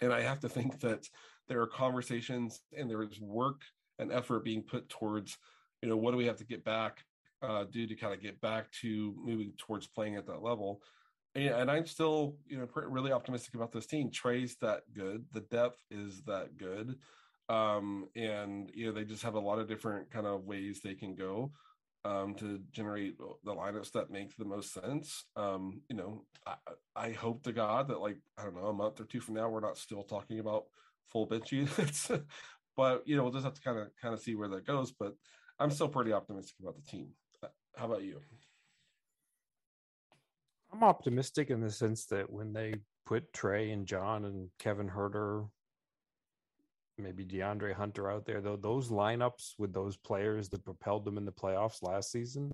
and 0.00 0.12
I 0.12 0.22
have 0.22 0.40
to 0.40 0.48
think 0.48 0.80
that 0.80 1.08
there 1.48 1.60
are 1.60 1.66
conversations 1.66 2.60
and 2.76 2.90
there 2.90 3.02
is 3.02 3.20
work 3.20 3.62
and 3.98 4.12
effort 4.12 4.44
being 4.44 4.62
put 4.62 4.88
towards 4.88 5.38
you 5.82 5.88
know 5.88 5.96
what 5.96 6.10
do 6.10 6.16
we 6.16 6.26
have 6.26 6.36
to 6.36 6.44
get 6.44 6.64
back 6.64 7.04
uh, 7.42 7.64
do 7.70 7.86
to 7.86 7.94
kind 7.94 8.14
of 8.14 8.22
get 8.22 8.40
back 8.40 8.70
to 8.80 9.14
moving 9.18 9.52
towards 9.58 9.86
playing 9.86 10.16
at 10.16 10.26
that 10.26 10.42
level 10.42 10.80
and 11.36 11.70
I'm 11.70 11.86
still, 11.86 12.36
you 12.48 12.56
know, 12.56 12.66
really 12.74 13.12
optimistic 13.12 13.54
about 13.54 13.70
this 13.70 13.86
team. 13.86 14.10
Trae's 14.10 14.56
that 14.62 14.82
good. 14.94 15.26
The 15.32 15.42
depth 15.42 15.82
is 15.90 16.22
that 16.22 16.56
good. 16.56 16.96
Um, 17.48 18.08
and 18.16 18.70
you 18.74 18.86
know, 18.86 18.92
they 18.92 19.04
just 19.04 19.22
have 19.22 19.34
a 19.34 19.40
lot 19.40 19.58
of 19.58 19.68
different 19.68 20.10
kind 20.10 20.26
of 20.26 20.46
ways 20.46 20.80
they 20.80 20.94
can 20.94 21.14
go 21.14 21.52
um, 22.06 22.34
to 22.34 22.60
generate 22.70 23.18
the 23.44 23.54
lineups 23.54 23.92
that 23.92 24.10
make 24.10 24.36
the 24.36 24.44
most 24.44 24.72
sense. 24.72 25.24
Um, 25.34 25.80
you 25.88 25.96
know, 25.96 26.24
I, 26.46 26.54
I 26.94 27.10
hope 27.10 27.42
to 27.44 27.52
God 27.52 27.88
that 27.88 28.00
like 28.00 28.18
I 28.38 28.44
don't 28.44 28.54
know, 28.54 28.66
a 28.66 28.72
month 28.72 29.00
or 29.00 29.04
two 29.04 29.20
from 29.20 29.34
now, 29.34 29.48
we're 29.48 29.60
not 29.60 29.76
still 29.76 30.04
talking 30.04 30.38
about 30.38 30.64
full 31.06 31.26
bench 31.26 31.52
units. 31.52 32.10
but 32.76 33.02
you 33.06 33.16
know 33.16 33.22
we'll 33.22 33.32
just 33.32 33.44
have 33.44 33.54
to 33.54 33.60
kind 33.60 33.78
of 33.78 33.88
kind 34.00 34.14
of 34.14 34.20
see 34.20 34.34
where 34.34 34.48
that 34.48 34.66
goes. 34.66 34.92
But 34.92 35.14
I'm 35.58 35.70
still 35.70 35.88
pretty 35.88 36.12
optimistic 36.12 36.56
about 36.60 36.76
the 36.76 36.90
team. 36.90 37.08
Uh, 37.42 37.48
how 37.76 37.86
about 37.86 38.04
you? 38.04 38.20
I'm 40.72 40.84
optimistic 40.84 41.50
in 41.50 41.60
the 41.60 41.70
sense 41.70 42.06
that 42.06 42.30
when 42.30 42.52
they 42.52 42.74
put 43.04 43.32
Trae 43.32 43.72
and 43.72 43.86
John 43.86 44.24
and 44.24 44.50
Kevin 44.58 44.90
Huerter, 44.90 45.48
maybe 46.98 47.24
De'Andre 47.24 47.72
Hunter 47.72 48.10
out 48.10 48.24
there, 48.26 48.40
though 48.40 48.56
those 48.56 48.90
lineups 48.90 49.54
with 49.58 49.72
those 49.72 49.96
players 49.96 50.48
that 50.50 50.64
propelled 50.64 51.04
them 51.04 51.18
in 51.18 51.24
the 51.24 51.32
playoffs 51.32 51.82
last 51.82 52.10
season, 52.10 52.52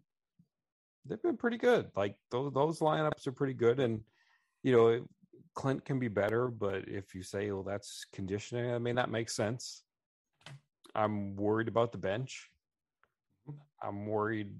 they've 1.06 1.22
been 1.22 1.36
pretty 1.36 1.58
good. 1.58 1.90
Like 1.96 2.16
those 2.30 2.52
those 2.52 2.80
lineups 2.80 3.26
are 3.26 3.32
pretty 3.32 3.54
good, 3.54 3.80
and 3.80 4.00
you 4.62 4.72
know 4.72 5.04
Clint 5.54 5.84
can 5.84 5.98
be 5.98 6.08
better, 6.08 6.48
but 6.48 6.88
if 6.88 7.14
you 7.14 7.22
say, 7.22 7.50
well, 7.50 7.62
that's 7.62 8.06
conditioning, 8.12 8.72
I 8.72 8.78
mean 8.78 8.96
that 8.96 9.10
makes 9.10 9.34
sense. 9.34 9.82
I'm 10.94 11.36
worried 11.36 11.68
about 11.68 11.92
the 11.92 11.98
bench. 11.98 12.48
I'm 13.82 14.06
worried 14.06 14.54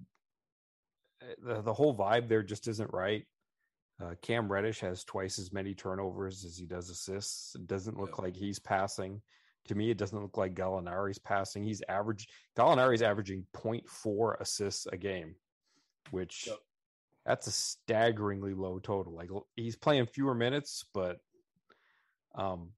eh, 1.23 1.35
the, 1.43 1.63
the 1.63 1.73
whole 1.75 1.97
vibe 1.97 2.29
there 2.29 2.43
just 2.43 2.69
isn't 2.69 2.93
right. 2.93 3.25
Uh, 4.03 4.15
Cam 4.23 4.51
Reddish 4.51 4.81
has 4.81 5.05
twice 5.05 5.39
as 5.39 5.53
many 5.53 5.75
turnovers 5.75 6.45
as 6.45 6.57
he 6.57 6.67
does 6.67 6.91
assists. 6.91 7.55
It 7.55 7.67
doesn't 7.67 7.99
look 7.99 8.19
like 8.19 8.35
he's 8.35 8.59
passing. 8.59 9.21
To 9.69 9.75
me, 9.75 9.91
it 9.91 9.99
doesn't 9.99 10.21
look 10.21 10.37
like 10.37 10.55
Gallinari's 10.55 11.19
passing. 11.19 11.63
He's 11.63 11.83
average. 11.89 12.29
Gallinari's 12.57 13.03
averaging 13.03 13.47
0.4 13.55 14.41
assists 14.41 14.87
a 14.87 14.97
game, 14.97 15.37
which 16.11 16.49
yep. 16.49 16.59
that's 17.25 17.47
a 17.47 17.53
staggeringly 17.53 18.55
low 18.55 18.79
total. 18.81 19.13
Like 19.13 19.31
he's 19.55 19.77
playing 19.77 20.07
fewer 20.07 20.35
minutes, 20.35 20.85
but 20.93 21.19
um, 22.35 22.71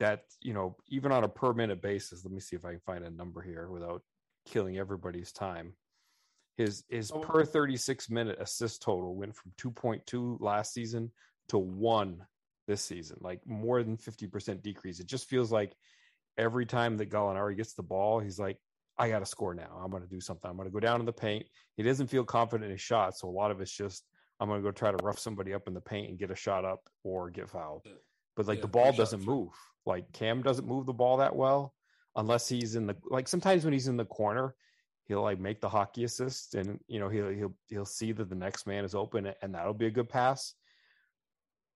that 0.00 0.24
you 0.40 0.52
know, 0.52 0.76
even 0.88 1.12
on 1.12 1.24
a 1.24 1.28
per 1.28 1.52
minute 1.52 1.82
basis. 1.82 2.24
Let 2.24 2.32
me 2.32 2.40
see 2.40 2.56
if 2.56 2.64
I 2.64 2.72
can 2.72 2.80
find 2.80 3.04
a 3.04 3.10
number 3.10 3.42
here 3.42 3.68
without 3.68 4.02
killing 4.46 4.78
everybody's 4.78 5.32
time. 5.32 5.74
His 6.56 6.84
his 6.88 7.10
oh. 7.12 7.20
per 7.20 7.44
36 7.44 8.10
minute 8.10 8.38
assist 8.40 8.82
total 8.82 9.16
went 9.16 9.34
from 9.34 9.52
2.2 9.58 10.40
last 10.40 10.72
season 10.72 11.10
to 11.48 11.58
one 11.58 12.24
this 12.66 12.82
season, 12.82 13.18
like 13.20 13.40
more 13.46 13.82
than 13.82 13.96
50% 13.96 14.62
decrease. 14.62 15.00
It 15.00 15.06
just 15.06 15.28
feels 15.28 15.52
like 15.52 15.74
every 16.38 16.66
time 16.66 16.96
that 16.98 17.10
Gallinari 17.10 17.56
gets 17.56 17.74
the 17.74 17.82
ball, 17.82 18.20
he's 18.20 18.38
like, 18.38 18.58
I 18.98 19.08
got 19.08 19.20
to 19.20 19.26
score 19.26 19.54
now. 19.54 19.80
I'm 19.82 19.90
going 19.90 20.02
to 20.02 20.08
do 20.08 20.20
something. 20.20 20.48
I'm 20.48 20.56
going 20.56 20.68
to 20.68 20.72
go 20.72 20.80
down 20.80 21.00
in 21.00 21.06
the 21.06 21.12
paint. 21.12 21.46
He 21.76 21.82
doesn't 21.82 22.06
feel 22.06 22.24
confident 22.24 22.64
in 22.64 22.70
his 22.70 22.80
shot. 22.80 23.16
So 23.16 23.28
a 23.28 23.30
lot 23.30 23.50
of 23.50 23.60
it's 23.60 23.72
just, 23.76 24.04
I'm 24.38 24.48
going 24.48 24.60
to 24.60 24.66
go 24.66 24.70
try 24.70 24.92
to 24.92 25.04
rough 25.04 25.18
somebody 25.18 25.52
up 25.52 25.66
in 25.66 25.74
the 25.74 25.80
paint 25.80 26.10
and 26.10 26.18
get 26.18 26.30
a 26.30 26.36
shot 26.36 26.64
up 26.64 26.80
or 27.02 27.30
get 27.30 27.48
fouled. 27.48 27.82
But 28.36 28.46
like 28.46 28.58
yeah, 28.58 28.62
the 28.62 28.68
ball 28.68 28.92
doesn't 28.92 29.24
move. 29.24 29.50
Like 29.86 30.12
Cam 30.12 30.42
doesn't 30.42 30.66
move 30.66 30.86
the 30.86 30.92
ball 30.92 31.16
that 31.18 31.34
well 31.34 31.74
unless 32.16 32.48
he's 32.48 32.76
in 32.76 32.86
the, 32.86 32.96
like 33.10 33.26
sometimes 33.26 33.64
when 33.64 33.72
he's 33.72 33.88
in 33.88 33.96
the 33.96 34.04
corner, 34.04 34.54
he'll 35.06 35.22
like 35.22 35.38
make 35.38 35.60
the 35.60 35.68
hockey 35.68 36.04
assist 36.04 36.54
and 36.54 36.78
you 36.88 36.98
know 36.98 37.08
he'll 37.08 37.28
he'll 37.28 37.54
he'll 37.68 37.84
see 37.84 38.12
that 38.12 38.28
the 38.28 38.34
next 38.34 38.66
man 38.66 38.84
is 38.84 38.94
open 38.94 39.32
and 39.42 39.54
that'll 39.54 39.74
be 39.74 39.86
a 39.86 39.90
good 39.90 40.08
pass 40.08 40.54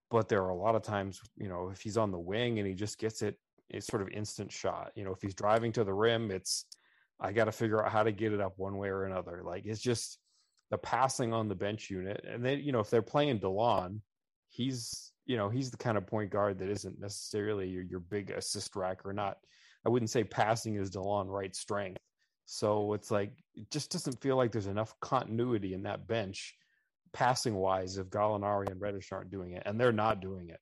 but 0.09 0.27
there 0.27 0.41
are 0.41 0.49
a 0.49 0.55
lot 0.55 0.75
of 0.75 0.81
times 0.81 1.21
you 1.37 1.47
know 1.47 1.69
if 1.69 1.81
he's 1.81 1.97
on 1.97 2.11
the 2.11 2.19
wing 2.19 2.59
and 2.59 2.67
he 2.67 2.73
just 2.73 2.99
gets 2.99 3.21
it 3.21 3.37
it's 3.69 3.87
sort 3.87 4.01
of 4.01 4.09
instant 4.09 4.51
shot 4.51 4.91
you 4.95 5.03
know 5.03 5.11
if 5.11 5.21
he's 5.21 5.33
driving 5.33 5.71
to 5.71 5.83
the 5.83 5.93
rim 5.93 6.31
it's 6.31 6.65
i 7.19 7.31
got 7.31 7.45
to 7.45 7.51
figure 7.51 7.83
out 7.83 7.91
how 7.91 8.03
to 8.03 8.11
get 8.11 8.33
it 8.33 8.41
up 8.41 8.53
one 8.57 8.77
way 8.77 8.89
or 8.89 9.05
another. 9.05 9.41
Like 9.43 9.65
it's 9.65 9.81
just 9.81 10.17
the 10.71 10.77
passing 10.77 11.33
on 11.33 11.47
the 11.47 11.55
bench 11.55 11.89
unit. 11.89 12.23
And 12.27 12.43
then 12.45 12.59
you 12.59 12.71
know 12.71 12.79
if 12.79 12.89
they're 12.89 13.01
playing 13.01 13.39
delon 13.39 14.01
he's 14.49 15.11
you 15.25 15.37
know 15.37 15.49
he's 15.49 15.69
the 15.69 15.77
kind 15.77 15.97
of 15.97 16.07
point 16.07 16.31
guard 16.31 16.59
that 16.59 16.69
isn't 16.69 16.99
necessarily 16.99 17.67
your, 17.67 17.83
your 17.83 17.99
big 17.99 18.31
assist 18.31 18.75
rack 18.75 19.05
or 19.05 19.13
not 19.13 19.37
i 19.85 19.89
wouldn't 19.89 20.09
say 20.09 20.23
passing 20.23 20.75
is 20.75 20.89
delon 20.89 21.27
Wright 21.27 21.55
strength. 21.55 21.99
So 22.51 22.93
it's 22.93 23.11
like 23.11 23.31
it 23.53 23.69
just 23.69 23.91
doesn't 23.91 24.21
feel 24.21 24.35
like 24.35 24.51
there's 24.51 24.65
enough 24.65 24.95
continuity 25.01 25.75
in 25.75 25.83
that 25.83 26.07
bench, 26.07 26.55
passing 27.13 27.53
wise, 27.53 27.99
if 27.99 28.09
Gallinari 28.09 28.71
and 28.71 28.81
Reddish 28.81 29.11
aren't 29.11 29.29
doing 29.29 29.51
it, 29.51 29.61
and 29.67 29.79
they're 29.79 29.91
not 29.91 30.19
doing 30.19 30.49
it. 30.49 30.59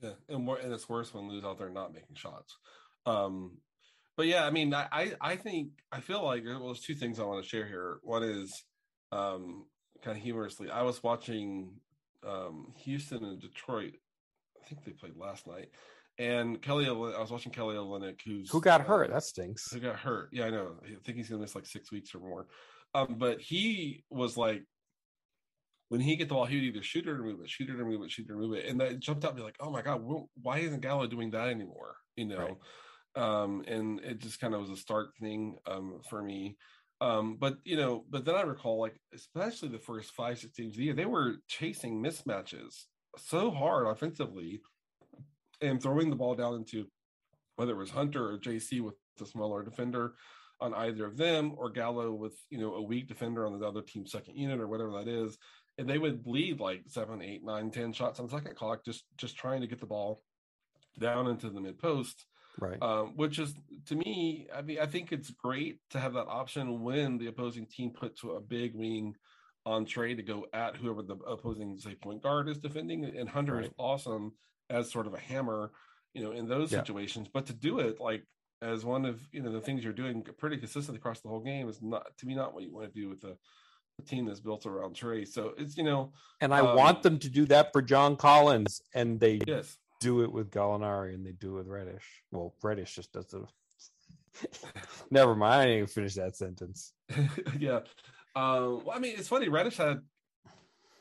Yeah, 0.00 0.10
and 0.28 0.44
more, 0.44 0.58
and 0.58 0.72
it's 0.72 0.88
worse 0.88 1.12
when 1.14 1.28
Lou's 1.28 1.44
out 1.44 1.58
there 1.58 1.70
not 1.70 1.94
making 1.94 2.16
shots. 2.16 2.56
Um, 3.06 3.58
but 4.16 4.26
yeah, 4.26 4.46
I 4.46 4.50
mean, 4.50 4.74
I 4.74 5.12
I 5.20 5.36
think 5.36 5.70
I 5.92 6.00
feel 6.00 6.22
like 6.22 6.44
well, 6.44 6.66
there's 6.66 6.80
two 6.80 6.94
things 6.94 7.18
I 7.18 7.24
want 7.24 7.42
to 7.42 7.48
share 7.48 7.66
here. 7.66 7.98
One 8.02 8.22
is 8.22 8.64
um, 9.12 9.66
kind 10.02 10.16
of 10.16 10.22
humorously, 10.22 10.70
I 10.70 10.82
was 10.82 11.02
watching 11.02 11.72
um, 12.26 12.72
Houston 12.78 13.24
and 13.24 13.40
Detroit. 13.40 13.94
I 14.62 14.68
think 14.68 14.84
they 14.84 14.92
played 14.92 15.16
last 15.16 15.46
night, 15.46 15.68
and 16.18 16.60
Kelly, 16.60 16.86
I 16.86 16.92
was 16.92 17.30
watching 17.30 17.52
Kelly 17.52 17.76
Olynyk, 17.76 18.20
who's 18.24 18.50
who 18.50 18.60
got 18.60 18.80
uh, 18.80 18.84
hurt. 18.84 19.10
That 19.10 19.22
stinks. 19.22 19.70
Who 19.72 19.80
got 19.80 19.96
hurt? 19.96 20.30
Yeah, 20.32 20.46
I 20.46 20.50
know. 20.50 20.76
I 20.84 20.96
think 21.04 21.18
he's 21.18 21.28
gonna 21.28 21.42
miss 21.42 21.54
like 21.54 21.66
six 21.66 21.92
weeks 21.92 22.14
or 22.14 22.20
more. 22.20 22.46
Um, 22.94 23.16
but 23.18 23.40
he 23.40 24.04
was 24.10 24.36
like, 24.36 24.62
when 25.88 26.00
he 26.00 26.16
get 26.16 26.28
the 26.28 26.34
ball, 26.34 26.46
he 26.46 26.56
would 26.56 26.64
either 26.64 26.82
shoot 26.82 27.06
it 27.06 27.10
or 27.10 27.22
move 27.22 27.40
it, 27.40 27.48
shoot 27.48 27.68
it 27.68 27.80
or 27.80 27.84
move 27.84 28.02
it, 28.02 28.10
shoot 28.10 28.26
it 28.28 28.32
or 28.32 28.36
move 28.36 28.54
it, 28.54 28.66
and 28.66 28.80
that 28.80 28.98
jumped 28.98 29.24
out 29.24 29.36
me 29.36 29.42
like, 29.42 29.56
oh 29.60 29.70
my 29.70 29.82
god, 29.82 30.02
why 30.42 30.58
isn't 30.58 30.80
Gallo 30.80 31.06
doing 31.06 31.30
that 31.30 31.48
anymore? 31.48 31.96
You 32.16 32.26
know, 32.26 32.58
right. 33.16 33.22
um, 33.22 33.62
and 33.66 34.00
it 34.00 34.18
just 34.18 34.40
kind 34.40 34.54
of 34.54 34.60
was 34.60 34.70
a 34.70 34.76
stark 34.76 35.16
thing 35.20 35.56
um, 35.66 36.00
for 36.08 36.22
me. 36.22 36.56
Um, 37.00 37.36
but 37.38 37.58
you 37.64 37.76
know, 37.76 38.04
but 38.10 38.24
then 38.24 38.34
I 38.34 38.42
recall 38.42 38.80
like 38.80 38.98
especially 39.14 39.68
the 39.68 39.78
first 39.78 40.12
five 40.12 40.38
six 40.38 40.56
games 40.56 40.74
of 40.74 40.78
the 40.78 40.84
year, 40.84 40.94
they 40.94 41.04
were 41.04 41.36
chasing 41.46 42.02
mismatches 42.02 42.84
so 43.18 43.50
hard 43.50 43.86
offensively 43.86 44.62
and 45.60 45.82
throwing 45.82 46.10
the 46.10 46.16
ball 46.16 46.34
down 46.34 46.54
into 46.54 46.86
whether 47.56 47.72
it 47.72 47.78
was 47.78 47.90
Hunter 47.90 48.30
or 48.30 48.38
JC 48.38 48.80
with 48.80 48.94
the 49.18 49.26
smaller 49.26 49.62
defender 49.62 50.14
on 50.60 50.72
either 50.74 51.04
of 51.04 51.16
them, 51.16 51.52
or 51.56 51.70
Gallo 51.70 52.12
with 52.12 52.34
you 52.50 52.58
know 52.58 52.74
a 52.74 52.82
weak 52.82 53.08
defender 53.08 53.46
on 53.46 53.58
the 53.58 53.66
other 53.66 53.82
team's 53.82 54.12
second 54.12 54.36
unit 54.36 54.60
or 54.60 54.68
whatever 54.68 54.92
that 54.92 55.08
is, 55.08 55.36
and 55.78 55.88
they 55.88 55.98
would 55.98 56.26
lead 56.26 56.60
like 56.60 56.82
seven, 56.88 57.22
eight, 57.22 57.44
nine, 57.44 57.70
ten 57.70 57.92
shots 57.92 58.20
on 58.20 58.28
second 58.28 58.56
clock, 58.56 58.84
just 58.84 59.04
just 59.16 59.36
trying 59.36 59.60
to 59.60 59.66
get 59.66 59.80
the 59.80 59.86
ball 59.86 60.22
down 60.98 61.26
into 61.26 61.50
the 61.50 61.60
mid 61.60 61.78
post. 61.78 62.26
Right. 62.58 62.80
Um, 62.80 63.12
which 63.16 63.38
is 63.38 63.54
to 63.86 63.96
me, 63.96 64.48
I 64.54 64.62
mean, 64.62 64.78
I 64.80 64.86
think 64.86 65.12
it's 65.12 65.30
great 65.30 65.78
to 65.90 66.00
have 66.00 66.14
that 66.14 66.26
option 66.26 66.82
when 66.82 67.18
the 67.18 67.26
opposing 67.26 67.66
team 67.66 67.90
puts 67.90 68.22
a 68.24 68.40
big 68.40 68.74
wing 68.74 69.14
on 69.66 69.84
Trae 69.84 70.16
to 70.16 70.22
go 70.22 70.46
at 70.54 70.76
whoever 70.76 71.02
the 71.02 71.16
opposing 71.26 71.78
say 71.78 71.94
point 71.94 72.22
guard 72.22 72.48
is 72.48 72.58
defending. 72.58 73.04
And 73.04 73.28
Hunter 73.28 73.56
right. 73.56 73.66
is 73.66 73.70
awesome 73.78 74.32
as 74.70 74.90
sort 74.90 75.06
of 75.06 75.12
a 75.12 75.18
hammer, 75.18 75.72
you 76.14 76.22
know, 76.22 76.32
in 76.32 76.48
those 76.48 76.72
yeah. 76.72 76.78
situations. 76.78 77.28
But 77.32 77.46
to 77.46 77.52
do 77.52 77.80
it 77.80 78.00
like 78.00 78.22
as 78.62 78.84
one 78.84 79.04
of 79.04 79.20
you 79.32 79.42
know 79.42 79.52
the 79.52 79.60
things 79.60 79.84
you're 79.84 79.92
doing 79.92 80.24
pretty 80.38 80.56
consistently 80.56 80.98
across 80.98 81.20
the 81.20 81.28
whole 81.28 81.40
game 81.40 81.68
is 81.68 81.82
not 81.82 82.06
to 82.18 82.26
me 82.26 82.34
not 82.34 82.54
what 82.54 82.62
you 82.62 82.72
want 82.72 82.92
to 82.92 83.00
do 83.00 83.08
with 83.08 83.22
a 83.24 83.36
team 84.02 84.26
that's 84.26 84.40
built 84.40 84.66
around 84.66 84.94
Trae. 84.94 85.26
So 85.26 85.54
it's 85.56 85.76
you 85.76 85.84
know, 85.84 86.12
and 86.40 86.52
I 86.54 86.60
um, 86.60 86.76
want 86.76 87.02
them 87.02 87.18
to 87.18 87.28
do 87.28 87.46
that 87.46 87.72
for 87.72 87.82
John 87.82 88.16
Collins, 88.16 88.80
and 88.94 89.18
they 89.20 89.40
yes. 89.46 89.78
do 90.00 90.22
it 90.22 90.32
with 90.32 90.50
Gallinari, 90.50 91.14
and 91.14 91.26
they 91.26 91.32
do 91.32 91.54
it 91.54 91.58
with 91.58 91.68
Reddish. 91.68 92.22
Well, 92.30 92.54
Reddish 92.62 92.94
just 92.94 93.12
does 93.12 93.34
it. 93.34 94.50
Never 95.10 95.34
mind. 95.34 95.54
I 95.54 95.64
didn't 95.64 95.76
even 95.76 95.86
finish 95.88 96.14
that 96.14 96.36
sentence. 96.36 96.92
yeah. 97.58 97.80
Um, 98.34 98.84
well, 98.84 98.92
I 98.94 98.98
mean, 98.98 99.14
it's 99.16 99.28
funny. 99.28 99.48
Reddish 99.48 99.78
had 99.78 100.00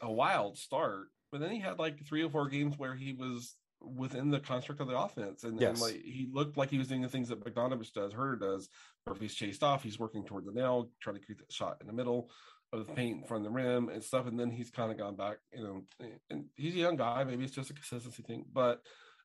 a 0.02 0.12
wild 0.12 0.58
start 0.58 1.08
but 1.36 1.42
then 1.42 1.52
he 1.52 1.60
had 1.60 1.80
like 1.80 2.02
three 2.06 2.24
or 2.24 2.30
four 2.30 2.48
games 2.48 2.78
where 2.78 2.96
he 2.96 3.12
was 3.12 3.58
within 3.82 4.32
the 4.32 4.40
construct 4.40 4.80
of 4.80 4.88
the 4.88 4.98
offense, 4.98 5.44
and, 5.44 5.60
yes. 5.60 5.72
and 5.72 5.82
like 5.82 6.02
he 6.02 6.30
looked 6.32 6.56
like 6.56 6.70
he 6.70 6.78
was 6.78 6.88
doing 6.88 7.02
the 7.02 7.10
things 7.10 7.28
that 7.28 7.44
Bogdanovich 7.44 7.92
does, 7.92 8.14
Huerter 8.14 8.40
does. 8.40 8.70
Or 9.06 9.12
if 9.12 9.20
he's 9.20 9.36
chased 9.36 9.62
off, 9.62 9.84
he's 9.84 10.00
working 10.00 10.24
toward 10.24 10.46
the 10.46 10.54
nail, 10.54 10.90
trying 11.02 11.18
to 11.18 11.22
create 11.22 11.40
that 11.40 11.52
shot 11.52 11.76
in 11.82 11.88
the 11.88 11.94
middle 11.94 12.30
of 12.76 12.88
the 12.88 12.94
paint 12.94 13.28
from 13.28 13.44
the 13.44 13.50
rim 13.50 13.90
and 13.90 14.04
stuff. 14.04 14.28
And 14.28 14.40
then 14.40 14.52
he's 14.52 14.70
kind 14.70 14.92
of 14.92 14.98
gone 14.98 15.16
back, 15.16 15.38
you 15.54 15.64
know. 15.64 15.84
And 16.30 16.46
he's 16.56 16.76
a 16.76 16.80
young 16.80 16.96
guy, 16.96 17.24
maybe 17.24 17.44
it's 17.44 17.56
just 17.56 17.70
a 17.70 17.74
consistency 17.74 18.24
thing, 18.24 18.46
but 18.52 18.82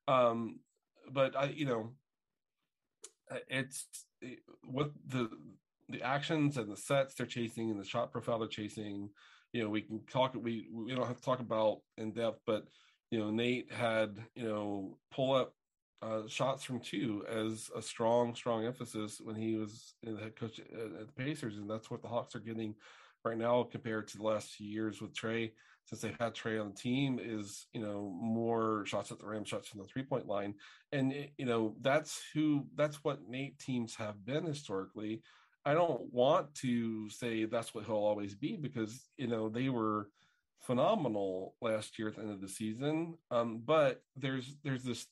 um, 0.08 0.60
but 1.12 1.36
I, 1.36 1.46
you 1.46 1.66
know, 1.66 1.92
it's 3.48 3.86
what 4.64 4.90
the 5.06 5.28
the 5.88 6.02
actions 6.02 6.56
and 6.56 6.70
the 6.70 6.76
sets 6.76 7.14
they're 7.14 7.26
chasing 7.26 7.70
and 7.70 7.80
the 7.80 7.84
shot 7.84 8.12
profile 8.12 8.38
they're 8.38 8.48
chasing 8.48 9.08
you 9.52 9.62
know 9.62 9.68
we 9.68 9.82
can 9.82 10.00
talk 10.06 10.34
we 10.34 10.68
we 10.72 10.94
don't 10.94 11.06
have 11.06 11.16
to 11.16 11.22
talk 11.22 11.40
about 11.40 11.78
in 11.98 12.12
depth 12.12 12.40
but 12.46 12.64
you 13.10 13.18
know 13.18 13.30
nate 13.30 13.72
had 13.72 14.16
you 14.34 14.44
know 14.44 14.96
pull 15.10 15.34
up 15.34 15.52
uh, 16.02 16.26
shots 16.28 16.64
from 16.64 16.80
two 16.80 17.24
as 17.28 17.70
a 17.76 17.82
strong 17.82 18.34
strong 18.34 18.64
emphasis 18.64 19.20
when 19.22 19.36
he 19.36 19.56
was 19.56 19.94
in 20.02 20.14
the 20.14 20.20
head 20.22 20.36
coach 20.36 20.58
at 20.58 20.66
the 21.06 21.12
pacers 21.16 21.58
and 21.58 21.68
that's 21.68 21.90
what 21.90 22.00
the 22.00 22.08
hawks 22.08 22.34
are 22.34 22.40
getting 22.40 22.74
right 23.24 23.38
now 23.38 23.62
compared 23.62 24.08
to 24.08 24.16
the 24.16 24.22
last 24.22 24.50
few 24.50 24.66
years 24.66 25.00
with 25.00 25.14
trae 25.14 25.50
since 25.84 26.02
they've 26.02 26.16
had 26.20 26.34
trae 26.34 26.60
on 26.60 26.68
the 26.68 26.74
team 26.76 27.18
is 27.22 27.66
you 27.72 27.80
know 27.80 28.16
more 28.20 28.84
shots 28.86 29.10
at 29.10 29.18
the 29.18 29.26
rim 29.26 29.44
shots 29.44 29.68
from 29.68 29.80
the 29.80 29.86
three 29.86 30.02
point 30.02 30.26
line 30.26 30.54
and 30.92 31.12
it, 31.12 31.32
you 31.36 31.46
know 31.46 31.74
that's 31.80 32.22
who 32.34 32.66
that's 32.74 33.02
what 33.04 33.28
nate 33.28 33.58
teams 33.58 33.94
have 33.94 34.24
been 34.24 34.44
historically 34.44 35.22
I 35.64 35.74
don't 35.74 36.12
want 36.12 36.54
to 36.56 37.10
say 37.10 37.44
that's 37.44 37.74
what 37.74 37.84
he'll 37.84 37.96
always 37.96 38.34
be 38.34 38.56
because 38.56 39.08
you 39.16 39.26
know 39.26 39.48
they 39.48 39.68
were 39.68 40.08
phenomenal 40.60 41.54
last 41.60 41.98
year 41.98 42.08
at 42.08 42.16
the 42.16 42.22
end 42.22 42.32
of 42.32 42.40
the 42.40 42.48
season. 42.48 43.16
Um, 43.30 43.62
but 43.64 44.02
there's 44.16 44.56
there's 44.64 44.84
this 44.84 45.06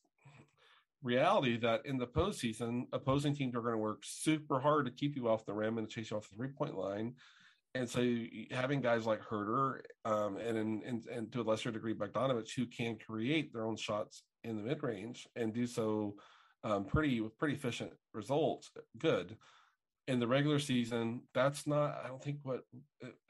reality 1.03 1.59
that 1.59 1.85
in 1.85 1.99
the 1.99 2.07
postseason, 2.07 2.87
opposing 2.93 3.35
teams 3.35 3.55
are 3.55 3.61
going 3.61 3.75
to 3.75 3.79
work 3.79 4.01
super 4.03 4.59
hard 4.59 4.87
to 4.87 4.93
keep 4.93 5.17
you 5.17 5.29
off 5.29 5.47
the 5.47 5.53
rim 5.53 5.79
and 5.79 5.89
to 5.89 5.95
chase 5.95 6.11
you 6.11 6.17
off 6.17 6.29
the 6.31 6.37
three 6.37 6.49
point 6.49 6.77
line. 6.77 7.15
And 7.79 7.89
so 7.89 8.01
having 8.51 8.81
guys 8.81 9.07
like 9.07 9.23
Huerter 9.23 9.81
um, 10.05 10.37
and, 10.37 10.83
and 10.83 11.07
and 11.07 11.33
to 11.33 11.41
a 11.41 11.43
lesser 11.43 11.71
degree 11.71 11.95
Bogdanovich 11.95 12.55
who 12.57 12.67
can 12.67 12.99
create 12.99 13.53
their 13.53 13.65
own 13.65 13.77
shots 13.77 14.25
in 14.43 14.57
the 14.57 14.63
mid 14.65 14.83
range 14.83 15.29
and 15.37 15.53
do 15.53 15.65
so 15.65 16.17
um, 16.65 16.85
pretty 16.85 17.21
with 17.21 17.39
pretty 17.39 17.55
efficient 17.55 17.93
results, 18.13 18.71
good. 18.99 19.37
In 20.09 20.19
the 20.19 20.27
regular 20.27 20.59
season, 20.59 21.21
that's 21.35 21.67
not. 21.67 22.01
I 22.03 22.09
don't 22.09 22.23
think 22.23 22.39
what 22.43 22.63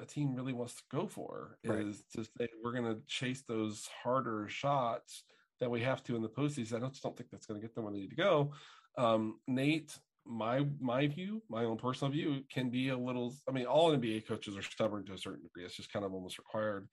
a 0.01 0.07
team 0.07 0.35
really 0.35 0.53
wants 0.53 0.77
to 0.77 0.83
go 0.91 1.07
for 1.07 1.59
right. 1.67 1.81
is 1.81 2.05
to 2.15 2.25
say 2.25 2.49
we're 2.63 2.73
going 2.73 2.85
to 2.85 3.03
chase 3.07 3.43
those 3.47 3.87
harder 4.03 4.49
shots 4.49 5.25
that 5.61 5.71
we 5.71 5.81
have 5.81 6.03
to 6.05 6.17
in 6.17 6.23
the 6.23 6.29
postseason. 6.29 6.85
I 6.85 6.89
just 6.89 7.03
don't 7.03 7.17
think 7.17 7.31
that's 7.31 7.47
going 7.47 7.61
to 7.61 7.67
get 7.67 7.75
them 7.75 7.85
where 7.85 7.93
they 7.93 7.99
need 7.99 8.11
to 8.11 8.17
go. 8.17 8.53
Um, 8.97 9.41
Nate, 9.47 9.99
my 10.29 10.67
my 10.81 11.07
view, 11.07 11.43
my 11.49 11.65
own 11.65 11.79
personal 11.79 12.13
view, 12.13 12.43
can 12.53 12.71
be 12.71 12.91
a 12.91 12.97
little. 12.97 13.35
I 13.49 13.53
mean, 13.53 13.67
all 13.67 13.97
NBA 13.97 14.27
coaches 14.27 14.57
are 14.57 14.63
stubborn 14.63 15.05
to 15.07 15.15
a 15.15 15.19
certain 15.19 15.43
degree. 15.43 15.65
It's 15.65 15.77
just 15.77 15.93
kind 15.93 16.05
of 16.05 16.13
almost 16.13 16.39
required 16.39 16.89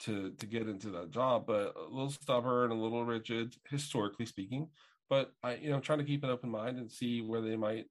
to 0.00 0.32
to 0.32 0.46
get 0.46 0.68
into 0.68 0.90
that 0.90 1.10
job, 1.10 1.46
but 1.46 1.74
a 1.76 1.90
little 1.90 2.10
stubborn, 2.10 2.70
a 2.70 2.74
little 2.74 3.04
rigid, 3.04 3.54
historically 3.68 4.26
speaking. 4.26 4.68
But 5.08 5.32
I, 5.42 5.56
you 5.56 5.70
know, 5.70 5.80
trying 5.80 5.98
to 5.98 6.04
keep 6.04 6.24
an 6.24 6.30
open 6.30 6.50
mind 6.50 6.78
and 6.78 6.90
see 6.90 7.20
where 7.22 7.40
they 7.40 7.56
might 7.56 7.86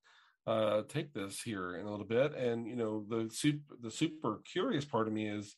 uh, 0.46 0.82
take 0.88 1.14
this 1.14 1.42
here 1.42 1.76
in 1.76 1.86
a 1.86 1.92
little 1.92 2.06
bit. 2.06 2.36
And 2.36 2.68
you 2.68 2.76
know, 2.76 3.06
the 3.08 3.30
super 3.32 3.76
the 3.82 3.92
super 3.92 4.42
curious 4.52 4.86
part 4.86 5.08
of 5.08 5.14
me 5.14 5.28
is 5.28 5.56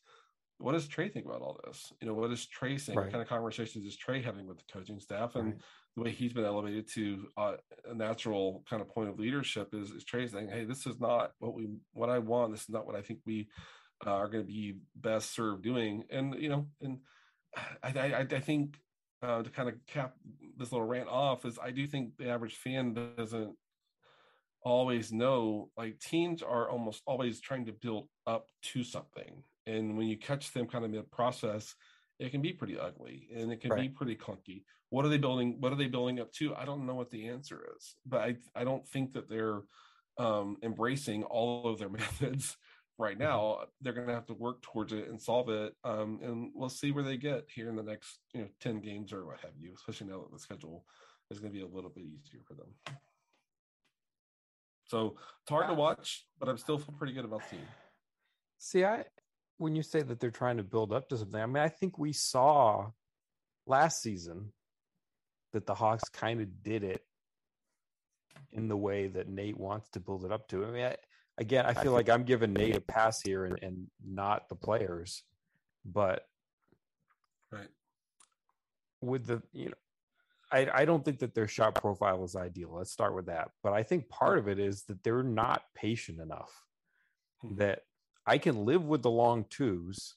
what 0.58 0.72
does 0.72 0.88
Trae 0.88 1.12
think 1.12 1.26
about 1.26 1.42
all 1.42 1.60
this? 1.66 1.92
You 2.02 2.08
know, 2.08 2.14
what 2.14 2.32
is 2.32 2.48
Trae 2.48 2.80
saying? 2.80 2.98
Right. 2.98 3.06
What 3.06 3.12
kind 3.12 3.22
of 3.22 3.28
conversations 3.28 3.86
is 3.86 3.98
Trae 3.98 4.24
having 4.24 4.48
with 4.48 4.58
the 4.58 4.64
coaching 4.72 5.00
staff? 5.00 5.36
And 5.36 5.54
right. 5.54 5.62
The 5.96 6.04
way 6.04 6.12
he's 6.12 6.34
been 6.34 6.46
elevated 6.46 6.90
to 6.94 7.28
uh, 7.38 7.56
a 7.90 7.94
natural 7.94 8.64
kind 8.70 8.82
of 8.82 8.90
point 8.90 9.10
of 9.10 9.20
leadership 9.20 9.70
is, 9.74 9.92
is 9.92 10.04
Trae 10.04 10.30
saying, 10.30 10.50
"Hey, 10.50 10.66
this 10.66 10.86
is 10.86 11.00
not 11.00 11.32
what 11.40 11.54
we 11.54 11.70
what 11.94 12.10
I 12.10 12.20
want. 12.20 12.52
This 12.52 12.64
is 12.64 12.70
not 12.70 12.86
what 12.86 12.96
I 12.96 13.02
think 13.02 13.20
we 13.26 13.48
uh, 14.06 14.12
are 14.12 14.28
going 14.28 14.44
to 14.44 14.52
be 14.52 14.76
best 14.96 15.34
served 15.34 15.64
doing." 15.64 16.04
And 16.10 16.36
you 16.36 16.50
know, 16.50 16.68
and 16.82 17.00
I 17.84 17.90
I, 17.98 18.20
I 18.20 18.40
think 18.40 18.78
uh, 19.22 19.44
to 19.44 19.50
kind 19.50 19.70
of 19.70 19.76
cap 19.88 20.16
this 20.58 20.72
little 20.72 20.88
rant 20.88 21.10
off 21.10 21.46
is 21.46 21.58
I 21.62 21.72
do 21.72 21.88
think 21.88 22.18
the 22.18 22.30
average 22.30 22.56
fan 22.56 22.94
doesn't 23.18 23.56
always 24.64 25.14
know 25.14 25.70
like 25.78 26.00
teams 26.00 26.42
are 26.42 26.70
almost 26.70 27.02
always 27.06 27.40
trying 27.40 27.66
to 27.66 27.72
build 27.72 28.08
up 28.26 28.48
to 28.64 28.84
something 28.84 29.44
and 29.68 29.96
when 29.96 30.08
you 30.08 30.18
catch 30.18 30.52
them 30.54 30.66
kind 30.66 30.84
of 30.84 30.90
mid 30.90 31.10
process 31.12 31.76
it 32.20 32.32
can 32.32 32.42
be 32.42 32.52
pretty 32.52 32.78
ugly 32.78 33.28
and 33.36 33.52
it 33.52 33.62
can 33.62 33.70
right. 33.70 33.82
be 33.82 33.90
pretty 33.90 34.16
clunky 34.16 34.64
what 34.96 35.04
are 35.04 35.10
they 35.10 35.18
building 35.18 35.58
what 35.60 35.74
are 35.74 35.76
they 35.76 35.88
building 35.88 36.22
up 36.22 36.32
to? 36.32 36.56
I 36.56 36.64
don't 36.64 36.86
know 36.86 36.96
what 36.96 37.12
the 37.12 37.28
answer 37.28 37.62
is 37.76 37.96
but 38.06 38.22
i 38.22 38.36
i 38.56 38.64
don't 38.64 38.88
think 38.88 39.12
that 39.14 39.28
they're 39.28 39.62
um 40.18 40.56
embracing 40.64 41.24
all 41.24 41.68
of 41.68 41.80
their 41.80 41.90
methods 42.02 42.56
right 42.98 43.20
mm-hmm. 43.20 43.28
now. 43.28 43.66
They're 43.82 43.92
going 43.92 44.08
to 44.08 44.14
have 44.14 44.28
to 44.28 44.34
work 44.34 44.62
towards 44.62 44.94
it 44.94 45.10
and 45.10 45.22
solve 45.22 45.50
it 45.50 45.74
um 45.84 46.20
and 46.24 46.52
we'll 46.56 46.70
see 46.70 46.92
where 46.92 47.04
they 47.04 47.18
get 47.18 47.44
here 47.54 47.68
in 47.68 47.76
the 47.76 47.84
next 47.84 48.20
you 48.34 48.42
know 48.42 48.48
10 48.62 48.80
games 48.80 49.12
or 49.12 49.26
what 49.26 49.42
have 49.42 49.58
you 49.60 49.74
especially 49.76 50.08
now 50.08 50.22
that 50.22 50.32
the 50.32 50.40
schedule 50.40 50.86
is 51.30 51.40
going 51.40 51.52
to 51.52 51.60
be 51.60 51.66
a 51.66 51.76
little 51.76 51.90
bit 51.90 52.06
easier 52.06 52.42
for 52.48 52.54
them. 52.54 52.68
So 54.86 55.18
it's 55.42 55.50
hard 55.50 55.68
to 55.68 55.74
watch 55.74 56.26
but 56.40 56.48
i'm 56.48 56.58
still 56.58 56.78
feel 56.78 56.96
pretty 56.98 57.14
good 57.14 57.26
about 57.26 57.42
the 57.50 57.58
team 57.58 57.68
see 58.60 58.86
i 58.86 59.04
when 59.58 59.76
you 59.76 59.84
say 59.84 60.02
that 60.02 60.20
they're 60.20 60.32
trying 60.32 60.58
to 60.58 60.64
build 60.64 60.92
up 60.92 61.10
to 61.10 61.18
something, 61.18 61.40
I 61.42 61.46
mean, 61.46 61.64
I 61.64 61.70
think 61.70 61.98
we 61.98 62.12
saw 62.14 62.90
last 63.66 64.02
season 64.02 64.52
that 65.56 65.66
the 65.66 65.74
Hawks 65.74 66.10
kind 66.10 66.42
of 66.42 66.64
did 66.64 66.84
it 66.84 67.02
in 68.52 68.68
the 68.68 68.76
way 68.76 69.08
that 69.08 69.30
Nate 69.30 69.58
wants 69.58 69.88
to 69.92 70.02
build 70.02 70.26
it 70.26 70.32
up 70.32 70.50
to. 70.50 70.66
I 70.66 70.72
mean, 70.72 70.84
I, 70.84 70.98
again, 71.38 71.66
I 71.66 71.74
feel 71.74 71.94
like 71.94 72.10
I'm 72.10 72.24
giving 72.24 72.52
Nate 72.52 72.76
a 72.76 72.82
pass 72.82 73.22
here 73.22 73.46
and, 73.46 73.58
and 73.62 73.88
not 74.06 74.50
the 74.50 74.56
players, 74.56 75.24
but 75.86 76.28
right 77.54 77.70
with 79.00 79.28
the 79.28 79.42
you 79.54 79.68
know, 79.68 79.76
I 80.52 80.82
I 80.82 80.86
don't 80.86 81.06
think 81.06 81.20
that 81.20 81.34
their 81.34 81.48
shot 81.48 81.76
profile 81.76 82.26
is 82.26 82.36
ideal. 82.36 82.74
Let's 82.76 82.92
start 82.92 83.16
with 83.16 83.28
that. 83.28 83.52
But 83.64 83.72
I 83.72 83.84
think 83.84 84.10
part 84.10 84.38
of 84.38 84.50
it 84.50 84.60
is 84.60 84.84
that 84.84 85.04
they're 85.04 85.24
not 85.24 85.64
patient 85.74 86.20
enough. 86.20 86.52
Hmm. 87.42 87.56
That 87.56 87.84
I 88.26 88.40
can 88.40 88.66
live 88.66 88.84
with 88.84 89.04
the 89.04 89.12
long 89.12 89.46
twos 89.50 90.16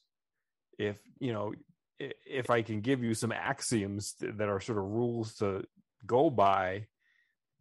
if, 0.77 0.97
you 1.19 1.31
know, 1.31 1.53
if 1.99 2.49
I 2.49 2.61
can 2.61 2.81
give 2.81 3.03
you 3.03 3.13
some 3.13 3.31
axioms 3.31 4.15
that 4.19 4.47
are 4.49 4.59
sort 4.59 4.77
of 4.77 4.85
rules 4.85 5.35
to 5.35 5.63
go 6.05 6.29
by 6.29 6.87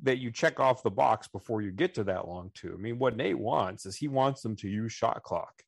that 0.03 0.19
you 0.19 0.31
check 0.31 0.61
off 0.61 0.83
the 0.83 0.91
box 0.91 1.27
before 1.27 1.61
you 1.61 1.73
get 1.73 1.95
to 1.95 2.05
that 2.05 2.29
long 2.29 2.51
two. 2.55 2.73
I 2.73 2.81
mean, 2.81 2.99
what 2.99 3.17
Nate 3.17 3.39
wants 3.39 3.85
is 3.85 3.97
he 3.97 4.07
wants 4.07 4.43
them 4.43 4.55
to 4.57 4.69
use 4.69 4.93
shot 4.93 5.23
clock. 5.25 5.63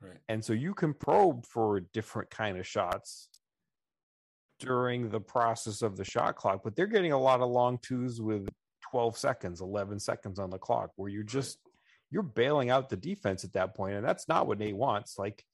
Right. 0.00 0.18
And 0.28 0.44
so 0.44 0.52
you 0.52 0.74
can 0.74 0.92
probe 0.92 1.46
for 1.46 1.80
different 1.80 2.30
kind 2.30 2.58
of 2.58 2.66
shots 2.66 3.28
during 4.60 5.08
the 5.08 5.20
process 5.20 5.82
of 5.82 5.96
the 5.96 6.04
shot 6.04 6.36
clock, 6.36 6.60
but 6.62 6.76
they're 6.76 6.86
getting 6.86 7.12
a 7.12 7.20
lot 7.20 7.40
of 7.40 7.48
long 7.48 7.78
twos 7.78 8.20
with 8.20 8.48
12 8.90 9.16
seconds, 9.16 9.60
11 9.60 9.98
seconds 9.98 10.38
on 10.38 10.50
the 10.50 10.58
clock 10.58 10.90
where 10.96 11.10
you're 11.10 11.22
just 11.22 11.58
you're 12.10 12.22
bailing 12.22 12.70
out 12.70 12.88
the 12.88 12.96
defense 12.96 13.44
at 13.44 13.52
that 13.52 13.74
point, 13.74 13.94
and 13.94 14.04
that's 14.04 14.28
not 14.28 14.46
what 14.46 14.58
Nate 14.58 14.76
wants. 14.76 15.18
Like 15.18 15.44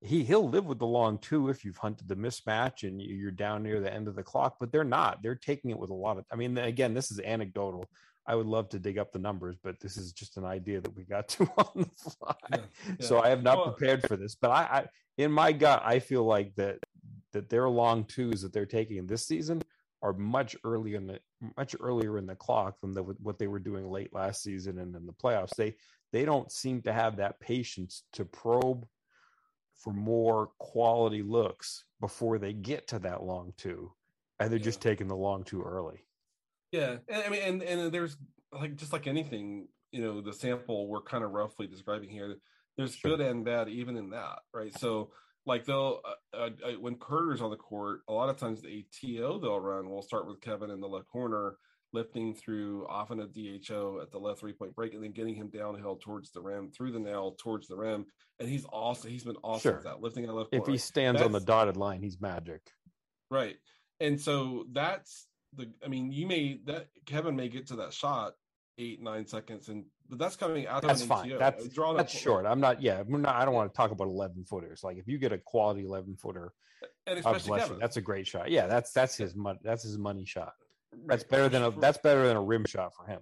he 0.00 0.22
he'll 0.22 0.48
live 0.48 0.66
with 0.66 0.78
the 0.78 0.86
long 0.86 1.18
two 1.18 1.48
if 1.48 1.64
you've 1.64 1.76
hunted 1.76 2.08
the 2.08 2.16
mismatch 2.16 2.86
and 2.86 3.00
you're 3.02 3.30
down 3.30 3.62
near 3.62 3.80
the 3.80 3.92
end 3.92 4.06
of 4.06 4.14
the 4.14 4.22
clock, 4.22 4.56
but 4.60 4.70
they're 4.70 4.84
not. 4.84 5.22
They're 5.22 5.34
taking 5.34 5.70
it 5.70 5.78
with 5.78 5.90
a 5.90 5.94
lot 5.94 6.18
of. 6.18 6.24
I 6.32 6.36
mean, 6.36 6.56
again, 6.56 6.94
this 6.94 7.10
is 7.10 7.20
anecdotal. 7.20 7.86
I 8.26 8.34
would 8.34 8.46
love 8.46 8.68
to 8.70 8.78
dig 8.78 8.98
up 8.98 9.10
the 9.10 9.18
numbers, 9.18 9.56
but 9.62 9.80
this 9.80 9.96
is 9.96 10.12
just 10.12 10.36
an 10.36 10.44
idea 10.44 10.80
that 10.82 10.94
we 10.94 11.04
got 11.04 11.28
to 11.30 11.44
on 11.56 11.70
the 11.74 12.10
fly. 12.10 12.34
Yeah, 12.52 12.58
yeah. 12.88 13.06
So 13.06 13.20
I 13.20 13.30
have 13.30 13.42
not 13.42 13.64
prepared 13.64 14.06
for 14.06 14.16
this. 14.16 14.34
But 14.34 14.50
I, 14.50 14.62
I, 14.62 14.86
in 15.16 15.32
my 15.32 15.52
gut, 15.52 15.82
I 15.84 15.98
feel 15.98 16.24
like 16.24 16.54
that 16.56 16.78
that 17.32 17.48
their 17.48 17.68
long 17.68 18.04
twos 18.04 18.42
that 18.42 18.52
they're 18.52 18.66
taking 18.66 19.06
this 19.06 19.26
season 19.26 19.62
are 20.00 20.12
much 20.12 20.56
earlier 20.64 20.96
in 20.96 21.06
the 21.08 21.18
much 21.56 21.74
earlier 21.80 22.18
in 22.18 22.26
the 22.26 22.36
clock 22.36 22.80
than 22.80 22.92
the, 22.92 23.02
what 23.02 23.38
they 23.38 23.48
were 23.48 23.58
doing 23.58 23.90
late 23.90 24.14
last 24.14 24.42
season 24.42 24.78
and 24.78 24.94
in 24.94 25.06
the 25.06 25.12
playoffs. 25.12 25.56
They 25.56 25.74
they 26.12 26.24
don't 26.24 26.52
seem 26.52 26.82
to 26.82 26.92
have 26.92 27.16
that 27.16 27.40
patience 27.40 28.04
to 28.12 28.24
probe 28.24 28.86
for 29.78 29.92
more 29.92 30.50
quality 30.58 31.22
looks 31.22 31.84
before 32.00 32.38
they 32.38 32.52
get 32.52 32.88
to 32.88 32.98
that 33.00 33.22
long 33.22 33.52
two, 33.56 33.92
and 34.38 34.50
they're 34.50 34.58
yeah. 34.58 34.64
just 34.64 34.80
taking 34.80 35.08
the 35.08 35.16
long 35.16 35.44
too 35.44 35.62
early. 35.62 36.04
Yeah, 36.72 36.96
and, 37.08 37.22
I 37.24 37.28
mean, 37.28 37.42
and 37.42 37.62
and 37.62 37.92
there's 37.92 38.16
like 38.52 38.76
just 38.76 38.92
like 38.92 39.06
anything, 39.06 39.68
you 39.92 40.02
know, 40.02 40.20
the 40.20 40.32
sample 40.32 40.88
we're 40.88 41.02
kind 41.02 41.24
of 41.24 41.30
roughly 41.30 41.66
describing 41.66 42.10
here. 42.10 42.36
There's 42.76 42.94
sure. 42.94 43.16
good 43.16 43.26
and 43.26 43.44
bad 43.44 43.68
even 43.68 43.96
in 43.96 44.10
that, 44.10 44.40
right? 44.52 44.76
So 44.78 45.10
like 45.46 45.64
they'll 45.64 46.00
uh, 46.04 46.36
uh, 46.36 46.50
uh 46.64 46.72
when 46.80 46.96
Huerter's 46.96 47.40
on 47.40 47.50
the 47.50 47.56
court, 47.56 48.00
a 48.08 48.12
lot 48.12 48.28
of 48.28 48.36
times 48.36 48.60
the 48.60 48.84
ATO 48.84 49.38
they'll 49.38 49.60
run 49.60 49.88
will 49.88 50.02
start 50.02 50.26
with 50.26 50.40
Kevin 50.40 50.70
in 50.70 50.80
the 50.80 50.88
left 50.88 51.08
corner, 51.08 51.56
lifting 51.92 52.34
through 52.34 52.86
often 52.88 53.20
a 53.20 53.26
DHO 53.26 54.00
at 54.02 54.10
the 54.10 54.18
left 54.18 54.40
three 54.40 54.52
point 54.52 54.74
break, 54.74 54.94
and 54.94 55.02
then 55.02 55.12
getting 55.12 55.34
him 55.34 55.48
downhill 55.48 55.96
towards 55.96 56.30
the 56.30 56.40
rim, 56.40 56.70
through 56.70 56.92
the 56.92 56.98
nail 56.98 57.36
towards 57.38 57.68
the 57.68 57.76
rim, 57.76 58.06
and 58.38 58.48
he's 58.48 58.64
also 58.64 59.08
he's 59.08 59.24
been 59.24 59.36
awesome 59.42 59.70
sure. 59.70 59.78
at 59.78 59.84
that 59.84 60.00
lifting 60.00 60.24
at 60.24 60.34
left. 60.34 60.50
If 60.52 60.66
he 60.66 60.78
stands 60.78 61.20
that's, 61.20 61.26
on 61.26 61.32
the 61.32 61.40
dotted 61.40 61.76
line, 61.76 62.02
he's 62.02 62.20
magic. 62.20 62.62
Right, 63.30 63.56
and 64.00 64.20
so 64.20 64.64
that's 64.72 65.26
the. 65.56 65.70
I 65.84 65.88
mean, 65.88 66.12
you 66.12 66.26
may 66.26 66.60
that 66.66 66.88
Kevin 67.06 67.36
may 67.36 67.48
get 67.48 67.68
to 67.68 67.76
that 67.76 67.92
shot 67.92 68.34
eight 68.78 69.02
nine 69.02 69.26
seconds 69.26 69.68
and 69.68 69.84
but 70.08 70.18
that's 70.18 70.36
coming 70.36 70.66
out 70.66 70.82
that's 70.82 71.02
of 71.02 71.08
fine 71.08 71.36
that's 71.38 71.68
drawn 71.68 71.96
that's 71.96 72.16
short 72.16 72.46
i'm 72.46 72.60
not 72.60 72.80
yeah 72.80 73.00
I'm 73.00 73.22
not, 73.22 73.34
i 73.34 73.44
don't 73.44 73.54
want 73.54 73.72
to 73.72 73.76
talk 73.76 73.90
about 73.90 74.06
11 74.06 74.44
footers 74.44 74.82
like 74.84 74.96
if 74.96 75.08
you 75.08 75.18
get 75.18 75.32
a 75.32 75.38
quality 75.38 75.84
11 75.84 76.16
footer 76.16 76.52
and 77.06 77.18
especially 77.18 77.58
Kevin. 77.58 77.78
that's 77.78 77.96
a 77.96 78.00
great 78.00 78.26
shot 78.26 78.50
yeah 78.50 78.66
that's 78.66 78.92
that's 78.92 79.16
his 79.16 79.34
money 79.34 79.58
that's 79.62 79.82
his 79.82 79.98
money 79.98 80.24
shot 80.24 80.52
that's 81.06 81.24
better 81.24 81.48
than 81.48 81.62
a 81.62 81.70
that's 81.70 81.98
better 81.98 82.26
than 82.26 82.36
a 82.36 82.42
rim 82.42 82.64
shot 82.64 82.92
for 82.94 83.06
him 83.06 83.20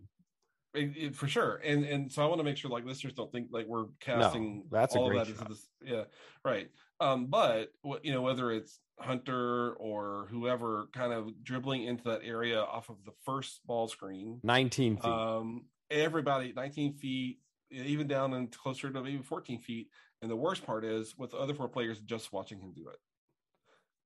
it, 0.74 0.92
it, 0.96 1.16
for 1.16 1.26
sure 1.26 1.60
and 1.64 1.84
and 1.84 2.12
so 2.12 2.22
i 2.22 2.26
want 2.26 2.38
to 2.38 2.44
make 2.44 2.56
sure 2.56 2.70
like 2.70 2.84
listeners 2.84 3.12
don't 3.14 3.32
think 3.32 3.48
like 3.50 3.66
we're 3.66 3.86
casting 4.00 4.58
no, 4.58 4.64
that's 4.70 4.94
all 4.94 5.08
that 5.10 5.26
shot. 5.26 5.48
This, 5.48 5.68
yeah 5.82 6.04
right 6.44 6.68
um 7.00 7.26
but 7.26 7.68
you 8.02 8.12
know 8.12 8.22
whether 8.22 8.50
it's 8.50 8.80
Hunter 8.98 9.74
or 9.74 10.26
whoever 10.30 10.88
kind 10.94 11.12
of 11.12 11.28
dribbling 11.44 11.84
into 11.84 12.04
that 12.04 12.22
area 12.24 12.60
off 12.60 12.88
of 12.88 12.96
the 13.04 13.12
first 13.24 13.60
ball 13.66 13.88
screen. 13.88 14.40
19 14.42 14.96
feet. 14.96 15.04
Um, 15.04 15.66
everybody 15.90 16.52
19 16.56 16.94
feet, 16.94 17.38
even 17.70 18.06
down 18.06 18.32
and 18.32 18.50
closer 18.50 18.90
to 18.90 19.02
maybe 19.02 19.18
14 19.18 19.60
feet. 19.60 19.88
And 20.22 20.30
the 20.30 20.36
worst 20.36 20.64
part 20.64 20.84
is 20.84 21.14
with 21.18 21.32
the 21.32 21.36
other 21.36 21.54
four 21.54 21.68
players 21.68 22.00
just 22.00 22.32
watching 22.32 22.58
him 22.58 22.72
do 22.74 22.88
it. 22.88 22.96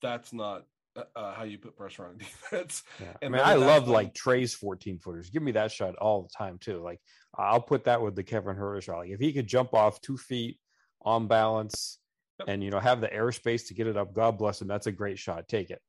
That's 0.03 0.33
not 0.33 0.65
uh, 0.97 1.03
uh 1.15 1.35
how 1.35 1.45
you 1.45 1.59
put 1.59 1.77
pressure 1.77 2.07
on 2.07 2.17
defense. 2.19 2.83
Yeah. 3.01 3.13
I 3.23 3.29
mean, 3.29 3.43
I 3.43 3.55
love 3.55 3.89
like 3.89 4.15
Trae's 4.15 4.55
14 4.55 4.99
footers. 4.99 5.31
Give 5.31 5.43
me 5.43 5.53
that 5.53 5.73
shot 5.73 5.97
all 5.97 6.23
the 6.23 6.31
time 6.37 6.59
too. 6.59 6.83
Like 6.83 7.01
I'll 7.37 7.61
put 7.61 7.85
that 7.85 8.03
with 8.03 8.15
the 8.17 8.23
Kevin 8.23 8.57
Huerter 8.57 8.83
shot. 8.83 8.99
Like 8.99 9.11
if 9.11 9.21
he 9.21 9.33
could 9.33 9.47
jump 9.47 9.75
off 9.75 10.01
two 10.01 10.17
feet 10.17 10.59
on 11.03 11.29
balance, 11.29 11.99
and 12.47 12.63
you 12.63 12.71
know 12.71 12.79
have 12.79 13.01
the 13.01 13.09
airspace 13.09 13.67
to 13.69 13.75
get 13.75 13.87
it 13.87 13.97
up. 13.97 14.15
God 14.15 14.39
bless 14.39 14.61
him. 14.61 14.69
That's 14.69 14.87
a 14.87 14.93
great 14.93 15.19
shot. 15.19 15.49
Take 15.49 15.71
it. 15.71 15.81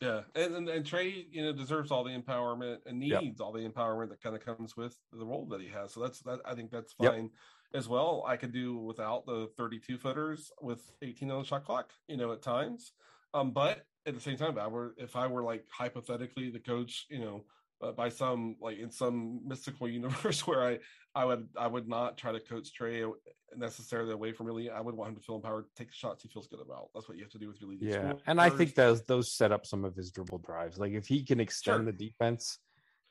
Yeah, 0.00 0.20
and, 0.36 0.54
and, 0.54 0.68
and 0.68 0.84
Trae, 0.84 1.26
you 1.28 1.42
know, 1.42 1.52
deserves 1.52 1.90
all 1.90 2.04
the 2.04 2.16
empowerment 2.16 2.78
and 2.86 3.00
needs 3.00 3.12
yep. 3.20 3.34
all 3.40 3.52
the 3.52 3.68
empowerment 3.68 4.10
that 4.10 4.22
kind 4.22 4.36
of 4.36 4.44
comes 4.44 4.76
with 4.76 4.96
the 5.12 5.24
role 5.24 5.46
that 5.46 5.60
he 5.60 5.66
has. 5.68 5.92
So 5.92 6.00
that's 6.00 6.20
that. 6.20 6.38
I 6.44 6.54
think 6.54 6.70
that's 6.70 6.92
fine 6.92 7.22
yep. 7.22 7.30
as 7.74 7.88
well. 7.88 8.24
I 8.26 8.36
could 8.36 8.52
do 8.52 8.76
without 8.76 9.26
the 9.26 9.50
32 9.56 9.98
footers 9.98 10.52
with 10.60 10.88
18 11.02 11.32
on 11.32 11.40
the 11.40 11.44
shot 11.44 11.64
clock, 11.64 11.90
you 12.06 12.16
know, 12.16 12.32
at 12.32 12.42
times. 12.42 12.92
Um, 13.34 13.50
but 13.50 13.86
at 14.08 14.14
the 14.14 14.20
same 14.20 14.36
time, 14.36 14.50
if 14.50 14.58
I 14.58 14.66
were 14.66 14.94
if 14.96 15.14
I 15.16 15.26
were 15.26 15.42
like 15.42 15.64
hypothetically 15.70 16.50
the 16.50 16.58
coach, 16.58 17.06
you 17.10 17.20
know, 17.20 17.44
uh, 17.82 17.92
by 17.92 18.08
some 18.08 18.56
like 18.60 18.78
in 18.78 18.90
some 18.90 19.40
mystical 19.46 19.88
universe 20.00 20.46
where 20.46 20.66
I 20.66 20.78
I 21.14 21.24
would 21.24 21.48
I 21.56 21.66
would 21.66 21.88
not 21.88 22.16
try 22.16 22.32
to 22.32 22.40
coach 22.40 22.70
Trae 22.78 23.10
necessarily 23.56 24.12
away 24.12 24.32
from 24.32 24.46
really. 24.46 24.70
I 24.70 24.80
would 24.80 24.94
want 24.94 25.10
him 25.10 25.16
to 25.16 25.22
feel 25.22 25.36
empowered, 25.36 25.66
take 25.76 25.88
the 25.88 25.94
shots 25.94 26.22
he 26.22 26.28
feels 26.28 26.48
good 26.48 26.60
about. 26.60 26.88
That's 26.94 27.08
what 27.08 27.18
you 27.18 27.24
have 27.24 27.32
to 27.32 27.38
do 27.38 27.48
with 27.48 27.60
your 27.60 27.70
leading. 27.70 27.88
Yeah, 27.88 28.14
and 28.26 28.40
I 28.40 28.50
think 28.50 28.74
those 28.74 29.02
those 29.02 29.32
set 29.32 29.52
up 29.52 29.66
some 29.66 29.84
of 29.84 29.94
his 29.94 30.10
dribble 30.10 30.38
drives. 30.38 30.78
Like 30.78 30.92
if 30.92 31.06
he 31.06 31.22
can 31.22 31.40
extend 31.40 31.84
sure. 31.84 31.92
the 31.92 31.92
defense, 31.92 32.58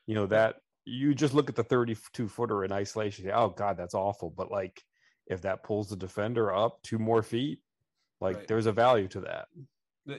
you 0.06 0.14
know 0.14 0.26
that 0.26 0.56
you 0.84 1.14
just 1.14 1.34
look 1.34 1.48
at 1.48 1.54
the 1.56 1.64
32 1.64 2.28
footer 2.28 2.64
in 2.64 2.72
isolation. 2.72 3.24
Say, 3.24 3.32
oh 3.32 3.50
God, 3.50 3.76
that's 3.76 3.94
awful. 3.94 4.30
But 4.30 4.50
like 4.50 4.82
if 5.26 5.42
that 5.42 5.62
pulls 5.62 5.90
the 5.90 5.96
defender 5.96 6.52
up 6.54 6.82
two 6.82 6.98
more 6.98 7.22
feet, 7.22 7.60
like 8.20 8.36
right. 8.36 8.48
there's 8.48 8.66
a 8.66 8.72
value 8.72 9.08
to 9.08 9.20
that. 9.20 9.46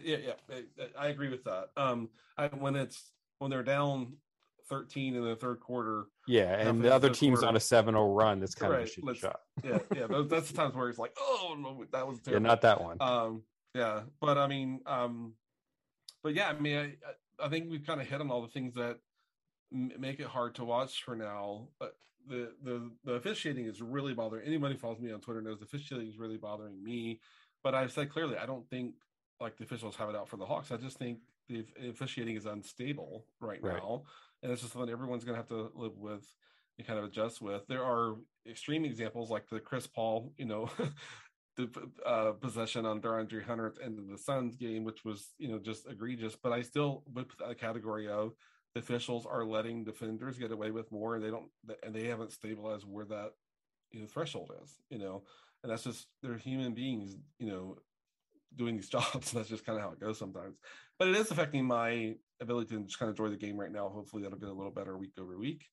Yeah, 0.03 0.17
yeah, 0.49 0.85
I 0.97 1.07
agree 1.07 1.29
with 1.29 1.43
that. 1.45 1.69
Um, 1.75 2.09
I, 2.37 2.47
when 2.47 2.75
it's 2.75 3.11
when 3.39 3.49
they're 3.49 3.63
down 3.63 4.13
13 4.69 5.15
in 5.15 5.23
the 5.23 5.35
third 5.35 5.59
quarter. 5.59 6.05
Yeah, 6.27 6.53
and 6.55 6.81
the 6.81 6.93
other 6.93 7.09
team's 7.09 7.39
quarter. 7.39 7.49
on 7.49 7.55
a 7.55 7.59
7-0 7.59 8.15
run. 8.15 8.39
That's 8.39 8.55
kind 8.55 8.71
right. 8.71 8.83
of 8.83 8.87
a 8.87 8.91
shitty 8.91 9.15
shot. 9.17 9.39
yeah, 9.63 9.79
yeah. 9.95 10.21
That's 10.29 10.51
the 10.51 10.57
times 10.57 10.75
where 10.75 10.89
it's 10.89 10.99
like, 10.99 11.15
oh, 11.17 11.85
that 11.91 12.07
was 12.07 12.19
terrible. 12.21 12.43
Yeah, 12.43 12.47
not 12.47 12.61
that 12.61 12.81
one. 12.81 12.97
Um, 13.01 13.43
yeah, 13.73 14.01
but 14.21 14.37
I 14.37 14.47
mean, 14.47 14.81
um, 14.85 15.33
but 16.23 16.35
yeah, 16.35 16.49
I 16.49 16.59
mean, 16.59 16.77
I, 16.77 17.45
I 17.45 17.49
think 17.49 17.69
we've 17.69 17.85
kind 17.85 18.01
of 18.01 18.07
hit 18.07 18.21
on 18.21 18.29
all 18.29 18.41
the 18.41 18.47
things 18.47 18.75
that 18.75 18.97
m- 19.73 19.91
make 19.99 20.19
it 20.19 20.27
hard 20.27 20.55
to 20.55 20.65
watch 20.65 21.03
for 21.03 21.15
now. 21.15 21.69
But 21.79 21.95
the 22.27 22.51
the 22.63 22.91
the 23.05 23.13
officiating 23.13 23.65
is 23.65 23.81
really 23.81 24.13
bothering 24.13 24.45
anybody 24.45 24.75
who 24.75 24.79
follows 24.79 24.99
me 24.99 25.11
on 25.11 25.19
Twitter 25.19 25.41
knows 25.41 25.59
the 25.59 25.65
officiating 25.65 26.07
is 26.07 26.17
really 26.17 26.37
bothering 26.37 26.83
me. 26.83 27.21
But 27.63 27.75
I've 27.75 27.91
said 27.91 28.09
clearly, 28.09 28.37
I 28.37 28.45
don't 28.45 28.67
think 28.69 28.95
like 29.39 29.57
the 29.57 29.63
officials 29.63 29.95
have 29.95 30.09
it 30.09 30.15
out 30.15 30.27
for 30.27 30.37
the 30.37 30.45
Hawks. 30.45 30.71
I 30.71 30.77
just 30.77 30.97
think 30.97 31.19
the 31.47 31.65
officiating 31.89 32.35
is 32.35 32.45
unstable 32.45 33.25
right, 33.39 33.61
right. 33.63 33.75
now 33.75 34.03
and 34.41 34.51
it's 34.51 34.61
just 34.61 34.73
something 34.73 34.91
everyone's 34.91 35.23
going 35.23 35.35
to 35.35 35.39
have 35.39 35.47
to 35.47 35.71
live 35.75 35.97
with 35.97 36.25
and 36.77 36.87
kind 36.87 36.99
of 36.99 37.05
adjust 37.05 37.41
with. 37.41 37.67
There 37.67 37.83
are 37.83 38.15
extreme 38.49 38.85
examples 38.85 39.29
like 39.29 39.49
the 39.49 39.59
Chris 39.59 39.87
Paul, 39.87 40.31
you 40.37 40.45
know, 40.45 40.69
the 41.57 41.69
uh, 42.05 42.31
possession 42.31 42.85
on 42.85 43.01
De'Andre 43.01 43.43
Hunter 43.43 43.67
at 43.67 43.75
the 43.75 43.83
end 43.83 43.99
of 43.99 44.07
the 44.07 44.17
Suns 44.17 44.55
game, 44.55 44.83
which 44.83 45.03
was 45.03 45.33
you 45.37 45.49
know 45.49 45.59
just 45.59 45.87
egregious. 45.89 46.35
But 46.41 46.53
I 46.53 46.61
still 46.61 47.03
would 47.13 47.27
put 47.27 47.45
that 47.45 47.59
category 47.59 48.07
of 48.07 48.33
the 48.73 48.79
officials 48.79 49.25
are 49.25 49.43
letting 49.43 49.83
defenders 49.83 50.37
get 50.37 50.51
away 50.51 50.71
with 50.71 50.91
more, 50.91 51.15
and 51.15 51.23
they 51.23 51.31
don't, 51.31 51.49
and 51.83 51.93
they 51.93 52.05
haven't 52.05 52.31
stabilized 52.31 52.85
where 52.87 53.05
that 53.05 53.31
you 53.91 54.01
know 54.01 54.07
threshold 54.07 54.51
is, 54.63 54.75
you 54.89 54.99
know, 54.99 55.23
and 55.63 55.71
that's 55.71 55.83
just 55.83 56.07
they're 56.23 56.37
human 56.37 56.73
beings, 56.73 57.17
you 57.39 57.47
know, 57.47 57.77
doing 58.55 58.75
these 58.75 58.89
jobs. 58.97 59.31
That's 59.31 59.49
just 59.49 59.65
kind 59.65 59.77
of 59.77 59.83
how 59.83 59.91
it 59.91 59.99
goes 59.99 60.17
sometimes. 60.17 60.57
But 60.97 61.09
it 61.09 61.15
is 61.15 61.31
affecting 61.31 61.65
my 61.65 62.15
ability 62.41 62.75
to 62.75 62.83
just 62.83 62.99
kind 62.99 63.09
of 63.09 63.17
enjoy 63.17 63.29
the 63.29 63.37
game 63.37 63.57
right 63.57 63.71
now. 63.71 63.89
Hopefully 63.89 64.23
that'll 64.23 64.39
get 64.39 64.49
a 64.49 64.53
little 64.53 64.71
better 64.71 64.97
week 64.97 65.13
over 65.19 65.37
week. 65.37 65.65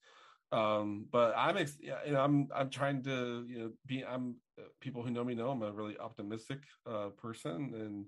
Um, 0.53 1.07
but 1.11 1.35
I'm, 1.37 1.57
ex- 1.57 1.79
I'm, 2.17 2.49
I'm 2.55 2.71
trying 2.71 3.03
to, 3.05 3.45
you 3.49 3.59
know, 3.59 3.71
be, 3.85 4.05
I'm 4.05 4.37
uh, 4.59 4.65
people 4.81 5.03
who 5.03 5.11
know 5.11 5.25
me 5.25 5.35
know 5.35 5.51
I'm 5.51 5.63
a 5.63 5.73
really 5.73 5.99
optimistic 5.99 6.61
uh, 6.89 7.09
person 7.09 7.73
and 7.75 8.07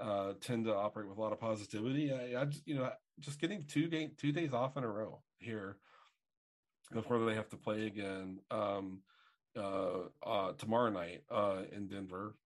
uh, 0.00 0.34
tend 0.40 0.64
to 0.66 0.74
operate 0.74 1.08
with 1.08 1.18
a 1.18 1.20
lot 1.20 1.32
of 1.32 1.40
positivity. 1.40 2.12
I, 2.12 2.40
I 2.40 2.44
just, 2.44 2.66
you 2.66 2.76
know, 2.76 2.90
just 3.20 3.40
getting 3.40 3.64
two 3.66 3.88
game, 3.88 4.12
two 4.16 4.32
days 4.32 4.52
off 4.52 4.76
in 4.76 4.84
a 4.84 4.88
row 4.88 5.22
here 5.38 5.76
before 6.92 7.24
they 7.24 7.34
have 7.34 7.48
to 7.50 7.56
play 7.56 7.86
again 7.86 8.38
um, 8.50 9.00
uh, 9.56 10.04
uh, 10.24 10.52
tomorrow 10.52 10.90
night 10.90 11.22
uh, 11.30 11.62
in 11.72 11.88
Denver 11.88 12.36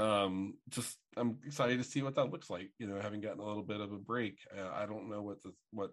um 0.00 0.54
just 0.68 0.96
i'm 1.16 1.36
excited 1.46 1.78
to 1.78 1.84
see 1.84 2.02
what 2.02 2.14
that 2.14 2.30
looks 2.30 2.48
like 2.48 2.70
you 2.78 2.86
know 2.86 3.00
having 3.00 3.20
gotten 3.20 3.40
a 3.40 3.44
little 3.44 3.62
bit 3.62 3.80
of 3.80 3.92
a 3.92 3.98
break. 3.98 4.38
Uh, 4.56 4.70
i 4.74 4.86
don't 4.86 5.10
know 5.10 5.22
what 5.22 5.42
the 5.42 5.52
what 5.72 5.90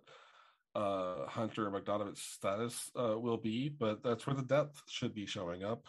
uh 0.76 1.26
hunter 1.28 1.70
bogdanovich 1.72 2.18
status 2.18 2.90
uh 3.00 3.18
will 3.20 3.38
be 3.38 3.70
but 3.70 4.04
that's 4.04 4.26
where 4.26 4.36
the 4.36 4.44
depth 4.44 4.82
should 4.88 5.14
be 5.14 5.26
showing 5.26 5.64
up 5.64 5.88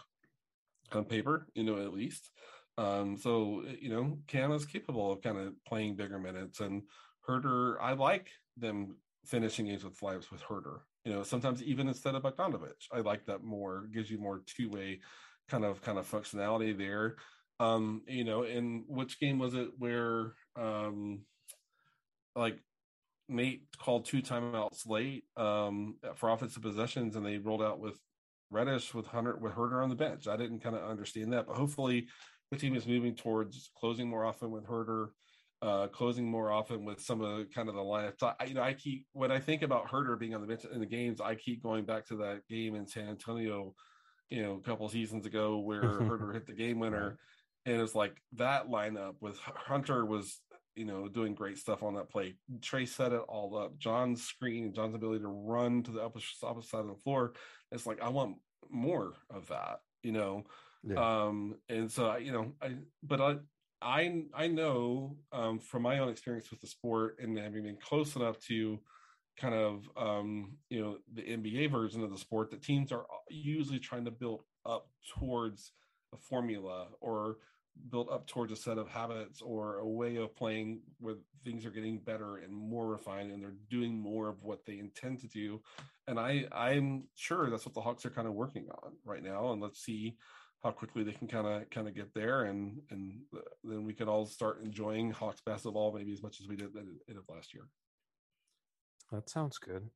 on 0.92 1.04
paper 1.04 1.46
you 1.54 1.62
know 1.64 1.78
at 1.78 1.92
least. 1.92 2.30
Um 2.78 3.16
so 3.16 3.64
you 3.80 3.90
know 3.90 4.18
cam 4.26 4.52
is 4.52 4.64
capable 4.64 5.12
of 5.12 5.22
kind 5.22 5.38
of 5.38 5.52
playing 5.66 5.96
bigger 5.96 6.18
minutes 6.18 6.60
and 6.60 6.82
Huerter, 7.28 7.76
i 7.80 7.92
like 7.92 8.28
them 8.56 8.96
finishing 9.26 9.66
games 9.66 9.84
with 9.84 9.96
flags 9.96 10.30
with 10.30 10.42
Huerter. 10.42 10.78
you 11.04 11.12
know 11.12 11.22
sometimes 11.22 11.62
even 11.62 11.88
instead 11.88 12.14
of 12.14 12.22
bogdanovich 12.22 12.86
i 12.92 13.00
like 13.00 13.26
that 13.26 13.42
more 13.42 13.88
gives 13.92 14.10
you 14.10 14.18
more 14.18 14.42
two-way 14.46 15.00
kind 15.48 15.64
of 15.64 15.82
kind 15.82 15.98
of 15.98 16.10
functionality 16.10 16.76
there 16.76 17.16
um 17.61 18.02
you 18.06 18.24
know 18.24 18.42
in 18.44 18.84
which 18.86 19.18
game 19.18 19.38
was 19.38 19.54
it 19.54 19.68
where 19.78 20.34
um 20.56 21.20
like 22.36 22.59
Nate 23.28 23.64
called 23.78 24.06
two 24.06 24.22
timeouts 24.22 24.86
late 24.86 25.24
um 25.36 25.96
for 26.14 26.30
offensive 26.30 26.62
possessions 26.62 27.16
and 27.16 27.26
they 27.26 27.38
rolled 27.38 27.62
out 27.62 27.80
with 27.80 27.98
Reddish 28.50 28.94
with 28.94 29.06
Hunter 29.06 29.36
with 29.36 29.52
Huerter 29.52 29.82
on 29.82 29.90
the 29.90 29.94
bench. 29.94 30.26
I 30.26 30.36
didn't 30.36 30.61
kind 30.61 30.76
of 30.76 30.88
understand 30.88 31.32
that, 31.32 31.46
but 31.46 31.56
hopefully 31.56 32.09
the 32.50 32.56
team 32.56 32.74
is 32.74 32.86
moving 32.86 33.14
towards 33.14 33.70
closing 33.78 34.09
more 34.09 34.24
often 34.24 34.50
with 34.50 34.66
Huerter, 34.66 35.09
uh, 35.61 35.88
closing 35.88 36.30
more 36.30 36.50
often 36.50 36.84
with 36.84 37.00
some 37.00 37.20
of 37.20 37.36
the 37.36 37.44
kind 37.54 37.68
of 37.68 37.74
the 37.74 37.80
lineups. 37.80 38.22
I, 38.22 38.44
you 38.44 38.54
know, 38.54 38.62
I 38.62 38.72
keep 38.72 39.06
when 39.12 39.30
I 39.30 39.38
think 39.38 39.62
about 39.62 39.88
Huerter 39.88 40.18
being 40.18 40.34
on 40.34 40.40
the 40.40 40.46
bench 40.46 40.64
in 40.64 40.80
the 40.80 40.86
games, 40.86 41.20
I 41.20 41.34
keep 41.34 41.62
going 41.62 41.84
back 41.84 42.06
to 42.06 42.16
that 42.16 42.46
game 42.48 42.74
in 42.74 42.86
San 42.86 43.09
Antonio, 43.09 43.74
you 44.30 44.42
know, 44.42 44.54
a 44.54 44.61
couple 44.61 44.88
seasons 44.88 45.26
ago 45.26 45.59
where 45.59 45.82
Huerter 46.00 46.32
hit 46.32 46.46
the 46.46 46.54
game 46.54 46.78
winner 46.78 47.18
and 47.66 47.80
it's 47.80 47.94
like 47.94 48.16
that 48.34 48.68
lineup 48.68 49.14
with 49.20 49.38
Hunter 49.38 50.04
was 50.04 50.40
you 50.74 50.84
know 50.84 51.09
doing 51.09 51.34
great 51.34 51.59
stuff 51.59 51.82
on 51.82 51.94
that 51.94 52.11
play. 52.11 52.34
Trae 52.61 52.88
set 52.88 53.12
it 53.12 53.22
all 53.28 53.56
up. 53.59 53.78
John's 53.78 54.22
screen, 54.22 54.72
John's 54.72 54.94
ability 54.94 55.22
to 55.22 55.28
run 55.28 55.82
to 55.82 55.90
the 55.90 56.02
opposite, 56.02 56.28
opposite 56.42 56.70
side 56.70 56.80
of 56.80 56.88
the 56.88 57.02
floor. 57.02 57.32
It's 57.72 57.86
like 57.86 58.00
I 58.00 58.09
want 58.09 58.36
more 58.70 59.14
of 59.30 59.48
that, 59.48 59.80
you 60.02 60.12
know. 60.12 60.44
Yeah. 60.84 61.24
Um, 61.24 61.56
and 61.68 61.90
so 61.90 62.06
I, 62.06 62.18
you 62.18 62.32
know, 62.32 62.52
I 62.62 62.76
but 63.02 63.20
I 63.20 63.36
I 63.82 64.24
I 64.34 64.46
know 64.46 65.16
um, 65.32 65.59
from 65.59 65.82
my 65.82 65.98
own 65.98 66.09
experience 66.09 66.50
with 66.50 66.61
the 66.61 66.66
sport 66.66 67.16
and 67.20 67.36
having 67.36 67.64
been 67.64 67.78
close 67.82 68.16
enough 68.16 68.38
to 68.46 68.78
kind 69.38 69.54
of 69.54 69.88
um, 69.96 70.56
you 70.70 70.80
know 70.80 70.98
the 71.14 71.22
NBA 71.22 71.70
version 71.70 72.02
of 72.02 72.11
the 72.11 72.18
sport 72.18 72.50
that 72.50 72.62
teams 72.62 72.92
are 72.92 73.06
usually 73.28 73.78
trying 73.78 74.04
to 74.04 74.11
build 74.11 74.42
up 74.66 74.88
towards 75.18 75.72
a 76.12 76.16
formula 76.16 76.88
or 77.00 77.36
built 77.90 78.11
up 78.11 78.26
towards 78.26 78.52
a 78.52 78.56
set 78.56 78.78
of 78.78 78.88
habits 78.88 79.40
or 79.40 79.78
a 79.78 79.86
way 79.86 80.16
of 80.16 80.34
playing 80.36 80.80
where 80.98 81.14
things 81.44 81.64
are 81.64 81.70
getting 81.70 81.98
better 81.98 82.38
and 82.38 82.52
more 82.52 82.86
refined 82.88 83.30
and 83.30 83.42
they're 83.42 83.54
doing 83.70 83.98
more 83.98 84.28
of 84.28 84.42
what 84.42 84.64
they 84.66 84.78
intend 84.78 85.20
to 85.20 85.28
do. 85.28 85.61
And 86.06 86.18
i 86.18 86.46
i'm 86.52 87.04
sure 87.14 87.50
that's 87.50 87.66
what 87.66 87.74
the 87.74 87.80
hawks 87.80 88.04
are 88.06 88.11
kind 88.11 88.26
of 88.26 88.34
working 88.34 88.66
on 88.82 88.92
right 89.04 89.22
now 89.22 89.52
and 89.52 89.61
let's 89.61 89.80
see 89.84 90.16
how 90.62 90.70
quickly 90.70 91.04
they 91.04 91.12
can 91.12 91.28
kind 91.28 91.46
of 91.46 91.70
kind 91.70 91.86
of 91.86 91.94
get 91.94 92.12
there 92.14 92.44
and 92.44 92.80
and 92.90 93.20
then 93.62 93.84
we 93.84 93.94
can 93.94 94.09
all 94.09 94.26
start 94.26 94.62
enjoying 94.64 95.11
hawks 95.11 95.40
basketball 95.44 95.92
maybe 95.92 96.12
as 96.12 96.22
much 96.22 96.40
as 96.40 96.48
we 96.48 96.56
did 96.56 96.66
at 96.66 96.72
the 96.74 96.80
end 97.09 97.18
of 97.18 97.24
last 97.28 97.54
year. 97.54 97.68
That 99.12 99.30
sounds 99.30 99.59
good. 99.59 99.88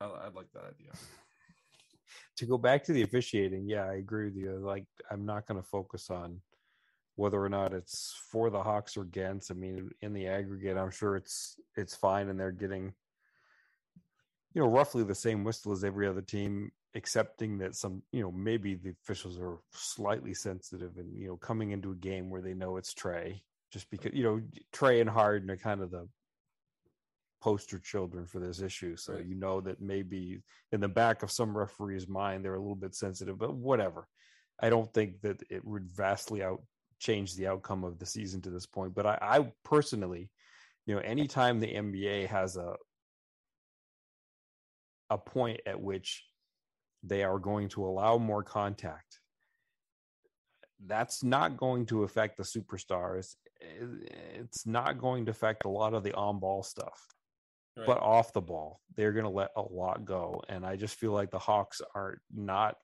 I, 0.00 0.06
I 0.06 0.28
like 0.28 0.50
that 0.54 0.64
idea 0.64 0.92
to 2.42 2.46
go 2.46 2.58
back 2.58 2.82
to 2.84 2.92
the 2.92 3.02
officiating, 3.02 3.68
yeah, 3.68 3.84
I 3.84 3.94
agree 3.94 4.24
with 4.24 4.36
you. 4.36 4.58
Like, 4.58 4.84
I'm 5.08 5.24
not 5.24 5.46
going 5.46 5.62
to 5.62 5.68
focus 5.68 6.10
on 6.10 6.40
whether 7.14 7.40
or 7.40 7.48
not 7.48 7.72
it's 7.72 8.16
for 8.32 8.50
the 8.50 8.60
Hawks 8.60 8.96
or 8.96 9.02
against. 9.02 9.52
I 9.52 9.54
mean, 9.54 9.90
in 10.00 10.12
the 10.12 10.26
aggregate, 10.26 10.76
I'm 10.76 10.90
sure 10.90 11.14
it's 11.14 11.56
it's 11.76 11.94
fine, 11.94 12.28
and 12.28 12.40
they're 12.40 12.50
getting 12.50 12.94
you 14.54 14.60
know 14.60 14.68
roughly 14.68 15.04
the 15.04 15.14
same 15.14 15.44
whistle 15.44 15.70
as 15.70 15.84
every 15.84 16.08
other 16.08 16.20
team, 16.20 16.72
excepting 16.94 17.58
that 17.58 17.76
some 17.76 18.02
you 18.10 18.22
know 18.22 18.32
maybe 18.32 18.74
the 18.74 18.90
officials 19.04 19.38
are 19.38 19.58
slightly 19.70 20.34
sensitive, 20.34 20.96
and 20.96 21.16
you 21.16 21.28
know 21.28 21.36
coming 21.36 21.70
into 21.70 21.92
a 21.92 21.96
game 21.96 22.28
where 22.28 22.42
they 22.42 22.54
know 22.54 22.76
it's 22.76 22.92
Trae, 22.92 23.40
just 23.70 23.88
because 23.88 24.14
you 24.14 24.24
know 24.24 24.42
Trae 24.72 25.00
and 25.00 25.10
Harden 25.10 25.48
are 25.48 25.56
kind 25.56 25.80
of 25.80 25.92
the 25.92 26.08
poster 27.42 27.78
children 27.78 28.26
for 28.26 28.40
this 28.40 28.60
issue. 28.60 28.96
So 28.96 29.14
right. 29.14 29.26
you 29.26 29.34
know 29.34 29.60
that 29.60 29.80
maybe 29.80 30.40
in 30.72 30.80
the 30.80 30.88
back 30.88 31.22
of 31.22 31.30
some 31.30 31.56
referee's 31.56 32.08
mind 32.08 32.44
they're 32.44 32.54
a 32.54 32.60
little 32.60 32.76
bit 32.76 32.94
sensitive, 32.94 33.38
but 33.38 33.54
whatever. 33.54 34.06
I 34.60 34.70
don't 34.70 34.92
think 34.94 35.20
that 35.22 35.42
it 35.50 35.64
would 35.64 35.90
vastly 35.90 36.42
out 36.42 36.62
change 37.00 37.34
the 37.34 37.48
outcome 37.48 37.82
of 37.82 37.98
the 37.98 38.06
season 38.06 38.40
to 38.42 38.50
this 38.50 38.66
point. 38.66 38.94
But 38.94 39.06
I, 39.06 39.18
I 39.20 39.52
personally, 39.64 40.30
you 40.86 40.94
know, 40.94 41.00
anytime 41.00 41.58
the 41.58 41.74
NBA 41.74 42.28
has 42.28 42.56
a 42.56 42.76
a 45.10 45.18
point 45.18 45.60
at 45.66 45.78
which 45.78 46.24
they 47.02 47.22
are 47.22 47.38
going 47.38 47.68
to 47.68 47.84
allow 47.84 48.16
more 48.16 48.42
contact, 48.42 49.18
that's 50.86 51.22
not 51.22 51.56
going 51.56 51.84
to 51.86 52.04
affect 52.04 52.36
the 52.38 52.44
superstars 52.44 53.34
it's 54.34 54.66
not 54.66 54.98
going 54.98 55.24
to 55.26 55.30
affect 55.30 55.64
a 55.64 55.68
lot 55.68 55.94
of 55.94 56.02
the 56.02 56.14
on 56.14 56.38
ball 56.38 56.62
stuff. 56.62 57.06
Right. 57.76 57.86
But 57.86 58.00
off 58.00 58.32
the 58.32 58.40
ball, 58.40 58.80
they're 58.96 59.12
going 59.12 59.24
to 59.24 59.30
let 59.30 59.50
a 59.56 59.62
lot 59.62 60.04
go. 60.04 60.42
And 60.48 60.64
I 60.66 60.76
just 60.76 60.96
feel 60.96 61.12
like 61.12 61.30
the 61.30 61.38
Hawks 61.38 61.80
are 61.94 62.20
not 62.34 62.76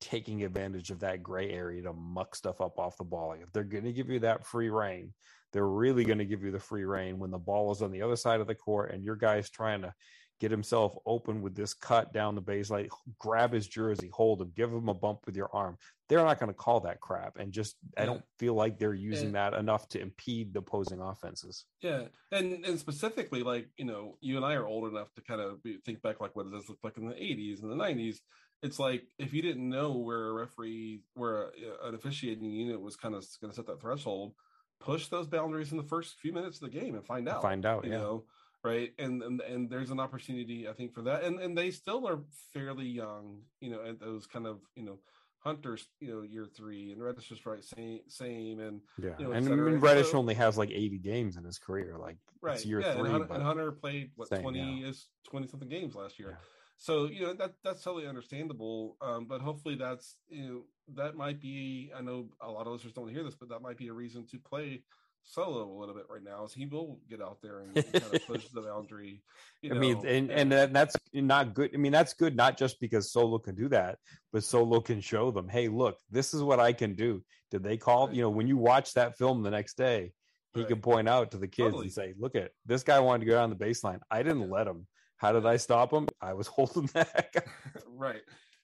taking 0.00 0.42
advantage 0.42 0.90
of 0.90 0.98
that 1.00 1.22
gray 1.22 1.50
area 1.50 1.82
to 1.82 1.92
muck 1.92 2.34
stuff 2.34 2.60
up 2.60 2.78
off 2.78 2.98
the 2.98 3.04
ball. 3.04 3.28
Like 3.28 3.42
if 3.42 3.52
they're 3.52 3.62
going 3.62 3.84
to 3.84 3.92
give 3.92 4.10
you 4.10 4.18
that 4.20 4.44
free 4.44 4.68
reign, 4.68 5.14
they're 5.52 5.68
really 5.68 6.04
going 6.04 6.18
to 6.18 6.24
give 6.24 6.42
you 6.42 6.50
the 6.50 6.58
free 6.58 6.84
reign 6.84 7.18
when 7.18 7.30
the 7.30 7.38
ball 7.38 7.70
is 7.70 7.82
on 7.82 7.92
the 7.92 8.02
other 8.02 8.16
side 8.16 8.40
of 8.40 8.48
the 8.48 8.54
court 8.54 8.92
and 8.92 9.04
your 9.04 9.16
guy's 9.16 9.48
trying 9.48 9.82
to 9.82 9.94
get 10.40 10.50
himself 10.50 10.96
open 11.06 11.40
with 11.40 11.54
this 11.54 11.72
cut 11.72 12.12
down 12.12 12.34
the 12.34 12.42
baseline, 12.42 12.88
grab 13.18 13.52
his 13.52 13.68
jersey, 13.68 14.10
hold 14.12 14.40
him, 14.40 14.52
give 14.56 14.72
him 14.72 14.88
a 14.88 14.94
bump 14.94 15.20
with 15.24 15.36
your 15.36 15.48
arm. 15.52 15.76
They're 16.08 16.24
not 16.24 16.40
going 16.40 16.50
to 16.50 16.54
call 16.54 16.80
that 16.80 17.00
crap. 17.00 17.38
And 17.38 17.52
just, 17.52 17.76
yeah. 17.96 18.02
I 18.02 18.06
don't 18.06 18.24
feel 18.40 18.54
like 18.54 18.78
they're 18.78 18.92
using 18.92 19.32
that 19.32 19.54
enough 19.54 19.88
to 19.90 20.00
impede 20.00 20.52
the 20.52 20.58
opposing 20.58 21.00
offenses. 21.00 21.64
Yeah. 21.80 22.06
And, 22.32 22.64
and 22.64 22.78
specifically, 22.78 23.44
like, 23.44 23.68
you 23.76 23.84
know, 23.84 24.16
you 24.20 24.36
and 24.36 24.44
I 24.44 24.54
are 24.54 24.66
old 24.66 24.90
enough 24.90 25.12
to 25.14 25.22
kind 25.22 25.40
of 25.40 25.62
be, 25.62 25.78
think 25.84 26.02
back 26.02 26.20
like 26.20 26.34
what 26.34 26.50
does 26.50 26.68
look 26.68 26.78
like 26.82 26.98
in 26.98 27.08
the 27.08 27.14
80s 27.14 27.62
and 27.62 27.70
the 27.70 27.76
90s. 27.76 28.16
It's 28.64 28.80
like 28.80 29.04
if 29.18 29.32
you 29.32 29.42
didn't 29.42 29.68
know 29.68 29.92
where 29.92 30.26
a 30.26 30.32
referee, 30.32 31.02
where 31.14 31.44
a, 31.44 31.88
an 31.88 31.94
officiating 31.94 32.50
unit 32.50 32.80
was 32.80 32.96
kind 32.96 33.14
of 33.14 33.24
going 33.40 33.50
to 33.52 33.56
set 33.56 33.66
that 33.66 33.80
threshold, 33.80 34.34
push 34.80 35.06
those 35.06 35.28
boundaries 35.28 35.70
in 35.70 35.78
the 35.78 35.84
first 35.84 36.16
few 36.20 36.32
minutes 36.32 36.60
of 36.60 36.70
the 36.70 36.80
game 36.80 36.94
and 36.96 37.06
find 37.06 37.28
out. 37.28 37.42
Find 37.42 37.64
out, 37.64 37.84
you 37.84 37.92
yeah. 37.92 37.98
know 37.98 38.24
right 38.64 38.92
and, 38.98 39.22
and 39.22 39.40
and 39.40 39.70
there's 39.70 39.90
an 39.90 40.00
opportunity 40.00 40.68
i 40.68 40.72
think 40.72 40.92
for 40.92 41.02
that 41.02 41.24
and 41.24 41.40
and 41.40 41.56
they 41.56 41.70
still 41.70 42.06
are 42.06 42.20
fairly 42.52 42.86
young 42.86 43.40
you 43.60 43.70
know 43.70 43.80
at 43.84 44.00
those 44.00 44.26
kind 44.26 44.46
of 44.46 44.60
you 44.76 44.84
know 44.84 44.98
hunters 45.42 45.88
you 46.00 46.08
know 46.08 46.22
year 46.22 46.46
three 46.46 46.92
and 46.92 47.02
reddish 47.02 47.30
is 47.32 47.44
right 47.44 47.64
same 47.64 48.00
same 48.06 48.60
and 48.60 48.80
yeah 49.02 49.10
you 49.18 49.26
know, 49.26 49.32
and 49.32 49.82
reddish 49.82 50.10
so, 50.12 50.18
only 50.18 50.34
has 50.34 50.56
like 50.56 50.70
80 50.70 50.98
games 50.98 51.36
in 51.36 51.44
his 51.44 51.58
career 51.58 51.96
like 51.98 52.16
right 52.40 52.56
it's 52.56 52.64
year 52.64 52.80
yeah, 52.80 52.94
three 52.94 53.10
and 53.10 53.10
hunter, 53.10 53.34
and 53.34 53.42
hunter 53.42 53.72
played 53.72 54.10
what 54.14 54.28
same, 54.28 54.42
20 54.42 54.58
yeah. 54.58 54.88
is 54.88 55.08
20 55.28 55.48
something 55.48 55.68
games 55.68 55.96
last 55.96 56.18
year 56.18 56.30
yeah. 56.30 56.46
so 56.76 57.06
you 57.06 57.22
know 57.22 57.34
that 57.34 57.54
that's 57.64 57.82
totally 57.82 58.06
understandable 58.06 58.96
um 59.00 59.24
but 59.24 59.40
hopefully 59.40 59.74
that's 59.74 60.16
you 60.28 60.46
know 60.46 60.62
that 60.94 61.16
might 61.16 61.40
be 61.40 61.90
i 61.96 62.00
know 62.00 62.28
a 62.40 62.48
lot 62.48 62.68
of 62.68 62.72
listeners 62.72 62.92
don't 62.92 63.10
hear 63.10 63.24
this 63.24 63.34
but 63.34 63.48
that 63.48 63.62
might 63.62 63.76
be 63.76 63.88
a 63.88 63.92
reason 63.92 64.24
to 64.24 64.38
play 64.38 64.80
solo 65.24 65.70
a 65.70 65.78
little 65.78 65.94
bit 65.94 66.06
right 66.10 66.22
now 66.22 66.44
is 66.44 66.52
he 66.52 66.66
will 66.66 66.98
get 67.08 67.22
out 67.22 67.38
there 67.42 67.60
and 67.60 67.74
kind 67.74 68.14
of 68.14 68.22
push 68.26 68.46
the 68.48 68.62
boundary. 68.62 69.22
I 69.64 69.68
know, 69.68 69.74
mean, 69.80 69.96
and, 70.06 70.30
and, 70.30 70.52
and 70.52 70.74
that's 70.74 70.96
not 71.12 71.54
good. 71.54 71.70
I 71.74 71.76
mean, 71.76 71.92
that's 71.92 72.14
good 72.14 72.36
not 72.36 72.56
just 72.56 72.80
because 72.80 73.12
solo 73.12 73.38
can 73.38 73.54
do 73.54 73.68
that, 73.68 73.98
but 74.32 74.44
solo 74.44 74.80
can 74.80 75.00
show 75.00 75.30
them, 75.30 75.48
hey, 75.48 75.68
look, 75.68 75.98
this 76.10 76.34
is 76.34 76.42
what 76.42 76.60
I 76.60 76.72
can 76.72 76.94
do. 76.94 77.22
Did 77.50 77.62
they 77.62 77.76
call? 77.76 78.08
Right. 78.08 78.16
You 78.16 78.22
know, 78.22 78.30
when 78.30 78.46
you 78.46 78.56
watch 78.56 78.94
that 78.94 79.16
film 79.16 79.42
the 79.42 79.50
next 79.50 79.76
day, 79.76 80.12
he 80.54 80.60
right. 80.60 80.68
can 80.68 80.80
point 80.80 81.08
out 81.08 81.30
to 81.30 81.38
the 81.38 81.48
kids 81.48 81.68
totally. 81.68 81.86
and 81.86 81.92
say, 81.92 82.14
look 82.18 82.34
at 82.34 82.50
this 82.66 82.82
guy 82.82 83.00
wanted 83.00 83.20
to 83.20 83.30
go 83.30 83.34
down 83.34 83.50
the 83.50 83.56
baseline. 83.56 84.00
I 84.10 84.22
didn't 84.22 84.50
let 84.50 84.66
him. 84.66 84.86
How 85.16 85.32
did 85.32 85.46
I 85.46 85.56
stop 85.56 85.92
him? 85.92 86.08
I 86.20 86.34
was 86.34 86.46
holding 86.48 86.86
that. 86.94 87.46
right 87.86 88.22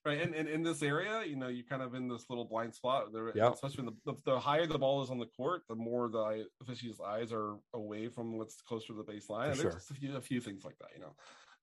right 0.09 0.21
and, 0.21 0.35
and 0.35 0.49
in 0.49 0.63
this 0.63 0.83
area 0.83 1.23
you 1.27 1.37
know 1.37 1.49
you're 1.49 1.65
kind 1.65 1.83
of 1.83 1.95
in 1.95 2.09
this 2.09 2.25
little 2.29 2.45
blind 2.45 2.75
spot 2.75 3.13
there 3.13 3.33
yep. 3.35 3.55
especially 3.55 3.85
when 3.85 3.95
the, 4.05 4.13
the, 4.13 4.33
the, 4.33 4.39
higher 4.39 4.67
the 4.67 4.79
ball 4.79 5.03
is 5.03 5.11
on 5.11 5.19
the 5.19 5.27
court 5.27 5.63
the 5.69 5.75
more 5.75 6.09
the 6.09 6.47
official's 6.61 7.01
eyes 7.01 7.33
are 7.33 7.57
away 7.75 8.09
from 8.09 8.37
what's 8.37 8.61
closer 8.63 8.89
to 8.89 8.95
the 8.95 9.05
baseline 9.05 9.57
there's 9.57 9.75
just 9.75 9.91
a 9.91 9.95
few, 9.95 10.17
a 10.17 10.21
few 10.21 10.41
things 10.41 10.65
like 10.65 10.79
that 10.79 10.91
you 10.95 11.01
know 11.01 11.13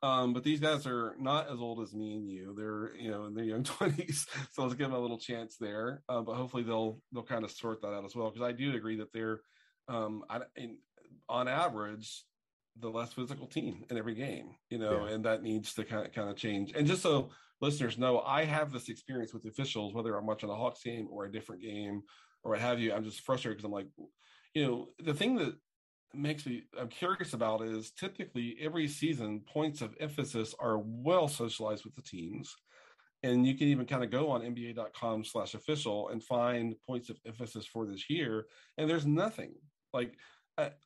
um, 0.03 0.33
but 0.33 0.43
these 0.43 0.59
guys 0.59 0.85
are 0.85 1.15
not 1.19 1.49
as 1.51 1.59
old 1.59 1.81
as 1.81 1.93
me 1.93 2.13
and 2.13 2.29
you 2.29 2.53
they're 2.57 2.95
you 2.95 3.09
know 3.09 3.25
in 3.25 3.33
their 3.33 3.45
young 3.45 3.63
20s 3.63 4.27
so 4.51 4.63
let's 4.63 4.75
give 4.75 4.89
them 4.89 4.97
a 4.97 4.99
little 4.99 5.17
chance 5.17 5.57
there 5.57 6.03
uh, 6.09 6.21
but 6.21 6.35
hopefully 6.35 6.63
they'll 6.63 6.99
they'll 7.11 7.23
kind 7.23 7.43
of 7.43 7.51
sort 7.51 7.81
that 7.81 7.93
out 7.93 8.05
as 8.05 8.15
well 8.15 8.29
because 8.29 8.47
i 8.47 8.51
do 8.51 8.75
agree 8.75 8.97
that 8.97 9.11
they're 9.11 9.41
um, 9.87 10.23
I, 10.29 10.41
in, 10.55 10.77
on 11.29 11.47
average 11.47 12.23
the 12.79 12.89
less 12.89 13.13
physical 13.13 13.47
team 13.47 13.85
in 13.89 13.97
every 13.97 14.15
game, 14.15 14.55
you 14.69 14.77
know, 14.77 15.05
yeah. 15.05 15.13
and 15.13 15.25
that 15.25 15.41
needs 15.41 15.73
to 15.75 15.83
kind 15.83 16.05
of 16.05 16.13
kind 16.13 16.29
of 16.29 16.35
change. 16.35 16.73
And 16.75 16.85
just 16.87 17.01
so 17.01 17.29
listeners 17.61 17.97
know, 17.97 18.19
I 18.19 18.45
have 18.45 18.71
this 18.71 18.89
experience 18.89 19.33
with 19.33 19.45
officials, 19.45 19.93
whether 19.93 20.15
I'm 20.15 20.25
watching 20.25 20.49
a 20.49 20.55
Hawks 20.55 20.83
game 20.83 21.07
or 21.09 21.25
a 21.25 21.31
different 21.31 21.61
game 21.61 22.03
or 22.43 22.51
what 22.51 22.59
have 22.59 22.79
you. 22.79 22.93
I'm 22.93 23.03
just 23.03 23.21
frustrated 23.21 23.57
because 23.57 23.65
I'm 23.65 23.71
like, 23.71 23.87
you 24.53 24.65
know, 24.65 24.87
the 24.99 25.13
thing 25.13 25.35
that 25.35 25.55
makes 26.13 26.45
me 26.45 26.63
I'm 26.79 26.87
curious 26.87 27.33
about 27.33 27.61
is 27.61 27.91
typically 27.91 28.55
every 28.61 28.87
season 28.87 29.41
points 29.41 29.81
of 29.81 29.95
emphasis 29.99 30.55
are 30.59 30.79
well 30.79 31.27
socialized 31.27 31.83
with 31.83 31.95
the 31.95 32.01
teams. 32.01 32.53
And 33.23 33.45
you 33.45 33.55
can 33.55 33.67
even 33.67 33.85
kind 33.87 34.03
of 34.03 34.11
go 34.11 34.29
on 34.29 34.41
NBA.com 34.41 35.23
slash 35.23 35.55
official 35.55 36.09
and 36.09 36.23
find 36.23 36.75
points 36.85 37.09
of 37.09 37.17
emphasis 37.25 37.65
for 37.65 37.87
this 37.87 38.07
year. 38.09 38.45
And 38.77 38.87
there's 38.89 39.05
nothing 39.05 39.53
like 39.93 40.15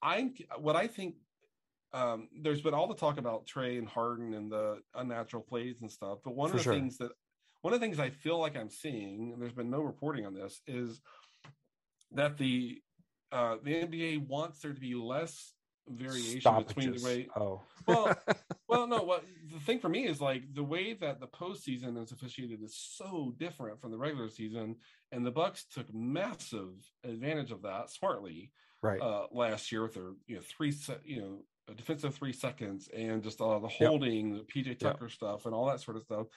I 0.02 0.32
what 0.58 0.76
I 0.76 0.88
think 0.88 1.16
um, 1.94 2.30
there's 2.42 2.62
been 2.62 2.74
all 2.74 2.88
the 2.88 2.96
talk 2.96 3.18
about 3.18 3.48
Trae 3.48 3.78
and 3.78 3.88
Harden 3.88 4.34
and 4.34 4.52
the 4.52 4.82
unnatural 4.96 5.44
plays 5.44 5.82
and 5.82 5.92
stuff. 5.92 6.20
But 6.24 6.36
one 6.36 6.50
For 6.50 6.58
of 6.58 6.60
the 6.60 6.64
sure. 6.64 6.74
things 6.74 6.98
that 6.98 7.12
one 7.62 7.74
of 7.74 7.80
the 7.80 7.86
things 7.86 8.00
I 8.00 8.10
feel 8.10 8.40
like 8.40 8.56
I'm 8.56 8.70
seeing, 8.70 9.32
and 9.34 9.42
there's 9.42 9.54
been 9.54 9.70
no 9.70 9.82
reporting 9.82 10.26
on 10.26 10.34
this, 10.34 10.62
is 10.68 11.02
that 12.14 12.38
the 12.38 12.82
uh, 13.32 13.58
the 13.64 13.74
NBA 13.76 14.28
wants 14.28 14.60
there 14.60 14.74
to 14.74 14.80
be 14.80 14.96
less 14.96 15.54
variation 15.88 16.42
Stoppages. 16.42 16.74
between 16.74 16.96
the 16.96 17.04
way. 17.04 17.28
Oh, 17.36 17.62
well, 17.88 18.18
well, 18.68 18.88
no. 18.88 19.04
What 19.04 19.26
the 19.52 19.60
thing 19.60 19.80
for 19.80 19.90
me 19.90 20.06
is 20.06 20.22
like 20.22 20.54
the 20.54 20.64
way 20.64 20.94
that 20.94 21.20
the 21.20 21.28
postseason 21.28 22.02
is 22.02 22.12
officiated 22.12 22.62
is 22.64 22.76
so 22.76 23.34
different 23.38 23.82
from 23.82 23.92
the 23.92 23.98
regular 23.98 24.30
season, 24.30 24.76
and 25.12 25.26
the 25.26 25.32
Bucks 25.32 25.66
took 25.66 25.94
massive 25.94 26.72
advantage 27.04 27.52
of 27.52 27.64
that 27.64 27.90
smartly, 27.90 28.52
right? 28.82 29.02
Uh, 29.02 29.28
last 29.32 29.72
year 29.72 29.84
with 29.84 29.96
their 29.96 30.12
you 30.28 30.36
know 30.36 30.42
three 30.42 30.72
set 30.72 31.06
you 31.06 31.22
know 31.22 31.40
a 31.70 31.74
defensive 31.74 32.16
three 32.16 32.34
seconds 32.34 32.90
and 32.96 33.24
just 33.24 33.42
all 33.42 33.60
the 33.60 33.68
holding, 33.68 34.36
yep. 34.36 34.48
the 34.48 34.62
PJ 34.62 34.80
Tucker 34.80 35.06
yep. 35.06 35.12
stuff, 35.12 35.46
and 35.46 35.54
all 35.54 35.66
that 35.68 35.82
sort 35.82 35.98
of 35.98 36.04
stuff. 36.04 36.28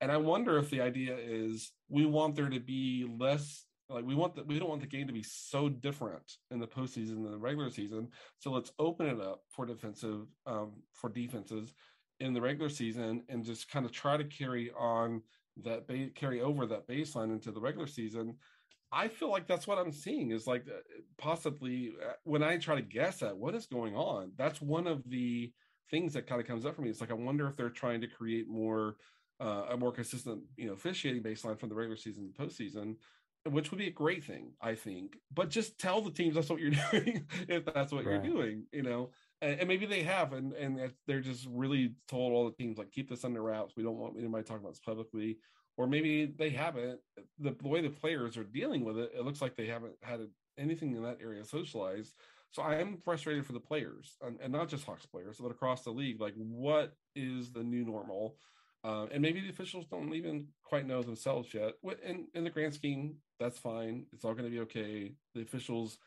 And 0.00 0.10
I 0.10 0.16
wonder 0.16 0.58
if 0.58 0.70
the 0.70 0.80
idea 0.80 1.16
is 1.16 1.72
we 1.88 2.06
want 2.06 2.34
there 2.34 2.50
to 2.50 2.60
be 2.60 3.06
less 3.18 3.64
like 3.88 4.04
we 4.04 4.14
want 4.14 4.34
that 4.36 4.46
we 4.46 4.58
don't 4.58 4.68
want 4.68 4.80
the 4.80 4.86
game 4.86 5.06
to 5.06 5.12
be 5.12 5.22
so 5.22 5.68
different 5.68 6.36
in 6.50 6.58
the 6.58 6.66
postseason 6.66 7.22
than 7.22 7.30
the 7.30 7.38
regular 7.38 7.70
season. 7.70 8.08
So 8.38 8.50
let's 8.50 8.72
open 8.78 9.06
it 9.06 9.20
up 9.20 9.42
for 9.50 9.66
defensive 9.66 10.26
um, 10.46 10.72
for 10.92 11.10
defenses 11.10 11.74
in 12.20 12.32
the 12.32 12.40
regular 12.40 12.68
season 12.68 13.22
and 13.28 13.44
just 13.44 13.70
kind 13.70 13.84
of 13.84 13.92
try 13.92 14.16
to 14.16 14.24
carry 14.24 14.70
on 14.78 15.22
that 15.64 15.86
ba- 15.86 16.10
carry 16.14 16.40
over 16.40 16.66
that 16.66 16.88
baseline 16.88 17.32
into 17.32 17.50
the 17.50 17.60
regular 17.60 17.86
season 17.86 18.36
I 18.92 19.08
feel 19.08 19.30
like 19.30 19.46
that's 19.46 19.66
what 19.66 19.78
I'm 19.78 19.92
seeing 19.92 20.32
is 20.32 20.46
like 20.46 20.66
uh, 20.68 20.80
possibly 21.16 21.92
uh, 22.06 22.12
when 22.24 22.42
I 22.42 22.58
try 22.58 22.74
to 22.74 22.82
guess 22.82 23.22
at 23.22 23.36
what 23.36 23.54
is 23.54 23.66
going 23.66 23.96
on, 23.96 24.32
that's 24.36 24.60
one 24.60 24.86
of 24.86 25.08
the 25.08 25.50
things 25.90 26.12
that 26.12 26.26
kind 26.26 26.40
of 26.40 26.46
comes 26.46 26.66
up 26.66 26.76
for 26.76 26.82
me. 26.82 26.90
It's 26.90 27.00
like 27.00 27.10
I 27.10 27.14
wonder 27.14 27.46
if 27.48 27.56
they're 27.56 27.70
trying 27.70 28.02
to 28.02 28.06
create 28.06 28.48
more 28.48 28.96
uh, 29.40 29.66
a 29.70 29.76
more 29.76 29.92
consistent, 29.92 30.42
you 30.56 30.66
know, 30.66 30.74
officiating 30.74 31.22
baseline 31.22 31.58
from 31.58 31.68
the 31.68 31.74
regular 31.74 31.96
season 31.96 32.30
to 32.32 32.42
postseason, 32.42 32.96
which 33.50 33.70
would 33.70 33.78
be 33.78 33.88
a 33.88 33.92
great 33.92 34.22
thing, 34.22 34.52
I 34.60 34.74
think. 34.74 35.16
But 35.34 35.48
just 35.48 35.78
tell 35.78 36.00
the 36.00 36.12
teams 36.12 36.34
that's 36.34 36.50
what 36.50 36.60
you're 36.60 36.70
doing 36.92 37.24
if 37.48 37.64
that's 37.64 37.92
what 37.92 38.04
right. 38.04 38.22
you're 38.22 38.34
doing, 38.34 38.64
you 38.72 38.82
know. 38.82 39.10
And, 39.40 39.60
and, 39.60 39.68
maybe 39.68 39.86
they 39.86 40.02
have, 40.04 40.32
and 40.32 40.52
and 40.52 40.92
they're 41.06 41.20
just 41.20 41.48
really 41.50 41.94
told 42.08 42.32
all 42.32 42.44
the 42.44 42.54
teams 42.56 42.78
like 42.78 42.92
keep 42.92 43.08
this 43.08 43.24
under 43.24 43.42
wraps. 43.42 43.74
We 43.76 43.82
don't 43.82 43.98
want 43.98 44.14
anybody 44.18 44.44
talking 44.44 44.62
about 44.62 44.72
this 44.72 44.80
publicly 44.80 45.38
or 45.76 45.86
maybe 45.86 46.26
they 46.26 46.50
haven't. 46.50 47.00
The, 47.38 47.54
way 47.62 47.80
the 47.80 47.90
players 47.90 48.36
are 48.36 48.44
dealing 48.44 48.84
with 48.84 48.98
it, 48.98 49.12
it 49.16 49.24
looks 49.24 49.42
like 49.42 49.56
they 49.56 49.66
haven't 49.66 49.94
had 50.02 50.20
anything 50.58 50.94
in 50.96 51.02
that 51.02 51.18
area 51.22 51.44
socialized. 51.44 52.14
So 52.50 52.62
I 52.62 52.76
am 52.76 52.98
frustrated 53.02 53.46
for 53.46 53.54
the 53.54 53.60
players, 53.60 54.16
and, 54.20 54.38
and, 54.42 54.52
not 54.52 54.68
just 54.68 54.84
Hawks 54.84 55.06
players, 55.06 55.38
but 55.40 55.50
across 55.50 55.82
the 55.82 55.90
league. 55.90 56.20
Like, 56.20 56.34
what 56.36 56.92
is 57.16 57.50
the 57.50 57.62
new 57.62 57.82
normal? 57.82 58.36
Uh, 58.84 59.06
and 59.10 59.22
maybe 59.22 59.40
the 59.40 59.48
officials 59.48 59.86
don't 59.90 60.12
even 60.12 60.48
quite 60.62 60.86
know 60.86 61.02
themselves 61.02 61.54
yet. 61.54 61.74
In, 62.04 62.26
in 62.34 62.44
the 62.44 62.50
grand 62.50 62.74
scheme, 62.74 63.14
that's 63.40 63.58
fine. 63.58 64.04
It's 64.12 64.24
all 64.24 64.34
going 64.34 64.44
to 64.44 64.50
be 64.50 64.60
okay. 64.60 65.12
The 65.34 65.42
officials 65.42 65.98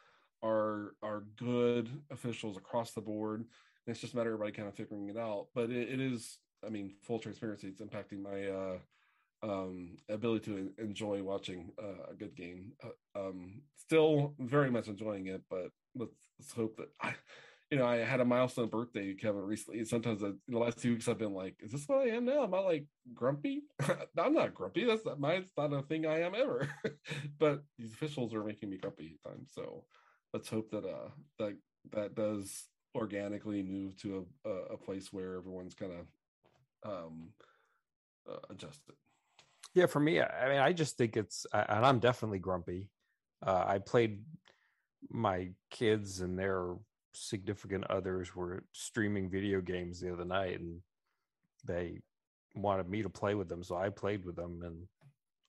are 0.44 0.94
are 1.02 1.24
good 1.38 1.90
officials 2.12 2.58
across 2.58 2.92
the 2.92 3.02
board. 3.02 3.40
And 3.40 3.48
it's 3.88 4.02
just 4.02 4.14
a 4.14 4.18
matter 4.18 4.30
of 4.30 4.36
everybody 4.36 4.56
kind 4.56 4.68
of 4.68 4.76
figuring 4.76 5.10
it 5.10 5.18
out. 5.18 5.48
But 5.56 5.70
it, 5.70 5.90
it 5.90 6.00
is, 6.00 6.38
I 6.66 6.70
mean, 6.70 6.94
full 7.02 7.20
transparency. 7.20 7.68
It's 7.68 7.82
impacting 7.82 8.22
my 8.22 8.48
uh, 8.48 8.78
um, 9.46 9.98
ability 10.10 10.52
to 10.52 10.72
enjoy 10.84 11.22
watching 11.22 11.72
uh, 11.82 12.12
a 12.12 12.16
good 12.16 12.36
game. 12.36 12.72
Uh, 12.84 13.20
um, 13.20 13.62
still 13.78 14.34
very 14.40 14.72
much 14.72 14.88
enjoying 14.88 15.28
it, 15.28 15.42
but 15.50 15.70
let's, 15.96 16.16
let's, 16.40 16.52
hope 16.52 16.78
that 16.78 16.90
I, 17.02 17.14
you 17.70 17.78
know, 17.78 17.86
I 17.86 17.98
had 17.98 18.22
a 18.22 18.26
milestone 18.26 18.70
birthday, 18.70 19.14
Kevin, 19.14 19.44
recently. 19.44 19.84
Sometimes 19.86 20.24
in 20.24 20.38
the 20.48 20.58
last 20.58 20.80
two 20.80 20.94
weeks, 20.94 21.08
I've 21.08 21.20
been 21.20 21.34
like, 21.34 21.56
"Is 21.60 21.72
this 21.72 21.88
what 21.88 22.00
I 22.00 22.12
am 22.12 22.26
now? 22.26 22.44
Am 22.44 22.54
I 22.54 22.60
like 22.60 22.86
grumpy? 23.14 23.64
I'm 24.18 24.34
not 24.34 24.56
grumpy. 24.56 24.84
That's 24.86 25.06
not 25.06 25.20
my. 25.20 25.34
It's 25.34 25.52
not 25.58 25.74
a 25.74 25.82
thing 25.84 26.06
I 26.06 26.22
am 26.22 26.34
ever. 26.36 26.68
but 27.40 27.64
these 27.78 27.94
officials 27.94 28.34
are 28.34 28.44
making 28.44 28.70
me 28.70 28.78
grumpy 28.78 29.18
at 29.24 29.32
times. 29.32 29.52
So 29.54 29.84
let's 30.34 30.50
hope 30.50 30.72
that 30.72 30.86
uh 30.86 31.10
that 31.40 31.58
that 31.92 32.16
does 32.16 32.66
organically 32.96 33.62
move 33.62 33.96
to 33.98 34.26
a 34.46 34.50
a, 34.74 34.78
place 34.78 35.12
where 35.12 35.36
everyone's 35.36 35.76
kind 35.76 35.92
of 35.92 36.92
um 36.92 37.30
uh, 38.30 38.38
adjusted. 38.50 38.96
Yeah, 39.76 39.86
for 39.86 40.00
me, 40.00 40.22
I 40.22 40.50
mean, 40.50 40.60
I 40.60 40.72
just 40.74 40.98
think 40.98 41.18
it's, 41.18 41.46
and 41.54 41.86
I'm 41.86 42.00
definitely 42.00 42.40
grumpy. 42.40 42.88
Uh, 43.46 43.64
I 43.68 43.80
played 43.80 44.24
my 45.10 45.50
kids 45.70 46.22
and 46.22 46.38
their 46.40 46.76
significant 47.14 47.86
others 47.90 48.36
were 48.36 48.64
streaming 48.72 49.30
video 49.30 49.62
games 49.62 50.00
the 50.00 50.12
other 50.12 50.26
night 50.26 50.60
and 50.60 50.82
they 51.66 52.00
wanted 52.56 52.90
me 52.90 53.02
to 53.02 53.10
play 53.10 53.36
with 53.36 53.48
them 53.48 53.64
so 53.64 53.76
i 53.76 53.90
played 53.90 54.26
with 54.26 54.36
them 54.36 54.62
and 54.64 54.76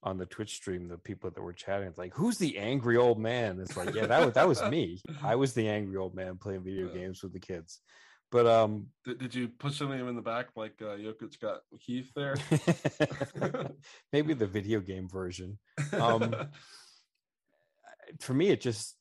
on 0.02 0.18
the 0.18 0.26
twitch 0.26 0.54
stream 0.54 0.88
the 0.88 0.98
people 0.98 1.30
that 1.30 1.40
were 1.42 1.52
chatting 1.52 1.88
it's 1.88 1.98
like 1.98 2.14
who's 2.14 2.38
the 2.38 2.56
angry 2.58 2.96
old 2.96 3.18
man 3.18 3.58
it's 3.60 3.76
like 3.76 3.94
yeah 3.94 4.06
that 4.06 4.24
was 4.24 4.34
that 4.34 4.46
was 4.46 4.62
me 4.64 5.00
i 5.22 5.34
was 5.34 5.52
the 5.54 5.68
angry 5.68 5.96
old 5.96 6.14
man 6.14 6.36
playing 6.36 6.62
video 6.62 6.86
yeah. 6.94 7.00
games 7.00 7.22
with 7.22 7.32
the 7.32 7.40
kids 7.40 7.80
but 8.30 8.46
um 8.46 8.86
did, 9.04 9.18
did 9.18 9.34
you 9.34 9.48
push 9.48 9.80
him 9.80 9.92
in 9.92 10.16
the 10.16 10.22
back 10.22 10.48
like 10.56 10.74
uh 10.80 10.96
Jokic 10.96 11.40
got 11.40 11.60
Keith 11.80 12.10
there? 12.14 12.36
Maybe 14.12 14.34
the 14.34 14.46
video 14.46 14.80
game 14.80 15.08
version. 15.08 15.58
Um 15.92 16.34
for 18.20 18.34
me 18.34 18.50
it 18.50 18.60
just 18.60 18.94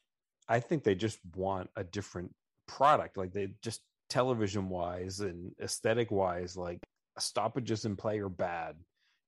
i 0.50 0.60
think 0.60 0.84
they 0.84 0.96
just 0.96 1.20
want 1.36 1.70
a 1.76 1.84
different 1.84 2.34
product. 2.68 3.18
Like 3.18 3.34
they 3.34 3.50
just 3.62 3.82
television 4.10 4.70
wise 4.70 5.20
and 5.20 5.52
aesthetic 5.62 6.12
wise 6.12 6.56
like 6.56 6.80
stoppages 7.18 7.86
in 7.86 7.96
play 7.96 8.20
are 8.20 8.30
bad. 8.30 8.76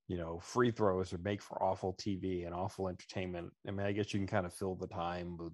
You 0.08 0.18
know 0.18 0.40
free 0.40 0.72
throws 0.72 1.12
are 1.14 1.18
make 1.20 1.42
for 1.42 1.62
awful 1.62 1.94
tv 1.94 2.46
and 2.46 2.54
awful 2.54 2.88
entertainment. 2.88 3.52
I 3.68 3.72
mean 3.72 3.86
i 3.86 3.92
guess 3.92 4.14
you 4.14 4.20
can 4.20 4.28
kind 4.28 4.46
of 4.46 4.54
fill 4.54 4.76
the 4.76 4.88
time 4.88 5.38
with 5.38 5.54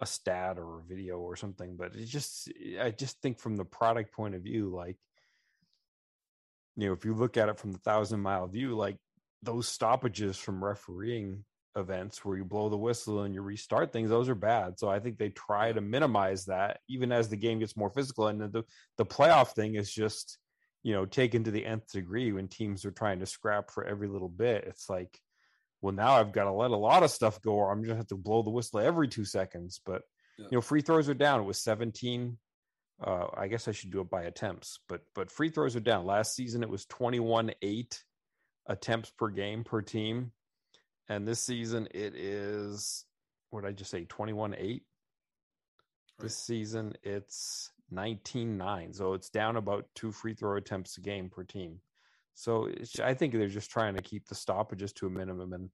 a 0.00 0.06
stat 0.06 0.58
or 0.58 0.78
a 0.78 0.82
video 0.82 1.18
or 1.18 1.36
something 1.36 1.76
but 1.76 1.94
it 1.94 2.06
just 2.06 2.50
eh, 2.64 2.82
i 2.82 2.90
just 2.90 3.20
think 3.20 3.38
from 3.38 3.56
the 3.56 3.64
product 3.64 4.12
point 4.12 4.34
of 4.34 4.42
view 4.42 4.68
like 4.68 4.96
you 6.76 6.86
know 6.86 6.92
if 6.92 7.04
you 7.04 7.14
look 7.14 7.36
at 7.36 7.48
it 7.48 7.58
from 7.58 7.72
the 7.72 7.78
thousand 7.78 8.20
mile 8.20 8.46
view 8.46 8.74
like 8.76 8.96
those 9.42 9.68
stoppages 9.68 10.36
from 10.36 10.62
refereeing 10.62 11.44
events 11.76 12.24
where 12.24 12.36
you 12.36 12.44
blow 12.44 12.68
the 12.68 12.76
whistle 12.76 13.22
and 13.22 13.34
you 13.34 13.42
restart 13.42 13.92
things 13.92 14.10
those 14.10 14.28
are 14.28 14.34
bad. 14.34 14.78
So 14.78 14.88
i 14.88 14.98
think 14.98 15.18
they 15.18 15.30
try 15.30 15.72
to 15.72 15.80
minimize 15.80 16.44
that 16.46 16.80
even 16.88 17.12
as 17.12 17.28
the 17.28 17.36
game 17.36 17.60
gets 17.60 17.76
more 17.76 17.90
physical. 17.90 18.28
And 18.28 18.40
the 18.40 18.64
the 18.98 19.06
playoff 19.06 19.52
thing 19.52 19.76
is 19.76 19.92
just 19.92 20.38
you 20.82 20.92
know 20.92 21.06
taken 21.06 21.44
to 21.44 21.50
the 21.50 21.64
nth 21.64 21.92
degree 21.92 22.32
when 22.32 22.48
teams 22.48 22.84
are 22.84 22.90
trying 22.90 23.20
to 23.20 23.26
scrap 23.26 23.70
for 23.70 23.84
every 23.84 24.08
little 24.08 24.28
bit. 24.28 24.64
It's 24.66 24.90
like 24.90 25.18
well 25.82 25.94
now 25.94 26.12
i've 26.12 26.32
got 26.32 26.44
to 26.44 26.52
let 26.52 26.70
a 26.70 26.76
lot 26.76 27.02
of 27.02 27.10
stuff 27.10 27.40
go 27.42 27.52
or 27.52 27.72
i'm 27.72 27.84
just 27.84 27.96
have 27.96 28.06
to 28.06 28.16
blow 28.16 28.42
the 28.42 28.50
whistle 28.50 28.80
every 28.80 29.08
two 29.08 29.24
seconds 29.24 29.80
but 29.84 30.02
yeah. 30.38 30.46
you 30.50 30.56
know 30.56 30.60
free 30.60 30.82
throws 30.82 31.08
are 31.08 31.14
down 31.14 31.40
it 31.40 31.44
was 31.44 31.58
17 31.58 32.36
uh, 33.04 33.26
i 33.36 33.48
guess 33.48 33.68
i 33.68 33.72
should 33.72 33.90
do 33.90 34.00
it 34.00 34.10
by 34.10 34.22
attempts 34.22 34.78
but 34.88 35.02
but 35.14 35.30
free 35.30 35.48
throws 35.48 35.76
are 35.76 35.80
down 35.80 36.04
last 36.04 36.34
season 36.34 36.62
it 36.62 36.68
was 36.68 36.84
21 36.86 37.52
8 37.62 38.04
attempts 38.66 39.10
per 39.10 39.28
game 39.28 39.64
per 39.64 39.82
team 39.82 40.32
and 41.08 41.26
this 41.26 41.40
season 41.40 41.88
it 41.92 42.14
is 42.14 43.04
what 43.50 43.62
did 43.62 43.68
I 43.68 43.72
just 43.72 43.90
say 43.90 44.04
21 44.04 44.54
8 44.54 44.58
right. 44.60 44.80
this 46.20 46.38
season 46.38 46.94
it's 47.02 47.72
19 47.90 48.56
9 48.56 48.94
so 48.94 49.14
it's 49.14 49.28
down 49.28 49.56
about 49.56 49.86
two 49.94 50.12
free 50.12 50.34
throw 50.34 50.56
attempts 50.56 50.96
a 50.96 51.00
game 51.00 51.28
per 51.28 51.42
team 51.42 51.80
so 52.34 52.70
I 53.02 53.14
think 53.14 53.32
they're 53.32 53.48
just 53.48 53.70
trying 53.70 53.94
to 53.94 54.02
keep 54.02 54.26
the 54.26 54.34
stoppages 54.34 54.92
to 54.94 55.06
a 55.06 55.10
minimum 55.10 55.52
and 55.52 55.70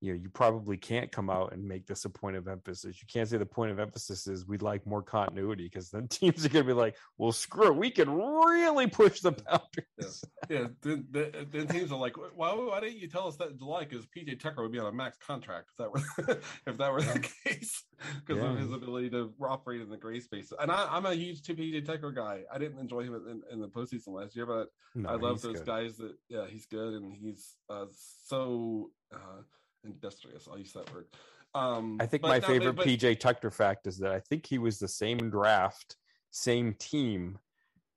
you 0.00 0.12
know 0.12 0.20
you 0.20 0.28
probably 0.28 0.76
can't 0.76 1.10
come 1.10 1.28
out 1.28 1.52
and 1.52 1.66
make 1.66 1.86
this 1.86 2.04
a 2.04 2.10
point 2.10 2.36
of 2.36 2.46
emphasis. 2.46 3.00
You 3.00 3.06
can't 3.12 3.28
say 3.28 3.36
the 3.36 3.46
point 3.46 3.72
of 3.72 3.78
emphasis 3.78 4.26
is 4.26 4.46
we'd 4.46 4.62
like 4.62 4.86
more 4.86 5.02
continuity 5.02 5.64
because 5.64 5.90
then 5.90 6.08
teams 6.08 6.44
are 6.44 6.48
going 6.48 6.64
to 6.64 6.72
be 6.72 6.78
like 6.78 6.96
well 7.16 7.32
screw 7.32 7.68
it 7.68 7.76
we 7.76 7.90
can 7.90 8.10
really 8.10 8.86
push 8.86 9.20
the 9.20 9.32
boundaries. 9.32 10.24
Yeah, 10.48 10.58
yeah. 10.58 10.66
Then, 10.82 11.06
then, 11.50 11.66
teams 11.66 11.90
are 11.92 11.98
like 11.98 12.16
why, 12.16 12.52
why 12.52 12.80
didn't 12.80 12.98
you 12.98 13.08
tell 13.08 13.26
us 13.26 13.36
that 13.36 13.50
in 13.50 13.58
july? 13.58 13.84
Because 13.84 14.06
pj 14.06 14.38
tucker 14.38 14.62
would 14.62 14.72
be 14.72 14.78
on 14.78 14.86
a 14.86 14.92
max 14.92 15.16
contract 15.18 15.70
if 15.70 15.76
that 15.76 15.92
were 15.92 16.40
if 16.66 16.78
that 16.78 16.92
were 16.92 17.02
the 17.02 17.28
case 17.44 17.84
because 18.24 18.42
yeah. 18.42 18.50
of 18.50 18.58
his 18.58 18.72
ability 18.72 19.10
to 19.10 19.32
operate 19.42 19.80
in 19.80 19.90
the 19.90 19.96
gray 19.96 20.20
space. 20.20 20.52
And 20.60 20.70
I, 20.70 20.96
am 20.96 21.06
a 21.06 21.14
huge 21.14 21.42
pj 21.42 21.84
tucker 21.84 22.12
guy. 22.12 22.42
I 22.52 22.58
didn't 22.58 22.78
enjoy 22.78 23.02
him 23.02 23.14
in, 23.14 23.42
in 23.52 23.60
the 23.60 23.68
postseason 23.68 24.08
last 24.08 24.36
year 24.36 24.46
but 24.46 24.68
no, 24.94 25.08
i 25.08 25.14
love 25.14 25.40
those 25.42 25.58
good. 25.58 25.66
guys 25.66 25.96
that 25.96 26.14
yeah 26.28 26.46
he's 26.48 26.66
good 26.66 26.94
and 26.94 27.12
he's 27.12 27.56
uh, 27.68 27.86
so 27.90 28.90
uh, 29.12 29.42
industrious. 29.84 30.48
I'll 30.50 30.58
use 30.58 30.72
that 30.72 30.92
word. 30.92 31.06
Um, 31.54 31.96
I 32.00 32.06
think 32.06 32.22
my 32.22 32.40
favorite 32.40 32.74
but, 32.74 32.86
PJ 32.86 33.20
Tucker 33.20 33.50
fact 33.50 33.86
is 33.86 33.98
that 33.98 34.12
I 34.12 34.20
think 34.20 34.46
he 34.46 34.58
was 34.58 34.78
the 34.78 34.88
same 34.88 35.30
draft, 35.30 35.96
same 36.30 36.74
team 36.74 37.38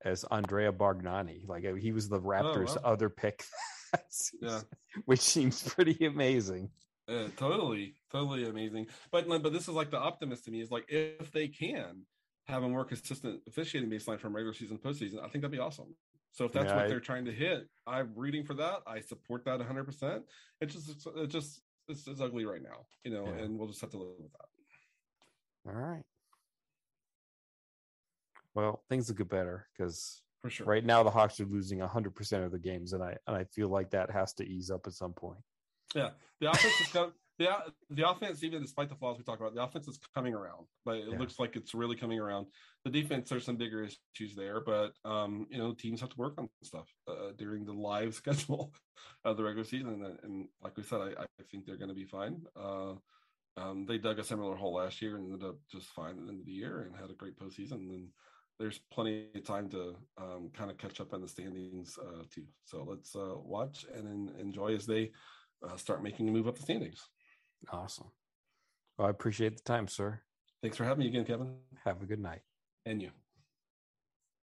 as 0.04 0.24
Andrea 0.32 0.72
Bargnani. 0.72 1.48
Like 1.48 1.66
uh, 1.66 1.74
he 1.74 1.92
was 1.92 2.10
the 2.10 2.18
oh, 2.18 2.22
Raptors' 2.22 2.72
oh, 2.72 2.82
wow. 2.84 2.92
other 2.92 3.10
pick, 3.10 3.44
yeah. 4.42 4.62
which 5.06 5.20
seems 5.20 5.64
pretty 5.64 6.06
amazing. 6.06 6.70
Yeah, 7.08 7.28
totally, 7.36 7.96
totally 8.12 8.48
amazing. 8.48 8.88
But 9.12 9.28
but 9.28 9.52
this 9.52 9.64
is 9.64 9.70
like 9.70 9.92
the 9.92 10.00
optimist 10.00 10.46
to 10.46 10.52
me 10.52 10.62
is 10.62 10.72
like 10.72 10.86
if 10.88 11.32
they 11.32 11.48
can 11.48 12.04
have 12.48 12.64
a 12.64 12.70
more 12.70 12.86
consistent 12.86 13.42
officiating 13.48 13.90
baseline 13.90 14.20
from 14.20 14.36
regular 14.36 14.54
season 14.54 14.78
postseason, 14.78 15.20
I 15.20 15.28
think 15.28 15.42
that'd 15.42 15.52
be 15.52 15.60
awesome. 15.60 15.96
So 16.32 16.46
if 16.46 16.54
that's 16.54 16.68
yeah, 16.68 16.76
what 16.76 16.86
I, 16.86 16.88
they're 16.88 17.02
trying 17.02 17.26
to 17.26 17.32
hit, 17.32 17.68
I'm 17.86 18.14
rooting 18.16 18.46
for 18.46 18.54
that. 18.56 18.80
I 18.88 19.02
support 19.02 19.44
that 19.46 19.58
100. 19.58 19.84
percent 19.84 20.24
It 20.62 20.68
just 20.68 21.08
it 21.18 21.28
just 21.28 21.62
it's, 21.88 22.08
it's 22.08 22.22
ugly 22.22 22.46
right 22.46 22.62
now, 22.62 22.86
you 23.04 23.12
know, 23.12 23.26
yeah. 23.26 23.44
and 23.44 23.58
we'll 23.58 23.68
just 23.68 23.82
have 23.82 23.92
to 23.92 23.98
live 23.98 24.10
with 24.20 24.32
that. 24.32 25.70
All 25.70 25.80
right. 25.80 26.04
Well, 28.54 28.84
things 28.90 29.08
will 29.08 29.16
get 29.16 29.30
better 29.30 29.68
because 29.78 30.22
for 30.42 30.50
sure 30.50 30.66
right 30.66 30.84
now 30.84 31.04
the 31.04 31.10
Hawks 31.10 31.40
are 31.40 31.46
losing 31.46 31.80
100% 31.80 32.46
of 32.46 32.52
the 32.52 32.60
games, 32.60 32.94
and 32.94 33.04
I 33.04 33.16
and 33.28 33.36
I 33.36 33.46
feel 33.46 33.70
like 33.70 33.92
that 33.92 34.12
has 34.12 34.34
to 34.36 34.44
ease 34.46 34.70
up 34.70 34.88
at 34.88 34.94
some 34.94 35.14
point. 35.14 35.40
Yeah, 35.96 36.10
the 36.40 36.50
offense 36.50 36.82
is 36.82 36.88
coming. 36.88 37.12
The, 37.42 37.74
the 37.90 38.08
offense, 38.08 38.44
even 38.44 38.62
despite 38.62 38.90
the 38.90 38.96
flaws 38.96 39.18
we 39.18 39.24
talk 39.24 39.40
about, 39.40 39.56
the 39.56 39.64
offense 39.64 39.88
is 39.88 39.98
coming 40.14 40.36
around. 40.36 40.68
But 40.86 40.98
it 40.98 41.06
yeah. 41.10 41.18
looks 41.18 41.40
like 41.40 41.56
it's 41.56 41.74
really 41.74 41.96
coming 41.96 42.20
around. 42.20 42.46
The 42.86 42.92
defense, 42.92 43.30
there's 43.30 43.46
some 43.46 43.56
bigger 43.56 43.84
issues 43.84 44.36
there, 44.36 44.62
but 44.62 44.94
um, 45.06 45.48
you 45.50 45.58
know, 45.58 45.74
teams 45.74 46.02
have 46.02 46.10
to 46.10 46.18
work 46.18 46.36
on 46.38 46.50
stuff 46.62 46.88
uh, 47.08 47.32
during 47.40 47.66
the 47.66 47.74
live 47.74 48.14
schedule 48.22 48.76
of 49.26 49.38
the 49.38 49.44
regular 49.44 49.64
season. 49.64 50.04
And, 50.06 50.20
and 50.22 50.48
like 50.62 50.78
we 50.78 50.84
said, 50.84 51.02
I, 51.02 51.24
I 51.24 51.44
think 51.50 51.66
they're 51.66 51.78
going 51.78 51.90
to 51.90 51.96
be 51.96 52.06
fine. 52.06 52.44
Uh, 52.56 52.94
um, 53.58 53.88
they 53.88 53.98
dug 53.98 54.20
a 54.20 54.24
similar 54.24 54.56
hole 54.56 54.76
last 54.76 55.02
year 55.02 55.16
and 55.16 55.26
ended 55.26 55.48
up 55.48 55.56
just 55.72 55.88
fine 55.88 56.12
at 56.12 56.26
the 56.26 56.30
end 56.30 56.42
of 56.42 56.46
the 56.46 56.52
year 56.52 56.84
and 56.84 56.96
had 56.96 57.10
a 57.10 57.16
great 57.16 57.40
postseason. 57.40 57.90
And 57.90 58.08
there's 58.60 58.80
plenty 58.94 59.30
of 59.34 59.44
time 59.44 59.68
to 59.70 59.96
um, 60.20 60.52
kind 60.54 60.70
of 60.70 60.78
catch 60.78 61.02
up 61.02 61.12
on 61.12 61.22
the 61.22 61.28
standings 61.28 61.98
uh, 62.00 62.22
too. 62.32 62.44
So 62.66 62.86
let's 62.88 63.16
uh, 63.16 63.34
watch 63.36 63.88
and 63.96 64.30
enjoy 64.40 64.76
as 64.76 64.86
they 64.86 65.12
uh, 65.68 65.76
start 65.76 66.04
making 66.04 66.30
a 66.30 66.32
move 66.32 66.48
up 66.48 66.56
the 66.56 66.62
standings. 66.62 67.10
Awesome. 67.70 68.08
Well, 68.98 69.08
I 69.08 69.12
appreciate 69.12 69.58
the 69.58 69.64
time, 69.64 69.88
sir. 69.88 70.22
Thanks 70.62 70.78
for 70.78 70.84
having 70.84 71.00
me 71.00 71.08
again, 71.08 71.26
Kevin. 71.26 71.56
Have 71.86 72.02
a 72.02 72.06
good 72.06 72.20
night. 72.20 72.42
And 72.86 73.02
you. 73.02 73.12